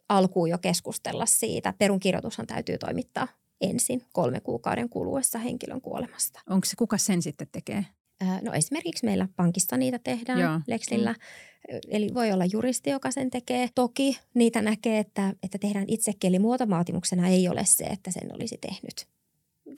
alkuun 0.08 0.50
jo 0.50 0.58
keskustella 0.58 1.26
siitä. 1.26 1.74
Perunkirjoitushan 1.78 2.46
täytyy 2.46 2.78
toimittaa 2.78 3.28
ensin 3.60 4.02
kolme 4.12 4.40
kuukauden 4.40 4.88
kuluessa 4.88 5.38
henkilön 5.38 5.80
kuolemasta. 5.80 6.40
Onko 6.50 6.64
se, 6.64 6.76
kuka 6.76 6.98
sen 6.98 7.22
sitten 7.22 7.48
tekee? 7.52 7.86
Ää, 8.22 8.40
No 8.42 8.52
esimerkiksi 8.52 9.06
meillä 9.06 9.28
pankissa 9.36 9.76
niitä 9.76 9.98
tehdään 9.98 10.40
Joo. 10.40 10.60
Lexillä. 10.66 11.14
Eli 11.88 12.14
voi 12.14 12.32
olla 12.32 12.44
juristi, 12.44 12.90
joka 12.90 13.10
sen 13.10 13.30
tekee. 13.30 13.68
Toki 13.74 14.18
niitä 14.34 14.62
näkee, 14.62 14.98
että, 14.98 15.34
että 15.42 15.58
tehdään 15.58 15.84
itsekin. 15.88 16.28
Eli 16.28 16.38
muotovaatimuksena 16.38 17.28
ei 17.28 17.48
ole 17.48 17.64
se, 17.64 17.84
että 17.84 18.10
sen 18.10 18.34
olisi 18.34 18.58
tehnyt 18.60 19.06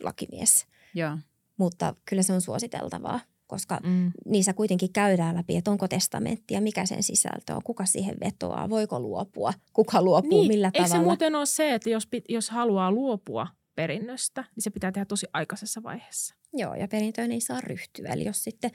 lakimies. 0.03 0.67
Joo. 0.95 1.19
Mutta 1.57 1.95
kyllä 2.05 2.23
se 2.23 2.33
on 2.33 2.41
suositeltavaa. 2.41 3.21
koska 3.47 3.81
mm. 3.83 4.13
niissä 4.27 4.53
kuitenkin 4.53 4.93
käydään 4.93 5.37
läpi, 5.37 5.57
että 5.57 5.71
onko 5.71 5.89
testamentti 5.89 6.55
ja 6.55 6.61
mikä 6.61 6.87
sen 6.87 7.03
sisältö 7.03 7.55
on, 7.55 7.63
kuka 7.65 7.85
siihen 7.85 8.17
vetoaa, 8.25 8.71
voiko 8.71 9.01
luopua, 9.01 9.53
kuka 9.73 10.03
luopuu, 10.03 10.41
niin, 10.41 10.49
millä 10.49 10.71
eikö 10.75 10.79
tavalla. 10.79 11.03
se 11.03 11.05
muuten 11.05 11.35
ole 11.35 11.47
se, 11.47 11.75
että 11.75 11.91
jos, 11.91 12.09
jos 12.29 12.51
haluaa 12.51 12.93
luopua 12.93 13.47
perinnöstä, 13.75 14.45
niin 14.57 14.63
se 14.63 14.71
pitää 14.71 14.93
tehdä 14.93 15.05
tosi 15.05 15.27
aikaisessa 15.33 15.83
vaiheessa. 15.83 16.35
Joo, 16.53 16.75
ja 16.75 16.89
perintöön 16.89 17.33
ei 17.33 17.41
saa 17.41 17.61
ryhtyä. 17.61 18.09
Eli 18.09 18.25
jos 18.25 18.45
sitten 18.45 18.71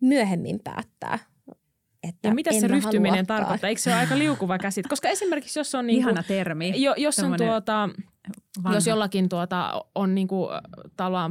myöhemmin 0.00 0.60
päättää, 0.64 1.18
että 2.02 2.28
ja 2.28 2.34
mitä 2.34 2.52
se 2.52 2.68
ryhtyminen 2.68 3.12
haluakaan. 3.12 3.26
tarkoittaa? 3.26 3.68
Eikö 3.68 3.80
se 3.80 3.90
ole 3.90 3.98
aika 3.98 4.18
liukuva 4.18 4.58
käsit? 4.58 4.86
Koska 4.86 5.08
esimerkiksi 5.08 5.58
jos 5.58 5.74
on... 5.74 5.86
Niin 5.94 5.98
Ihana 5.98 6.22
termi. 6.22 6.82
Jo, 6.82 6.94
jos 6.96 7.18
on 7.18 7.36
tuota, 7.36 7.88
jos 8.74 8.86
jollakin 8.86 9.28
tuota, 9.28 9.84
on 9.94 10.14
niin 10.14 10.28
kuin, 10.28 10.50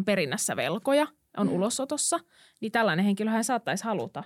perinnässä 0.06 0.56
velkoja, 0.56 1.08
on 1.38 1.47
mm. 1.47 1.54
ulosotossa, 1.54 2.19
niin 2.60 2.71
tällainen 2.71 3.06
henkilöhän 3.06 3.43
saattaisi 3.43 3.84
haluta 3.84 4.23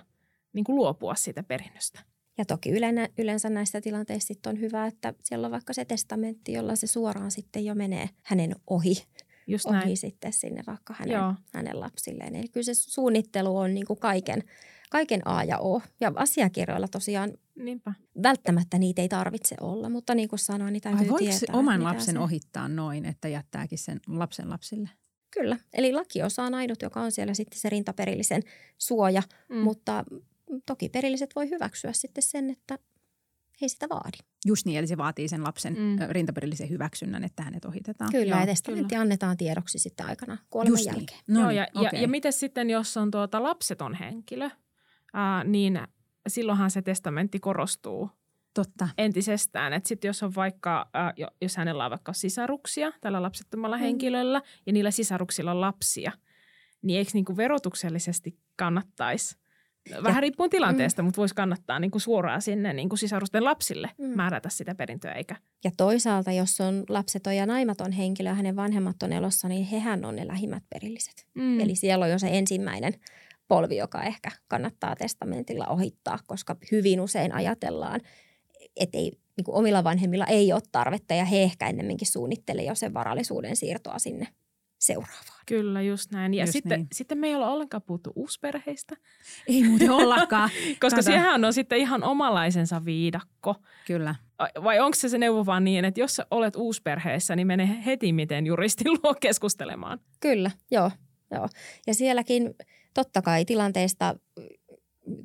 niin 0.52 0.64
kuin 0.64 0.76
luopua 0.76 1.14
siitä 1.14 1.42
perinnöstä. 1.42 2.00
Ja 2.38 2.44
toki 2.44 2.70
yleensä 3.18 3.50
näissä 3.50 3.80
tilanteissa 3.80 4.34
on 4.46 4.60
hyvä, 4.60 4.86
että 4.86 5.14
siellä 5.24 5.46
on 5.46 5.50
vaikka 5.50 5.72
se 5.72 5.84
testamentti, 5.84 6.52
jolla 6.52 6.76
se 6.76 6.86
suoraan 6.86 7.30
sitten 7.30 7.64
jo 7.64 7.74
menee 7.74 8.08
hänen 8.22 8.56
ohi. 8.66 8.94
Just 9.46 9.66
ohi 9.66 9.76
näin. 9.76 9.96
sitten 9.96 10.32
sinne 10.32 10.62
vaikka 10.66 10.94
hänen, 10.98 11.20
hänen 11.54 11.80
lapsilleen. 11.80 12.36
Eli 12.36 12.48
kyllä 12.48 12.64
se 12.64 12.74
suunnittelu 12.74 13.56
on 13.56 13.74
niin 13.74 13.86
kuin 13.86 13.98
kaiken, 13.98 14.42
kaiken 14.90 15.28
A 15.28 15.44
ja 15.44 15.58
O. 15.58 15.82
Ja 16.00 16.12
asiakirjoilla 16.16 16.88
tosiaan 16.88 17.32
Niinpä. 17.54 17.92
välttämättä 18.22 18.78
niitä 18.78 19.02
ei 19.02 19.08
tarvitse 19.08 19.56
olla, 19.60 19.88
mutta 19.88 20.14
niin 20.14 20.28
kuin 20.28 20.38
sanoin, 20.38 20.72
niin 20.72 20.82
täytyy 20.82 21.10
Ai 21.10 21.18
tietää. 21.18 21.56
oman 21.56 21.84
lapsen 21.84 22.14
se... 22.14 22.18
ohittaa 22.18 22.68
noin, 22.68 23.04
että 23.04 23.28
jättääkin 23.28 23.78
sen 23.78 24.00
lapsen 24.06 24.50
lapsille? 24.50 24.88
Kyllä, 25.30 25.58
eli 25.72 25.92
lakiosa 25.92 26.42
on 26.42 26.54
ainut, 26.54 26.82
joka 26.82 27.00
on 27.00 27.12
siellä 27.12 27.34
sitten 27.34 27.60
se 27.60 27.70
rintaperillisen 27.70 28.42
suoja, 28.78 29.22
mm. 29.48 29.56
mutta 29.56 30.04
toki 30.66 30.88
perilliset 30.88 31.30
voi 31.36 31.50
hyväksyä 31.50 31.92
sitten 31.92 32.22
sen, 32.22 32.50
että 32.50 32.78
ei 33.62 33.68
sitä 33.68 33.88
vaadi. 33.88 34.18
Just 34.46 34.66
niin, 34.66 34.78
eli 34.78 34.86
se 34.86 34.96
vaatii 34.96 35.28
sen 35.28 35.44
lapsen 35.44 35.74
mm. 35.74 35.96
rintaperillisen 36.10 36.70
hyväksynnän, 36.70 37.24
että 37.24 37.42
hänet 37.42 37.64
ohitetaan. 37.64 38.10
Kyllä, 38.10 38.34
Joo, 38.34 38.40
ja 38.40 38.46
testamentti 38.46 38.88
kyllä. 38.88 39.02
annetaan 39.02 39.36
tiedoksi 39.36 39.78
sitten 39.78 40.06
aikana 40.06 40.38
kuoleman 40.50 40.72
Just 40.72 40.84
niin. 40.84 40.94
jälkeen. 40.96 41.20
Niin. 41.26 41.34
No 41.34 41.40
Joo, 41.40 41.50
ja, 41.50 41.66
okay. 41.74 41.90
ja, 41.92 42.00
ja 42.00 42.08
miten 42.08 42.32
sitten, 42.32 42.70
jos 42.70 42.96
on 42.96 43.10
tuota 43.10 43.42
lapseton 43.42 43.94
henkilö, 43.94 44.50
ää, 45.14 45.44
niin 45.44 45.80
silloinhan 46.28 46.70
se 46.70 46.82
testamentti 46.82 47.40
korostuu 47.40 48.10
Totta. 48.54 48.88
entisestään. 48.98 49.72
Että 49.72 49.88
sitten 49.88 50.08
jos 50.08 50.22
on 50.22 50.34
vaikka, 50.34 50.90
äh, 50.96 51.30
jos 51.40 51.56
hänellä 51.56 51.84
on 51.84 51.90
vaikka 51.90 52.12
sisaruksia 52.12 52.92
tällä 53.00 53.22
lapsettomalla 53.22 53.76
mm. 53.76 53.80
henkilöllä 53.80 54.42
ja 54.66 54.72
niillä 54.72 54.90
sisaruksilla 54.90 55.50
on 55.50 55.60
lapsia, 55.60 56.12
niin 56.82 56.98
eikö 56.98 57.10
niinku 57.14 57.36
verotuksellisesti 57.36 58.38
kannattaisi– 58.56 59.36
Vähän 59.90 60.16
ja, 60.16 60.20
riippuen 60.20 60.50
tilanteesta, 60.50 61.02
mm. 61.02 61.04
mutta 61.04 61.18
voisi 61.18 61.34
kannattaa 61.34 61.78
niin 61.78 61.90
kuin 61.90 62.02
suoraan 62.02 62.42
sinne 62.42 62.72
niin 62.72 62.88
kuin 62.88 62.98
sisarusten 62.98 63.44
lapsille 63.44 63.90
mm. 63.98 64.16
määrätä 64.16 64.48
sitä 64.48 64.74
perintöä 64.74 65.12
eikä. 65.12 65.36
Ja 65.64 65.70
toisaalta, 65.76 66.32
jos 66.32 66.60
on 66.60 66.84
lapseton 66.88 67.36
ja 67.36 67.46
naimaton 67.46 67.92
henkilö 67.92 68.28
ja 68.28 68.34
hänen 68.34 68.56
vanhemmat 68.56 69.02
on 69.02 69.12
elossa, 69.12 69.48
niin 69.48 69.66
hehän 69.66 70.04
on 70.04 70.16
ne 70.16 70.26
lähimmät 70.26 70.62
perilliset. 70.70 71.26
Mm. 71.34 71.60
Eli 71.60 71.74
siellä 71.74 72.04
on 72.04 72.10
jo 72.10 72.18
se 72.18 72.28
ensimmäinen 72.32 72.94
polvi, 73.48 73.76
joka 73.76 74.02
ehkä 74.02 74.30
kannattaa 74.48 74.96
testamentilla 74.96 75.66
ohittaa, 75.66 76.18
koska 76.26 76.56
hyvin 76.72 77.00
usein 77.00 77.34
ajatellaan, 77.34 78.00
että 78.76 78.98
ei, 78.98 79.12
niin 79.36 79.44
kuin 79.44 79.54
omilla 79.54 79.84
vanhemmilla 79.84 80.26
ei 80.26 80.52
ole 80.52 80.62
tarvetta 80.72 81.14
ja 81.14 81.24
he 81.24 81.42
ehkä 81.42 81.68
ennemminkin 81.68 82.12
suunnittelee 82.12 82.64
jo 82.64 82.74
sen 82.74 82.94
varallisuuden 82.94 83.56
siirtoa 83.56 83.98
sinne 83.98 84.26
seuraavaan. 84.88 85.38
Kyllä, 85.46 85.82
just 85.82 86.10
näin. 86.10 86.34
Ja 86.34 86.42
just 86.42 86.52
sitten, 86.52 86.80
niin. 86.80 86.88
sitten 86.92 87.18
me 87.18 87.26
ei 87.26 87.34
olla 87.34 87.50
ollenkaan 87.50 87.82
puhuttu 87.82 88.12
uusperheistä. 88.14 88.96
Ei 89.46 89.64
muuten 89.64 89.90
ollakaan. 89.90 90.50
Koska 90.80 91.02
siihen 91.02 91.44
on 91.44 91.52
sitten 91.52 91.78
ihan 91.78 92.04
omalaisensa 92.04 92.84
viidakko. 92.84 93.54
Kyllä. 93.86 94.14
Vai 94.64 94.80
onko 94.80 94.94
se 94.94 95.08
se 95.08 95.18
neuvo 95.18 95.46
vaan 95.46 95.64
niin, 95.64 95.84
että 95.84 96.00
jos 96.00 96.20
olet 96.30 96.56
uusperheessä, 96.56 97.36
niin 97.36 97.46
mene 97.46 97.82
heti 97.86 98.12
miten 98.12 98.46
juristin 98.46 98.92
luo 99.02 99.14
keskustelemaan? 99.20 100.00
Kyllä, 100.20 100.50
joo. 100.70 100.90
joo. 101.30 101.48
Ja 101.86 101.94
sielläkin 101.94 102.54
totta 102.94 103.22
kai 103.22 103.44
tilanteesta 103.44 104.14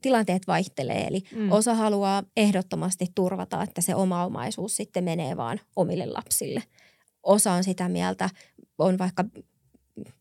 tilanteet 0.01 0.47
vaihtelee. 0.47 1.07
Eli 1.07 1.21
mm. 1.35 1.51
osa 1.51 1.73
haluaa 1.73 2.23
ehdottomasti 2.37 3.07
turvata, 3.15 3.63
että 3.63 3.81
se 3.81 3.95
oma 3.95 4.25
omaisuus 4.25 4.75
sitten 4.75 5.03
menee 5.03 5.37
vaan 5.37 5.59
omille 5.75 6.05
lapsille. 6.05 6.63
Osa 7.23 7.51
on 7.51 7.63
sitä 7.63 7.89
mieltä, 7.89 8.29
on 8.77 8.97
vaikka 8.97 9.23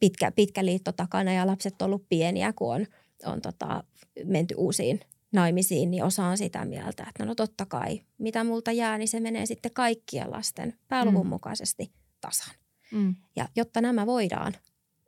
pitkä, 0.00 0.30
pitkä 0.30 0.64
liitto 0.64 0.92
takana 0.92 1.32
ja 1.32 1.46
lapset 1.46 1.82
on 1.82 1.86
ollut 1.86 2.08
pieniä, 2.08 2.52
kun 2.52 2.74
on, 2.74 2.86
on 3.24 3.40
tota, 3.40 3.84
menty 4.24 4.54
uusiin 4.54 5.00
naimisiin, 5.32 5.90
niin 5.90 6.04
osa 6.04 6.24
on 6.24 6.38
sitä 6.38 6.64
mieltä, 6.64 7.06
että 7.08 7.24
no 7.24 7.34
totta 7.34 7.66
kai, 7.66 8.00
mitä 8.18 8.44
multa 8.44 8.72
jää, 8.72 8.98
niin 8.98 9.08
se 9.08 9.20
menee 9.20 9.46
sitten 9.46 9.72
kaikkien 9.74 10.30
lasten 10.30 10.74
pääluvun 10.88 11.26
mm. 11.26 11.30
mukaisesti 11.30 11.92
tasan. 12.20 12.54
Mm. 12.92 13.14
Ja 13.36 13.48
jotta 13.56 13.80
nämä 13.80 14.06
voidaan 14.06 14.52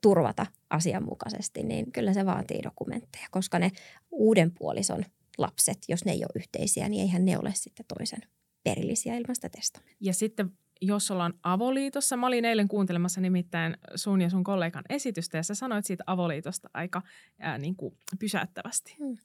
turvata 0.02 0.46
asianmukaisesti, 0.70 1.62
niin 1.62 1.92
kyllä 1.92 2.12
se 2.12 2.26
vaatii 2.26 2.62
dokumentteja, 2.62 3.26
koska 3.30 3.58
ne 3.58 3.70
uuden 4.10 4.52
puolison 4.58 5.04
lapset, 5.38 5.78
jos 5.88 6.04
ne 6.04 6.12
ei 6.12 6.24
ole 6.24 6.42
yhteisiä, 6.42 6.88
niin 6.88 7.02
eihän 7.02 7.24
ne 7.24 7.38
ole 7.38 7.52
sitten 7.54 7.86
toisen 7.98 8.20
perillisiä 8.64 9.16
ilmasta 9.16 9.48
testamenttia. 9.50 9.96
Ja 10.00 10.14
sitten 10.14 10.50
jos 10.80 11.10
ollaan 11.10 11.34
avoliitossa, 11.42 12.16
mä 12.16 12.26
olin 12.26 12.44
eilen 12.44 12.68
kuuntelemassa 12.68 13.20
nimittäin 13.20 13.76
sun 13.94 14.20
ja 14.20 14.30
sun 14.30 14.44
kollegan 14.44 14.84
esitystä 14.88 15.36
ja 15.36 15.42
sä 15.42 15.54
sanoit 15.54 15.84
siitä 15.84 16.04
avoliitosta 16.06 16.70
aika 16.74 17.02
ää, 17.38 17.58
niin 17.58 17.76
kuin 17.76 17.98
pysäyttävästi. 18.18 18.96
Hmm. 18.98 19.16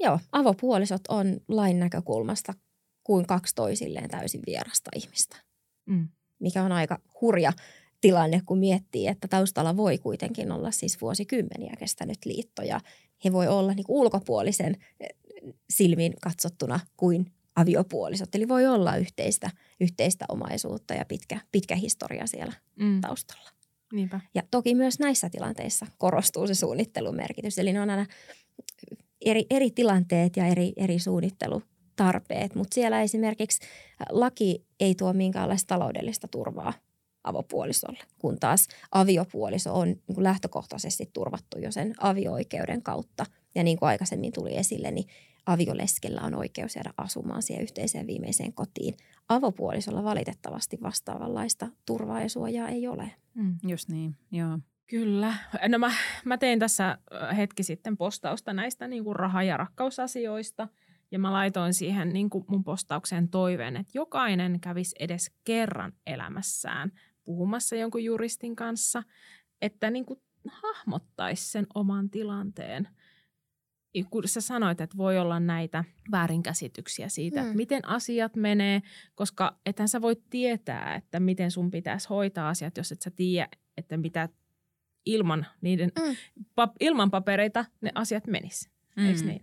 Joo, 0.00 0.18
avopuolisot 0.32 1.00
on 1.08 1.40
lain 1.48 1.78
näkökulmasta 1.78 2.54
kuin 3.04 3.26
kaksi 3.26 3.54
toisilleen 3.54 4.10
täysin 4.10 4.42
vierasta 4.46 4.90
ihmistä, 4.96 5.36
mm. 5.86 6.08
mikä 6.38 6.62
on 6.62 6.72
aika 6.72 6.98
hurja 7.20 7.52
tilanne, 8.00 8.42
kun 8.46 8.58
miettii, 8.58 9.06
että 9.06 9.28
taustalla 9.28 9.76
voi 9.76 9.98
kuitenkin 9.98 10.52
olla 10.52 10.70
siis 10.70 11.00
vuosikymmeniä 11.00 11.74
kestänyt 11.78 12.18
liitto 12.24 12.62
ja 12.62 12.80
he 13.24 13.32
voi 13.32 13.48
olla 13.48 13.74
niin 13.74 13.84
ulkopuolisen 13.88 14.76
eh, 15.00 15.08
silmin 15.70 16.14
katsottuna 16.22 16.80
kuin 16.96 17.32
aviopuolisot. 17.56 18.34
Eli 18.34 18.48
voi 18.48 18.66
olla 18.66 18.96
yhteistä, 18.96 19.50
yhteistä 19.80 20.24
omaisuutta 20.28 20.94
ja 20.94 21.04
pitkä, 21.04 21.40
pitkä 21.52 21.76
historia 21.76 22.26
siellä 22.26 22.52
mm. 22.76 23.00
taustalla. 23.00 23.50
Niinpä. 23.92 24.20
Ja 24.34 24.42
toki 24.50 24.74
myös 24.74 24.98
näissä 24.98 25.30
tilanteissa 25.30 25.86
korostuu 25.98 26.46
se 26.46 26.54
suunnittelun 26.54 27.16
merkitys. 27.16 27.58
Eli 27.58 27.72
ne 27.72 27.80
on 27.80 27.90
aina 27.90 28.06
eri, 29.20 29.46
eri 29.50 29.70
tilanteet 29.70 30.36
ja 30.36 30.46
eri, 30.46 30.72
eri 30.76 30.98
suunnittelutarpeet, 30.98 32.54
mutta 32.54 32.74
siellä 32.74 33.02
esimerkiksi 33.02 33.60
laki 34.10 34.66
ei 34.80 34.94
tuo 34.94 35.12
minkäänlaista 35.12 35.68
taloudellista 35.68 36.28
turvaa 36.28 36.72
avopuolisolle, 37.24 37.98
kun 38.18 38.38
taas 38.40 38.68
aviopuoliso 38.92 39.74
on 39.74 39.88
niin 39.88 40.14
kuin 40.14 40.24
lähtökohtaisesti 40.24 41.10
turvattu 41.12 41.58
jo 41.58 41.72
sen 41.72 41.94
avio-oikeuden 42.00 42.82
kautta. 42.82 43.26
Ja 43.54 43.62
niin 43.62 43.78
kuin 43.78 43.88
aikaisemmin 43.88 44.32
tuli 44.32 44.56
esille, 44.56 44.90
niin 44.90 45.06
avioleskellä 45.46 46.20
on 46.20 46.34
oikeus 46.34 46.76
jäädä 46.76 46.90
asumaan 46.96 47.42
siihen 47.42 47.62
yhteiseen 47.62 48.06
viimeiseen 48.06 48.52
kotiin. 48.52 48.96
Avopuolisolla 49.28 50.04
valitettavasti 50.04 50.78
vastaavanlaista 50.82 51.68
turvaa 51.86 52.20
ja 52.20 52.28
suojaa 52.28 52.68
ei 52.68 52.86
ole. 52.86 53.12
Mm, 53.34 53.58
just 53.68 53.88
niin, 53.88 54.16
joo. 54.32 54.58
Kyllä. 54.86 55.34
No 55.68 55.78
mä, 55.78 55.92
mä 56.24 56.38
tein 56.38 56.58
tässä 56.58 56.98
hetki 57.36 57.62
sitten 57.62 57.96
postausta 57.96 58.52
näistä 58.52 58.88
niin 58.88 59.04
kuin 59.04 59.16
raha- 59.16 59.42
ja 59.42 59.56
rakkausasioista. 59.56 60.68
Ja 61.10 61.18
mä 61.18 61.32
laitoin 61.32 61.74
siihen 61.74 62.08
niin 62.08 62.30
kuin 62.30 62.44
mun 62.48 62.64
postaukseen 62.64 63.28
toiveen, 63.28 63.76
että 63.76 63.90
jokainen 63.94 64.60
kävisi 64.60 64.96
edes 65.00 65.30
kerran 65.44 65.92
elämässään 66.06 66.92
puhumassa 67.24 67.76
jonkun 67.76 68.04
juristin 68.04 68.56
kanssa, 68.56 69.02
että 69.62 69.90
niin 69.90 70.06
kuin 70.06 70.20
hahmottaisi 70.48 71.50
sen 71.50 71.66
oman 71.74 72.10
tilanteen. 72.10 72.88
Kun 74.10 74.28
sä 74.28 74.40
sanoit, 74.40 74.80
että 74.80 74.96
voi 74.96 75.18
olla 75.18 75.40
näitä 75.40 75.84
väärinkäsityksiä 76.10 77.08
siitä, 77.08 77.40
hmm. 77.40 77.46
että 77.46 77.56
miten 77.56 77.88
asiat 77.88 78.36
menee, 78.36 78.82
koska 79.14 79.56
ethän 79.66 79.88
sä 79.88 80.02
voi 80.02 80.16
tietää, 80.30 80.94
että 80.94 81.20
miten 81.20 81.50
sun 81.50 81.70
pitäisi 81.70 82.08
hoitaa 82.08 82.48
asiat, 82.48 82.76
jos 82.76 82.92
et 82.92 83.02
sä 83.02 83.10
tiedä, 83.10 83.48
että 83.76 83.96
mitä 83.96 84.28
ilman, 85.06 85.46
niiden, 85.60 85.92
mm. 85.98 86.16
pap, 86.54 86.74
ilman 86.80 87.10
papereita 87.10 87.64
ne 87.80 87.92
asiat 87.94 88.26
menis. 88.26 88.70
Mm. 88.96 89.06
Eikö 89.06 89.24
niin? 89.24 89.42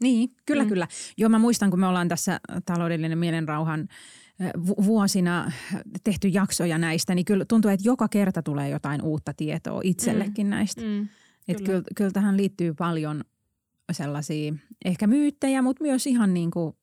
Niin, 0.00 0.30
kyllä, 0.46 0.62
mm. 0.62 0.68
kyllä. 0.68 0.88
Joo, 1.16 1.28
mä 1.28 1.38
muistan, 1.38 1.70
kun 1.70 1.80
me 1.80 1.86
ollaan 1.86 2.08
tässä 2.08 2.40
taloudellinen 2.66 3.18
mielenrauhan 3.18 3.88
vuosina 4.84 5.52
tehty 6.04 6.28
jaksoja 6.28 6.78
näistä, 6.78 7.14
niin 7.14 7.24
kyllä 7.24 7.44
tuntuu, 7.44 7.70
että 7.70 7.88
joka 7.88 8.08
kerta 8.08 8.42
tulee 8.42 8.68
jotain 8.68 9.02
uutta 9.02 9.32
tietoa 9.34 9.80
itsellekin 9.84 10.46
mm. 10.46 10.50
näistä. 10.50 10.80
Mm, 10.80 11.08
että 11.48 11.62
kyllä. 11.62 11.82
kyllä 11.96 12.10
tähän 12.10 12.36
liittyy 12.36 12.74
paljon 12.74 13.24
sellaisia 13.92 14.54
ehkä 14.84 15.06
myyttejä, 15.06 15.62
mutta 15.62 15.84
myös 15.84 16.06
ihan 16.06 16.34
niin 16.34 16.50
kuin 16.50 16.76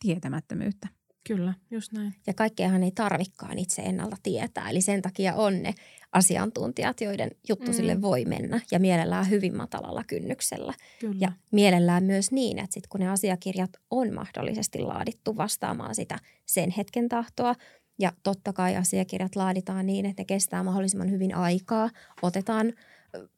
tietämättömyyttä. 0.00 0.88
Kyllä, 1.26 1.54
just 1.70 1.92
näin. 1.92 2.14
Ja 2.26 2.34
kaikkeahan 2.34 2.82
ei 2.82 2.90
tarvikkaan 2.90 3.58
itse 3.58 3.82
ennalta 3.82 4.16
tietää. 4.22 4.70
Eli 4.70 4.80
sen 4.80 5.02
takia 5.02 5.34
on 5.34 5.62
ne 5.62 5.74
asiantuntijat, 6.12 7.00
joiden 7.00 7.30
juttu 7.48 7.70
mm. 7.70 7.76
sille 7.76 8.02
voi 8.02 8.24
mennä 8.24 8.60
ja 8.70 8.80
mielellään 8.80 9.30
hyvin 9.30 9.56
matalalla 9.56 10.04
kynnyksellä. 10.04 10.74
Kyllä. 11.00 11.16
Ja 11.20 11.32
mielellään 11.52 12.04
myös 12.04 12.32
niin, 12.32 12.58
että 12.58 12.74
sit 12.74 12.86
kun 12.86 13.00
ne 13.00 13.08
asiakirjat 13.08 13.70
on 13.90 14.14
mahdollisesti 14.14 14.78
laadittu 14.78 15.36
vastaamaan 15.36 15.94
sitä 15.94 16.18
sen 16.46 16.70
hetken 16.70 17.08
tahtoa, 17.08 17.54
ja 17.98 18.12
totta 18.22 18.52
kai 18.52 18.76
asiakirjat 18.76 19.36
laaditaan 19.36 19.86
niin, 19.86 20.06
että 20.06 20.20
ne 20.20 20.24
kestää 20.24 20.62
mahdollisimman 20.62 21.10
hyvin 21.10 21.34
aikaa, 21.34 21.90
otetaan 22.22 22.72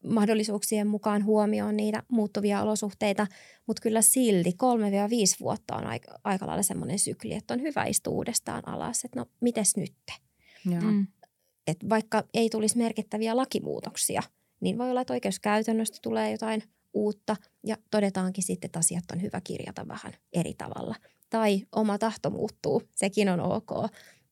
mahdollisuuksien 0.04 0.86
mukaan 0.86 1.24
huomioon 1.24 1.76
niitä 1.76 2.02
muuttuvia 2.08 2.62
olosuhteita, 2.62 3.26
mutta 3.66 3.82
kyllä 3.82 4.02
silti 4.02 4.50
3-5 4.50 4.54
vuotta 5.40 5.76
on 5.76 5.86
aika, 5.86 6.20
aika 6.24 6.46
lailla 6.46 6.62
semmoinen 6.62 6.98
sykli, 6.98 7.34
että 7.34 7.54
on 7.54 7.62
hyvä 7.62 7.84
istua 7.84 8.12
uudestaan 8.12 8.68
alas, 8.68 9.04
että 9.04 9.20
no 9.20 9.26
mites 9.40 9.76
nyt? 9.76 9.94
Mm. 10.64 11.06
Et 11.66 11.76
vaikka 11.88 12.24
ei 12.34 12.50
tulisi 12.50 12.78
merkittäviä 12.78 13.36
lakimuutoksia, 13.36 14.22
niin 14.60 14.78
voi 14.78 14.90
olla, 14.90 15.00
että 15.00 15.12
oikeuskäytännöstä 15.12 15.98
tulee 16.02 16.32
jotain 16.32 16.62
uutta 16.94 17.36
ja 17.66 17.76
todetaankin 17.90 18.44
sitten, 18.44 18.68
että 18.68 18.78
asiat 18.78 19.04
on 19.12 19.22
hyvä 19.22 19.40
kirjata 19.40 19.88
vähän 19.88 20.12
eri 20.32 20.54
tavalla. 20.54 20.94
Tai 21.30 21.66
oma 21.72 21.98
tahto 21.98 22.30
muuttuu, 22.30 22.82
sekin 22.94 23.28
on 23.28 23.40
ok. 23.40 23.70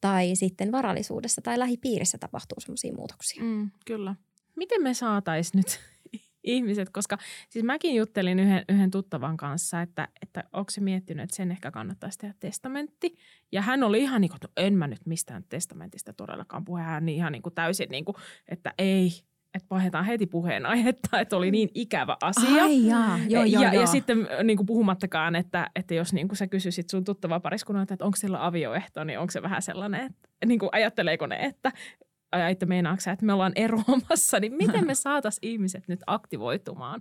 Tai 0.00 0.30
sitten 0.34 0.72
varallisuudessa 0.72 1.40
tai 1.42 1.58
lähipiirissä 1.58 2.18
tapahtuu 2.18 2.60
sellaisia 2.60 2.94
muutoksia. 2.94 3.42
Mm, 3.42 3.70
kyllä. 3.86 4.14
Miten 4.56 4.82
me 4.82 4.94
saatais 4.94 5.54
nyt 5.54 5.80
ihmiset, 6.44 6.90
koska 6.90 7.18
siis 7.48 7.64
mäkin 7.64 7.94
juttelin 7.94 8.38
yhden, 8.38 8.64
yhden 8.68 8.90
tuttavan 8.90 9.36
kanssa, 9.36 9.82
että, 9.82 10.08
että 10.22 10.44
onko 10.52 10.70
se 10.70 10.80
miettinyt, 10.80 11.24
että 11.24 11.36
sen 11.36 11.50
ehkä 11.50 11.70
kannattaisi 11.70 12.18
tehdä 12.18 12.34
testamentti. 12.40 13.14
Ja 13.52 13.62
hän 13.62 13.82
oli 13.82 14.02
ihan 14.02 14.20
niin 14.20 14.30
kuin, 14.30 14.38
no 14.42 14.48
en 14.56 14.74
mä 14.74 14.86
nyt 14.86 15.06
mistään 15.06 15.44
testamentista 15.48 16.12
todellakaan 16.12 16.64
puhe. 16.64 16.82
Hän 16.82 17.06
niin 17.06 17.16
ihan 17.16 17.32
niin 17.32 17.42
kuin 17.42 17.54
täysin 17.54 17.88
niin 17.90 18.04
kuin, 18.04 18.16
että 18.48 18.74
ei, 18.78 19.10
että 19.54 19.66
vaihdetaan 19.70 20.04
heti 20.04 20.26
puheenaihetta, 20.26 21.08
että 21.20 21.36
oli 21.36 21.50
niin 21.50 21.68
ikävä 21.74 22.16
asia. 22.22 22.62
Ai 22.62 22.86
jaa, 22.86 23.18
joo, 23.18 23.44
joo, 23.44 23.44
ja, 23.44 23.72
joo. 23.72 23.80
ja 23.80 23.86
sitten 23.86 24.28
niin 24.44 24.56
kuin 24.56 24.66
puhumattakaan, 24.66 25.36
että, 25.36 25.70
että 25.76 25.94
jos 25.94 26.12
niin 26.12 26.28
kuin 26.28 26.36
sä 26.36 26.46
kysyisit 26.46 26.90
sun 26.90 27.04
tuttavaa 27.04 27.40
pariskunnalta, 27.40 27.94
että 27.94 28.04
onko 28.04 28.16
sillä 28.16 28.46
avioehto, 28.46 29.04
niin 29.04 29.18
onko 29.18 29.30
se 29.30 29.42
vähän 29.42 29.62
sellainen, 29.62 30.06
että 30.06 30.28
niin 30.46 30.58
kuin 30.58 30.68
ajatteleeko 30.72 31.26
ne, 31.26 31.36
että 31.36 31.72
että 32.50 32.66
meinaatko 32.66 33.00
sä, 33.00 33.12
että 33.12 33.26
me 33.26 33.32
ollaan 33.32 33.52
eroamassa, 33.56 34.40
niin 34.40 34.52
miten 34.52 34.86
me 34.86 34.94
saataisiin 35.04 35.50
ihmiset 35.50 35.88
nyt 35.88 36.00
aktivoitumaan? 36.06 37.00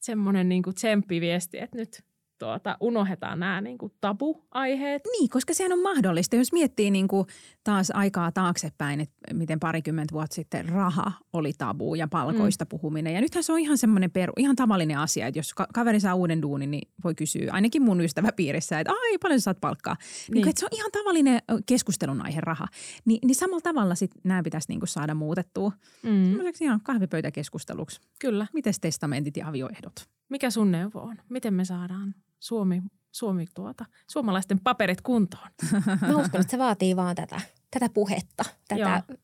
Semmoinen 0.00 0.48
niin 0.48 0.62
tsemppiviesti, 0.74 1.58
että 1.58 1.78
nyt 1.78 2.04
tuota, 2.40 2.76
unohdetaan 2.80 3.40
nämä 3.40 3.60
niin 3.60 3.78
kuin 3.78 3.92
tabu-aiheet. 4.00 5.02
Niin, 5.18 5.28
koska 5.28 5.54
sehän 5.54 5.72
on 5.72 5.82
mahdollista. 5.82 6.36
Jos 6.36 6.52
miettii 6.52 6.90
niin 6.90 7.08
kuin 7.08 7.26
taas 7.64 7.90
aikaa 7.94 8.32
taaksepäin, 8.32 9.00
että 9.00 9.34
miten 9.34 9.60
parikymmentä 9.60 10.12
vuotta 10.12 10.34
sitten 10.34 10.68
raha 10.68 11.12
oli 11.32 11.52
tabu 11.58 11.94
ja 11.94 12.08
palkoista 12.08 12.64
mm. 12.64 12.68
puhuminen. 12.68 13.14
Ja 13.14 13.20
nythän 13.20 13.44
se 13.44 13.52
on 13.52 13.58
ihan 13.58 13.78
semmoinen 13.78 14.10
peru, 14.10 14.32
ihan 14.36 14.56
tavallinen 14.56 14.98
asia, 14.98 15.26
että 15.26 15.38
jos 15.38 15.54
ka- 15.54 15.68
kaveri 15.74 16.00
saa 16.00 16.14
uuden 16.14 16.42
duunin, 16.42 16.70
niin 16.70 16.88
voi 17.04 17.14
kysyä 17.14 17.52
ainakin 17.52 17.82
mun 17.82 18.00
ystäväpiirissä, 18.00 18.80
että 18.80 18.92
ai 18.92 19.18
paljon 19.18 19.40
sä 19.40 19.44
saat 19.44 19.60
palkkaa. 19.60 19.96
Niin. 20.00 20.34
Niin 20.34 20.48
että 20.48 20.60
se 20.60 20.66
on 20.66 20.78
ihan 20.78 20.92
tavallinen 20.92 21.42
keskustelun 21.66 22.22
aihe 22.22 22.40
raha. 22.40 22.66
Ni, 23.04 23.18
niin 23.24 23.34
samalla 23.34 23.60
tavalla 23.60 23.94
sit 23.94 24.10
nämä 24.24 24.42
pitäisi 24.42 24.68
niin 24.68 24.80
kuin 24.80 24.88
saada 24.88 25.14
muutettua. 25.14 25.72
Mm. 26.02 26.24
Semmoiseksi 26.24 26.64
ihan 26.64 26.80
kahvipöytäkeskusteluksi. 26.80 28.00
Kyllä. 28.20 28.46
Miten 28.52 28.74
testamentit 28.80 29.36
ja 29.36 29.48
avioehdot? 29.48 29.92
Mikä 30.28 30.50
sun 30.50 30.72
neuvo 30.72 31.00
on? 31.00 31.16
Miten 31.28 31.54
me 31.54 31.64
saadaan 31.64 32.14
Suomi, 32.40 32.82
Suomi 33.12 33.46
tuota, 33.54 33.84
suomalaisten 34.10 34.60
paperit 34.60 35.00
kuntoon? 35.00 35.48
Mä 36.08 36.16
uskon, 36.16 36.40
että 36.40 36.50
se 36.50 36.58
vaatii 36.58 36.96
vaan 36.96 37.16
tätä, 37.16 37.40
tätä 37.70 37.88
puhetta, 37.94 38.44
tätä 38.68 39.02
Joo. 39.08 39.18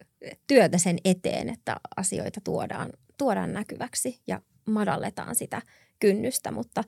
työtä 0.47 0.79
sen 0.79 0.99
eteen, 1.05 1.49
että 1.49 1.77
asioita 1.97 2.41
tuodaan, 2.45 2.93
tuodaan 3.19 3.53
näkyväksi 3.53 4.23
ja 4.27 4.41
madalletaan 4.69 5.35
sitä 5.35 5.63
kynnystä, 6.01 6.51
mutta 6.51 6.85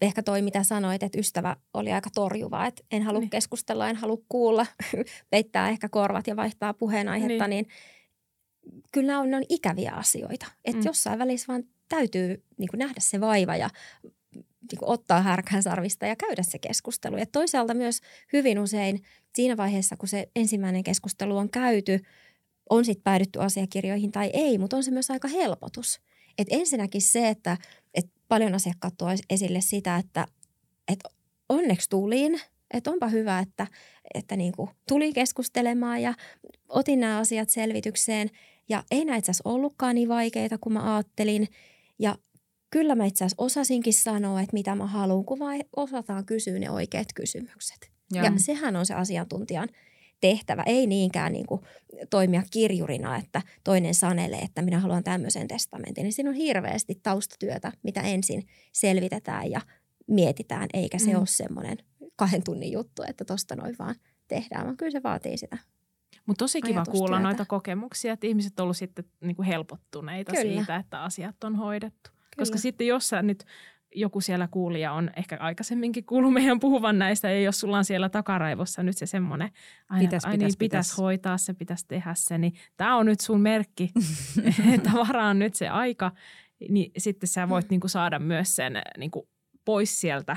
ehkä 0.00 0.22
toi, 0.22 0.42
mitä 0.42 0.62
sanoit, 0.62 1.02
että 1.02 1.18
ystävä 1.18 1.56
oli 1.74 1.92
aika 1.92 2.10
torjuva, 2.14 2.66
että 2.66 2.82
en 2.90 3.02
halua 3.02 3.20
niin. 3.20 3.30
keskustella, 3.30 3.88
en 3.88 3.96
halua 3.96 4.18
kuulla, 4.28 4.66
peittää 5.30 5.68
ehkä 5.68 5.88
korvat 5.88 6.26
ja 6.26 6.36
vaihtaa 6.36 6.74
puheenaihetta, 6.74 7.48
niin, 7.48 7.66
niin 7.66 8.82
kyllä 8.92 9.18
on, 9.18 9.30
ne 9.30 9.36
on 9.36 9.44
ikäviä 9.48 9.92
asioita. 9.92 10.46
Että 10.64 10.80
mm. 10.82 10.86
jossain 10.86 11.18
välissä 11.18 11.52
vaan 11.52 11.64
täytyy 11.88 12.44
niin 12.58 12.68
kuin 12.68 12.78
nähdä 12.78 13.00
se 13.00 13.20
vaiva 13.20 13.56
ja 13.56 13.70
niin 14.72 14.78
kuin 14.78 14.88
ottaa 14.88 15.22
härkän 15.22 15.62
sarvista 15.62 16.06
ja 16.06 16.16
käydä 16.16 16.42
se 16.42 16.58
keskustelu. 16.58 17.16
Ja 17.16 17.26
toisaalta 17.26 17.74
myös 17.74 18.00
hyvin 18.32 18.58
usein 18.58 19.02
siinä 19.34 19.56
vaiheessa, 19.56 19.96
kun 19.96 20.08
se 20.08 20.28
ensimmäinen 20.36 20.82
keskustelu 20.82 21.36
on 21.36 21.50
käyty, 21.50 22.00
on 22.70 22.84
sitten 22.84 23.04
päädytty 23.04 23.40
asiakirjoihin 23.40 24.12
tai 24.12 24.30
ei, 24.32 24.58
mutta 24.58 24.76
on 24.76 24.84
se 24.84 24.90
myös 24.90 25.10
aika 25.10 25.28
helpotus. 25.28 26.00
Et 26.38 26.48
ensinnäkin 26.50 27.02
se, 27.02 27.28
että 27.28 27.56
et 27.94 28.06
paljon 28.28 28.54
asiakkaat 28.54 28.94
tuo 28.98 29.08
esille 29.30 29.60
sitä, 29.60 29.96
että 29.96 30.26
et 30.88 30.98
onneksi 31.48 31.90
tulin, 31.90 32.40
että 32.70 32.90
onpa 32.90 33.08
hyvä, 33.08 33.38
että, 33.38 33.66
että 34.14 34.36
niin 34.36 34.52
kuin 34.52 34.70
tuli 34.88 35.12
keskustelemaan 35.12 36.02
ja 36.02 36.14
otin 36.68 37.00
nämä 37.00 37.18
asiat 37.18 37.50
selvitykseen. 37.50 38.30
Ja 38.68 38.84
ei 38.90 39.04
näitä 39.04 39.32
ollutkaan 39.44 39.94
niin 39.94 40.08
vaikeita 40.08 40.58
kuin 40.60 40.72
mä 40.72 40.94
ajattelin. 40.94 41.48
Ja 41.98 42.18
kyllä 42.76 42.94
mä 42.94 43.04
itse 43.04 43.24
asiassa 43.24 43.42
osasinkin 43.44 43.94
sanoa, 43.94 44.40
että 44.40 44.52
mitä 44.52 44.74
mä 44.74 44.86
haluan, 44.86 45.24
kun 45.24 45.38
vaan 45.38 45.60
osataan 45.76 46.26
kysyä 46.26 46.58
ne 46.58 46.70
oikeat 46.70 47.08
kysymykset. 47.14 47.90
Ja, 48.12 48.24
ja 48.24 48.32
sehän 48.36 48.76
on 48.76 48.86
se 48.86 48.94
asiantuntijan 48.94 49.68
tehtävä, 50.20 50.62
ei 50.66 50.86
niinkään 50.86 51.32
niin 51.32 51.46
kuin 51.46 51.60
toimia 52.10 52.42
kirjurina, 52.50 53.16
että 53.16 53.42
toinen 53.64 53.94
sanelee, 53.94 54.38
että 54.38 54.62
minä 54.62 54.78
haluan 54.78 55.04
tämmöisen 55.04 55.48
testamentin. 55.48 56.02
Niin 56.02 56.12
siinä 56.12 56.30
on 56.30 56.36
hirveästi 56.36 57.00
taustatyötä, 57.02 57.72
mitä 57.82 58.00
ensin 58.00 58.46
selvitetään 58.72 59.50
ja 59.50 59.60
mietitään, 60.06 60.68
eikä 60.74 60.98
se 60.98 61.10
mm. 61.12 61.18
ole 61.18 61.26
semmoinen 61.26 61.78
kahden 62.16 62.44
tunnin 62.44 62.72
juttu, 62.72 63.02
että 63.08 63.24
tosta 63.24 63.56
noin 63.56 63.76
vaan 63.78 63.94
tehdään, 64.28 64.64
vaan 64.64 64.76
kyllä 64.76 64.92
se 64.92 65.02
vaatii 65.02 65.36
sitä 65.36 65.58
mutta 66.26 66.42
tosi 66.44 66.60
kiva 66.60 66.84
kuulla 66.84 67.20
noita 67.20 67.44
kokemuksia, 67.44 68.12
että 68.12 68.26
ihmiset 68.26 68.60
on 68.60 68.64
ollut 68.64 68.76
sitten 68.76 69.04
niin 69.20 69.36
kuin 69.36 69.46
helpottuneita 69.46 70.32
Kyllä. 70.32 70.56
siitä, 70.56 70.76
että 70.76 71.02
asiat 71.02 71.44
on 71.44 71.56
hoidettu. 71.56 72.15
Kyllä. 72.36 72.46
Koska 72.46 72.58
sitten 72.58 72.86
jos 72.86 73.08
sä 73.08 73.22
nyt 73.22 73.44
joku 73.94 74.20
siellä 74.20 74.48
kuulija 74.50 74.92
on 74.92 75.10
ehkä 75.16 75.36
aikaisemminkin 75.40 76.04
kuullut 76.04 76.32
meidän 76.32 76.60
puhuvan 76.60 76.98
näistä, 76.98 77.30
ja 77.30 77.40
jos 77.40 77.60
sulla 77.60 77.78
on 77.78 77.84
siellä 77.84 78.08
takaraivossa 78.08 78.82
nyt 78.82 78.96
se 78.96 79.06
semmoinen, 79.06 79.50
aina, 79.88 80.00
pitäis, 80.00 80.24
aina 80.24 80.32
pitäis, 80.32 80.52
niin 80.52 80.58
pitäisi 80.58 80.88
pitäis. 80.88 80.98
hoitaa 80.98 81.38
se, 81.38 81.54
pitäisi 81.54 81.84
tehdä 81.88 82.14
se, 82.14 82.38
niin 82.38 82.54
tämä 82.76 82.96
on 82.96 83.06
nyt 83.06 83.20
sun 83.20 83.40
merkki, 83.40 83.90
että 84.74 84.90
varaan 84.92 85.38
nyt 85.38 85.54
se 85.54 85.68
aika, 85.68 86.12
niin 86.68 86.92
sitten 86.98 87.28
sä 87.28 87.48
voit 87.48 87.70
niin 87.70 87.80
kuin 87.80 87.90
saada 87.90 88.18
myös 88.18 88.56
sen 88.56 88.82
niin 88.98 89.10
kuin 89.10 89.28
pois 89.64 90.00
sieltä 90.00 90.36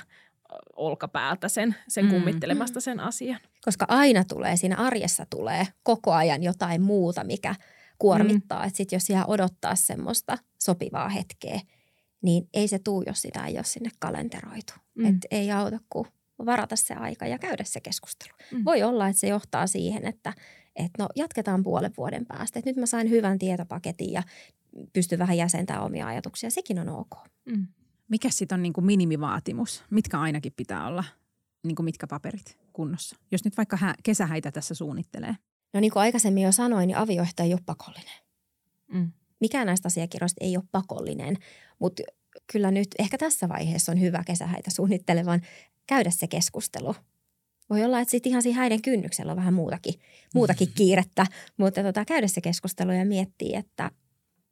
olkapäältä 0.76 1.50
sen, 1.50 1.76
sen 1.88 2.06
mm. 2.06 2.12
kummittelemasta 2.12 2.82
sen 2.82 3.00
asian. 3.00 3.40
Koska 3.66 3.86
aina 3.90 4.24
tulee, 4.24 4.58
siinä 4.58 4.76
arjessa 4.76 5.26
tulee 5.30 5.68
koko 5.84 6.14
ajan 6.14 6.44
jotain 6.44 6.82
muuta, 6.82 7.24
mikä 7.24 7.56
kuormittaa. 8.00 8.60
Mm. 8.60 8.68
Että 8.68 8.78
sitten 8.78 8.98
jos 8.98 9.10
jää 9.10 9.26
odottaa 9.26 9.76
semmoista 9.76 10.38
sopivaa 10.60 11.10
hetkeä, 11.10 11.60
niin 12.22 12.50
ei 12.54 12.68
se 12.68 12.80
tuu, 12.80 13.04
jos 13.08 13.22
sitä 13.22 13.46
ei 13.46 13.56
ole 13.56 13.64
sinne 13.64 13.90
kalenteroitu. 14.00 14.74
Mm. 14.96 15.06
Että 15.06 15.28
ei 15.32 15.52
auta 15.52 15.80
kuin 15.90 16.08
varata 16.46 16.76
se 16.76 16.94
aika 16.94 17.28
ja 17.28 17.40
käydä 17.40 17.64
se 17.64 17.80
keskustelu. 17.80 18.34
Mm. 18.52 18.66
Voi 18.66 18.84
olla, 18.84 19.08
että 19.08 19.20
se 19.20 19.28
johtaa 19.28 19.68
siihen, 19.68 20.06
että, 20.08 20.34
että 20.76 21.04
no 21.04 21.10
jatketaan 21.16 21.64
puolen 21.64 21.94
vuoden 21.98 22.26
päästä. 22.26 22.60
Että 22.60 22.70
nyt 22.70 22.78
mä 22.78 22.86
sain 22.86 23.10
hyvän 23.10 23.40
tietopaketin 23.40 24.12
ja 24.12 24.24
pystyn 24.94 25.20
vähän 25.20 25.38
jäsentämään 25.38 25.86
omia 25.86 26.08
ajatuksia. 26.08 26.50
Sekin 26.50 26.80
on 26.80 26.90
ok. 26.90 27.10
Mm. 27.46 27.68
Mikä 28.08 28.30
sitten 28.30 28.56
on 28.56 28.64
niin 28.64 28.74
kuin 28.74 28.86
minimivaatimus? 28.86 29.84
Mitkä 29.90 30.20
ainakin 30.20 30.54
pitää 30.56 30.88
olla, 30.88 31.04
niin 31.64 31.76
kuin 31.76 31.84
mitkä 31.84 32.08
paperit 32.08 32.58
kunnossa? 32.74 33.16
Jos 33.32 33.46
nyt 33.46 33.58
vaikka 33.58 33.78
hä- 33.78 33.96
kesähäitä 34.04 34.52
tässä 34.52 34.76
suunnittelee. 34.76 35.36
No 35.74 35.80
niin 35.80 35.92
kuin 35.92 36.02
aikaisemmin 36.02 36.44
jo 36.44 36.52
sanoin, 36.52 36.88
niin 36.88 36.98
avioehto 36.98 37.44
ei 37.44 37.54
ole 37.54 37.62
pakollinen. 37.66 38.20
Mm. 38.94 39.12
Mikään 39.40 39.68
näistä 39.68 39.88
asiakirjoista 39.88 40.46
ei 40.46 40.58
ole 40.58 40.66
pakollinen, 40.72 41.38
mutta 41.80 42.04
kyllä 42.52 42.72
nyt 42.72 42.88
ehkä 43.00 43.18
tässä 43.18 43.50
vaiheessa 43.50 43.92
on 43.92 44.02
hyvä 44.02 44.24
kesähäitä 44.26 44.72
suunnittelevan 44.72 45.42
käydä 45.88 46.10
se 46.10 46.28
keskustelu. 46.28 46.96
Voi 47.70 47.84
olla, 47.84 48.00
että 48.00 48.12
sitten 48.12 48.30
ihan 48.30 48.44
siinä 48.44 48.60
häiden 48.60 48.82
kynnyksellä 48.82 49.32
on 49.32 49.38
vähän 49.38 49.54
muutakin, 49.54 49.94
muutakin 50.36 50.68
kiirettä, 50.76 51.26
mutta 51.58 51.84
tota, 51.84 52.06
käydä 52.06 52.28
se 52.28 52.42
keskustelu 52.42 52.92
ja 52.92 53.06
miettiä, 53.06 53.60
että 53.60 53.92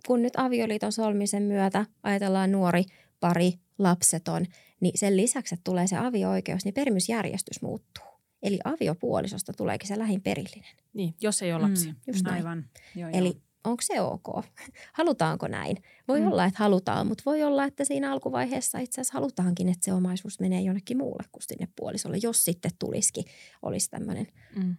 kun 0.07 0.21
nyt 0.21 0.33
avioliiton 0.37 0.91
solmisen 0.91 1.43
myötä 1.43 1.85
ajatellaan 2.03 2.51
nuori 2.51 2.83
pari, 3.19 3.53
lapseton, 3.77 4.45
niin 4.79 4.97
sen 4.97 5.17
lisäksi, 5.17 5.55
että 5.55 5.63
tulee 5.63 5.87
se 5.87 5.97
avio-oikeus, 5.97 6.65
niin 6.65 6.73
perimysjärjestys 6.73 7.61
muuttuu. 7.61 8.03
Eli 8.43 8.59
aviopuolisosta 8.63 9.53
tuleekin 9.53 9.87
se 9.87 9.99
lähin 9.99 10.21
perillinen. 10.21 10.75
Niin, 10.93 11.15
jos 11.21 11.41
ei 11.41 11.53
ole 11.53 11.61
lapsia. 11.61 11.91
Mm, 11.91 11.99
just 12.07 12.27
Aivan. 12.27 12.65
Joo, 12.95 13.09
Eli 13.13 13.41
onko 13.67 13.81
se 13.81 14.01
ok? 14.01 14.45
Halutaanko 14.93 15.47
näin? 15.47 15.77
Voi 16.07 16.19
Mm. 16.21 16.27
olla, 16.27 16.45
että 16.45 16.59
halutaan, 16.59 17.07
mutta 17.07 17.23
voi 17.25 17.43
olla, 17.43 17.63
että 17.65 17.85
siinä 17.85 18.11
alkuvaiheessa 18.11 18.79
itse 18.79 19.01
asiassa 19.01 19.13
halutaankin, 19.13 19.69
että 19.69 19.85
se 19.85 19.93
omaisuus 19.93 20.39
menee 20.39 20.61
jonnekin 20.61 20.97
muulle 20.97 21.23
kuin 21.31 21.43
sinne 21.43 21.67
puolisolle, 21.75 22.17
jos 22.23 22.45
sitten 22.45 22.71
tulisikin, 22.79 23.25
olisi 23.61 23.89
tämmöinen 23.89 24.27
Mm. 24.55 24.75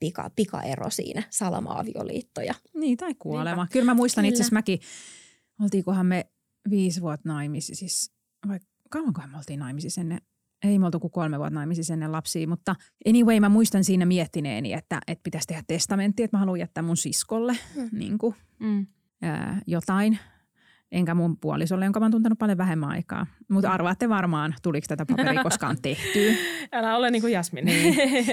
pika, 0.00 0.30
pikaero 0.36 0.90
siinä, 0.90 1.22
salamaavioliitto 1.30 2.40
ja 2.40 2.54
Niin, 2.74 2.96
tai 2.96 3.14
kuolema. 3.18 3.62
Niinpä. 3.62 3.72
Kyllä 3.72 3.84
mä 3.86 3.94
muistan 3.94 4.24
itse 4.24 4.42
asiassa 4.42 4.54
mäkin, 4.54 4.80
oltiinkohan 5.62 6.06
me 6.06 6.26
viisi 6.70 7.00
vuotta 7.00 7.28
naimisissa, 7.28 7.80
siis, 7.80 8.12
vai 8.48 8.60
kauankohan 8.90 9.30
me 9.30 9.36
oltiin 9.36 9.58
naimisissa 9.60 10.00
ennen, 10.00 10.20
ei 10.64 10.78
me 10.78 10.84
oltu 10.86 11.00
kuin 11.00 11.10
kolme 11.10 11.38
vuotta 11.38 11.54
naimisissa 11.54 11.92
ennen 11.92 12.12
lapsia, 12.12 12.48
mutta 12.48 12.74
anyway 13.08 13.40
mä 13.40 13.48
muistan 13.48 13.84
siinä 13.84 14.06
miettineeni, 14.06 14.72
että, 14.72 15.00
että 15.06 15.22
pitäisi 15.22 15.46
tehdä 15.46 15.62
testamentti, 15.66 16.22
että 16.22 16.36
mä 16.36 16.38
haluan 16.40 16.58
jättää 16.60 16.82
mun 16.82 16.96
siskolle 16.96 17.56
Mm. 17.76 17.88
niin 17.92 18.18
kuin, 18.18 18.34
Mm. 18.60 18.86
ää, 19.22 19.60
jotain, 19.66 20.18
enkä 20.92 21.14
mun 21.14 21.36
puolisolle, 21.38 21.84
jonka 21.84 22.00
mä 22.00 22.04
oon 22.04 22.10
tuntenut 22.12 22.38
paljon 22.38 22.58
vähemmän 22.58 22.88
aikaa. 22.90 23.26
Mutta 23.48 23.70
arvaatte 23.70 24.08
varmaan, 24.08 24.54
tuliko 24.62 24.84
tätä 24.88 25.06
paperia 25.06 25.42
koskaan 25.48 25.76
tehtyä. 25.82 26.32
Älä 26.72 26.96
ole 26.96 27.10
niin 27.10 27.22
kuin 27.22 27.32
Jasmin. 27.32 27.64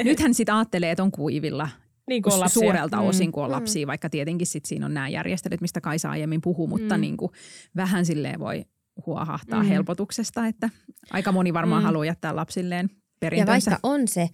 Nythän 0.04 0.34
sitten 0.34 0.56
ajattelee, 0.56 0.92
että 0.92 1.04
on 1.04 1.12
kuivilla 1.12 1.70
niin 2.10 2.24
kuin 2.24 2.34
on 2.34 2.40
lapsia. 2.40 2.62
suurelta 2.64 2.98
Mm. 2.98 3.08
osin, 3.08 3.32
kun 3.32 3.44
on 3.44 3.50
Mm. 3.50 3.54
lapsia, 3.56 3.88
vaikka 3.88 4.10
tietenkin 4.10 4.48
sit 4.48 4.66
siinä 4.66 4.86
on 4.86 4.94
nämä 4.94 5.10
järjestelyt, 5.10 5.62
mistä 5.62 5.82
Kaisa 5.82 6.10
aiemmin 6.10 6.42
puhuu, 6.42 6.68
mutta 6.68 6.96
Mm. 6.98 7.02
niin 7.02 7.18
kuin 7.18 7.32
vähän 7.76 8.06
silleen 8.06 8.40
voi 8.40 8.66
huohahtaa 9.06 9.64
Mm. 9.64 9.70
helpotuksesta, 9.70 10.47
että 10.47 10.70
aika 11.12 11.32
moni 11.32 11.54
varmaan 11.54 11.82
Mm. 11.82 11.86
haluaa 11.86 12.06
jättää 12.06 12.36
lapsilleen 12.36 12.89
Ja 12.91 12.97
perintönsä. 13.20 13.72
vaikka 13.72 13.88
on 13.88 14.08
se 14.08 14.30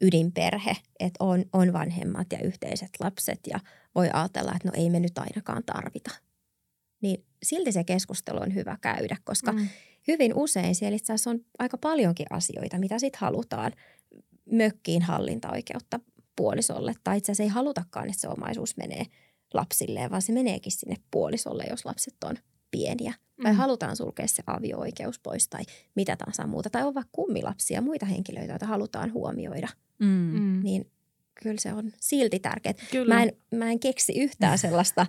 ydinperhe, 0.00 0.76
että 1.00 1.24
on, 1.24 1.44
on 1.52 1.72
vanhemmat 1.72 2.26
ja 2.32 2.38
yhteiset 2.44 2.88
lapset 3.00 3.40
ja 3.50 3.60
voi 3.94 4.08
ajatella, 4.12 4.52
että 4.56 4.68
no 4.68 4.72
ei 4.76 4.90
me 4.90 5.00
nyt 5.00 5.18
ainakaan 5.18 5.62
tarvita. 5.66 6.10
Niin 7.02 7.24
silti 7.42 7.72
se 7.72 7.84
keskustelu 7.84 8.38
on 8.38 8.54
hyvä 8.54 8.78
käydä, 8.80 9.16
koska 9.24 9.52
Mm. 9.52 9.68
hyvin 10.08 10.34
usein 10.34 10.74
siellä 10.74 10.96
itse 10.96 11.12
asiassa 11.12 11.30
on 11.30 11.40
aika 11.58 11.78
paljonkin 11.78 12.26
asioita, 12.30 12.78
mitä 12.78 12.98
sitten 12.98 13.20
halutaan 13.20 13.72
mökkiin 14.52 15.02
hallintaoikeutta 15.02 16.00
puolisolle. 16.36 16.94
Tai 17.04 17.18
itse 17.18 17.32
asiassa 17.32 17.42
ei 17.42 17.48
halutakaan, 17.48 18.08
että 18.08 18.20
se 18.20 18.28
omaisuus 18.28 18.76
menee 18.76 19.04
lapsilleen, 19.54 20.10
vaan 20.10 20.22
se 20.22 20.32
meneekin 20.32 20.72
sinne 20.72 20.96
puolisolle, 21.10 21.64
jos 21.70 21.84
lapset 21.84 22.14
on 22.24 22.36
pieniä. 22.70 23.14
Tai 23.42 23.52
Mm. 23.52 23.56
halutaan 23.56 23.96
sulkea 23.96 24.26
se 24.28 24.42
avio-oikeus 24.46 25.18
pois 25.18 25.48
tai 25.48 25.62
mitä 25.96 26.16
tahansa 26.16 26.46
muuta. 26.46 26.70
Tai 26.70 26.82
on 26.82 26.94
vaikka 26.94 27.10
kummilapsia 27.12 27.74
ja 27.74 27.82
muita 27.82 28.06
henkilöitä, 28.06 28.52
joita 28.52 28.66
halutaan 28.66 29.12
huomioida. 29.12 29.68
Mm. 29.98 30.06
Mm. 30.06 30.60
Niin 30.62 30.90
kyllä 31.42 31.56
se 31.58 31.72
on 31.72 31.92
silti 32.00 32.38
tärkeää. 32.38 32.74
Kyllä. 32.92 33.14
Mä 33.14 33.22
en, 33.22 33.32
mä 33.54 33.70
en 33.70 33.80
keksi 33.80 34.12
yhtään 34.20 34.58
sellaista 34.68 35.00
äh, 35.00 35.08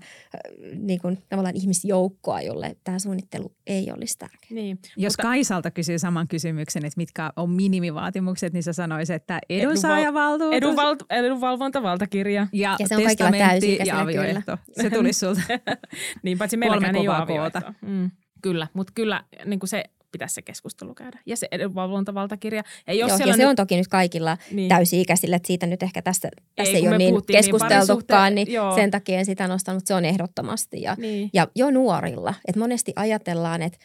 niin 0.76 1.02
kuin, 1.02 1.18
tavallaan 1.30 1.56
ihmisjoukkoa, 1.56 2.42
jolle 2.42 2.76
tämä 2.84 3.00
suunnittelu 3.00 3.56
ei 3.68 3.92
olisi 3.92 4.18
tärkeää. 4.18 4.50
Niin. 4.52 4.80
Jos 4.98 5.14
Mutta- 5.14 5.24
Kaisalta 5.24 5.72
kysyy 5.72 6.00
saman 6.00 6.28
kysymyksen, 6.28 6.86
että 6.86 6.98
mitkä 6.98 7.32
on 7.36 7.50
minimivaatimukset, 7.50 8.54
niin 8.54 8.64
sä 8.64 8.74
sanoisit, 8.74 9.16
että 9.16 9.40
edunsaajavaltuutus 9.50 10.58
Edunval- 10.62 11.06
edunvalvontavaltakirja. 11.10 12.48
ja, 12.54 12.76
Ja 12.80 12.88
se 12.88 12.96
on 12.98 13.04
kaikilla 13.04 13.32
testamentti 13.32 13.80
ja 13.86 14.00
avioehto. 14.02 14.58
Se 14.82 14.90
tulisi 14.90 15.20
sulta. 15.20 15.42
Niin, 16.24 16.38
paitsi 16.38 16.58
meilläkään 16.58 16.96
ei 16.96 17.08
ole. 17.10 17.52
Mm. 17.82 18.12
Kyllä, 18.42 18.68
mutta 18.74 18.94
kyllä 18.96 19.24
niin 19.46 19.60
kuin 19.60 19.68
se 19.70 19.84
pitäisi 20.12 20.36
se 20.36 20.41
keskustelu 20.41 20.93
käydä. 20.93 21.20
Ja 21.26 21.38
se 21.38 21.47
edunvalvontavaltakirja. 21.51 22.64
Ja 22.88 22.93
jos 22.93 23.10
Joo, 23.10 23.20
ja 23.28 23.34
se 23.34 23.41
nyt, 23.41 23.49
on 23.49 23.55
toki 23.55 23.78
nyt 23.78 23.88
kaikilla 23.88 24.38
niin, 24.51 24.70
täysi-ikäisillä, 24.70 25.36
että 25.36 25.47
siitä 25.47 25.66
nyt 25.66 25.84
ehkä 25.84 26.01
tässä, 26.01 26.30
tässä 26.55 26.74
ei, 26.74 26.82
kun 26.82 26.89
ole 26.89 26.97
niin 26.97 27.14
niin 27.14 27.26
keskusteltukaan, 27.26 28.36
niin, 28.36 28.51
joo. 28.51 28.76
sen 28.76 28.91
takia 28.91 29.20
en 29.20 29.26
sitä 29.26 29.47
nostanut, 29.47 29.78
mutta 29.78 29.88
se 29.88 29.93
on 29.93 30.05
ehdottomasti. 30.05 30.82
Ja, 30.82 30.95
Niin. 30.97 31.30
ja 31.34 31.47
jo 31.55 31.72
nuorilla, 31.72 32.34
että 32.47 32.60
monesti 32.60 32.93
ajatellaan, 32.95 33.62
että, 33.62 33.78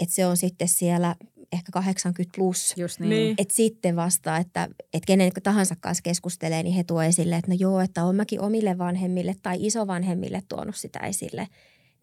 että 0.00 0.14
se 0.14 0.26
on 0.26 0.36
sitten 0.36 0.68
siellä 0.68 1.14
ehkä 1.52 1.72
80 1.72 2.36
plus, 2.36 2.74
Just 2.76 3.00
niin. 3.00 3.10
Niin. 3.10 3.34
että 3.38 3.54
sitten 3.54 3.96
vasta, 3.96 4.36
että, 4.36 4.68
että 4.94 5.06
kenen 5.06 5.32
tahansa 5.42 5.74
kanssa 5.80 6.02
keskustelee, 6.02 6.62
niin 6.62 6.74
he 6.74 6.84
tuo 6.84 7.02
esille, 7.02 7.36
että 7.36 7.50
no 7.50 7.56
joo, 7.60 7.80
että 7.80 8.04
on 8.04 8.16
mäkin 8.16 8.40
omille 8.40 8.78
vanhemmille 8.78 9.34
tai 9.42 9.56
isovanhemmille 9.60 10.42
tuonut 10.48 10.76
sitä 10.76 10.98
esille. 10.98 11.48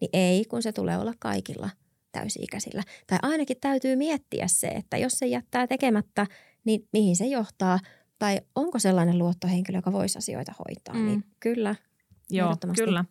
Niin 0.00 0.10
ei, 0.12 0.44
kun 0.44 0.62
se 0.62 0.72
tulee 0.72 0.98
olla 0.98 1.14
kaikilla 1.18 1.70
täysi-ikäisillä. 2.12 2.82
Tai 3.06 3.18
ainakin 3.22 3.56
täytyy 3.60 3.96
miettiä 3.96 4.48
se, 4.48 4.66
että 4.68 4.96
jos 4.96 5.12
se 5.12 5.26
jättää 5.26 5.66
tekemättä, 5.66 6.26
niin 6.64 6.88
mihin 6.92 7.16
se 7.16 7.26
johtaa. 7.26 7.78
Tai 8.18 8.40
onko 8.54 8.78
sellainen 8.78 9.18
luottohenkilö, 9.18 9.78
joka 9.78 9.92
voisi 9.92 10.18
asioita 10.18 10.52
hoitaa. 10.58 10.94
Mm. 10.94 11.06
Niin 11.06 11.24
kyllä, 11.40 11.74
Joo, 12.30 12.56
kyllä. 12.76 13.04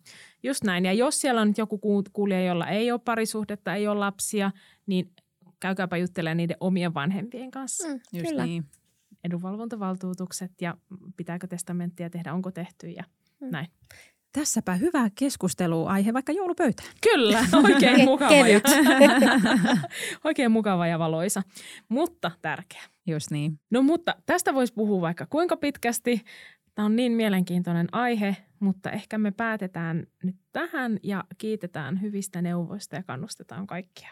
Just 0.43 0.63
näin. 0.63 0.85
Ja 0.85 0.93
jos 0.93 1.21
siellä 1.21 1.41
on 1.41 1.47
nyt 1.47 1.57
joku 1.57 1.77
kuul- 1.77 2.09
kuulija, 2.13 2.43
jolla 2.45 2.67
ei 2.67 2.91
ole 2.91 2.99
parisuhdetta, 3.05 3.75
ei 3.75 3.87
ole 3.87 3.99
lapsia, 3.99 4.51
niin 4.85 5.11
käykääpä 5.59 5.97
juttelemaan 5.97 6.37
niiden 6.37 6.57
omien 6.59 6.93
vanhempien 6.93 7.51
kanssa. 7.51 7.87
Mm. 7.87 7.93
mm, 7.93 7.99
Just 8.13 8.29
kyllä. 8.29 8.45
niin. 8.45 8.65
Edunvalvontavaltuutukset 9.23 10.51
ja 10.61 10.77
pitääkö 11.17 11.47
testamenttia 11.47 12.09
tehdä, 12.09 12.33
onko 12.33 12.51
tehty 12.51 12.89
ja 12.89 13.03
Mm. 13.39 13.47
näin. 13.51 13.67
Tässäpä 14.33 14.75
hyvä 14.75 15.09
keskusteluaihe 15.15 16.13
vaikka 16.13 16.31
joulupöytään. 16.31 16.89
Kyllä, 17.03 17.45
oikein 17.63 17.95
Ke- 17.95 18.03
mukava 18.05 18.47
ja, 18.47 18.61
oikein 20.23 20.51
mukava 20.51 20.87
ja 20.87 20.99
valoisa, 20.99 21.41
mutta 21.89 22.31
tärkeä. 22.41 22.81
Just 23.07 23.31
niin. 23.31 23.59
No 23.69 23.81
mutta 23.81 24.15
tästä 24.25 24.53
voisi 24.53 24.73
puhua 24.73 25.01
vaikka 25.01 25.25
kuinka 25.25 25.57
pitkästi. 25.57 26.21
Tämä 26.75 26.85
on 26.85 26.95
niin 26.95 27.11
mielenkiintoinen 27.11 27.87
aihe, 27.91 28.37
mutta 28.59 28.91
ehkä 28.91 29.17
me 29.17 29.31
päätetään 29.31 30.07
nyt 30.23 30.35
tähän 30.51 30.99
ja 31.03 31.23
kiitetään 31.37 32.01
hyvistä 32.01 32.41
neuvoista 32.41 32.95
ja 32.95 33.03
kannustetaan 33.03 33.67
kaikkia 33.67 34.09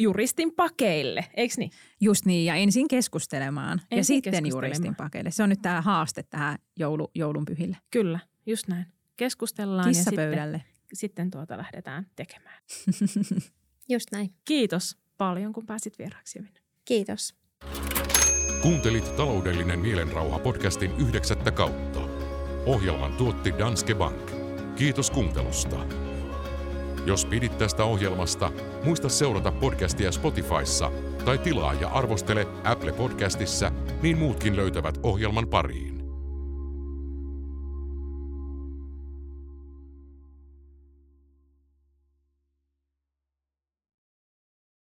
juristin 0.00 0.52
pakeille, 0.56 1.24
eikö 1.34 1.54
niin? 1.58 1.70
Just 2.00 2.24
niin, 2.26 2.46
ja 2.46 2.54
ensin 2.54 2.88
keskustelemaan 2.88 3.80
ja 3.90 3.96
Ensin 3.96 4.16
sitten 4.16 4.30
keskustelemaan. 4.32 4.66
juristin 4.66 4.94
pakeille. 4.94 5.30
Se 5.30 5.42
on 5.42 5.48
nyt 5.48 5.62
tämä 5.62 5.82
haaste 5.82 6.22
tähän 6.22 6.58
joulu, 6.76 7.10
joulunpyhille. 7.14 7.76
Kyllä, 7.90 8.18
just 8.46 8.68
näin. 8.68 8.86
Keskustellaan 9.18 9.88
ja 9.88 9.94
sitten, 9.94 10.12
Kissapöydälle. 10.14 10.62
sitten 10.92 11.30
tuota 11.30 11.58
lähdetään 11.58 12.06
tekemään. 12.16 12.58
Just 13.92 14.08
näin. 14.12 14.34
Kiitos 14.44 14.96
paljon, 15.18 15.52
kun 15.52 15.66
pääsit 15.66 15.98
vieraaksi. 15.98 16.38
Minä. 16.38 16.60
Kiitos. 16.84 17.34
Kuuntelit 18.62 19.16
taloudellinen 19.16 19.78
mielenrauha 19.78 20.38
podcastin 20.38 20.90
yhdeksättä 20.98 21.50
kautta. 21.50 22.00
Ohjelman 22.66 23.12
tuotti 23.12 23.54
Danske 23.58 23.94
Bank. 23.94 24.30
Kiitos 24.76 25.10
kuuntelusta. 25.10 25.86
Jos 27.06 27.24
pidit 27.24 27.58
tästä 27.58 27.84
ohjelmasta, 27.84 28.52
muista 28.84 29.08
seurata 29.08 29.52
podcastia 29.52 30.12
Spotifyssa 30.12 30.92
tai 31.24 31.38
tilaa 31.38 31.74
ja 31.74 31.88
arvostele 31.88 32.46
Apple 32.64 32.92
Podcastissa, 32.92 33.72
niin 34.02 34.18
muutkin 34.18 34.56
löytävät 34.56 34.98
ohjelman 35.02 35.48
pariin. 35.48 35.97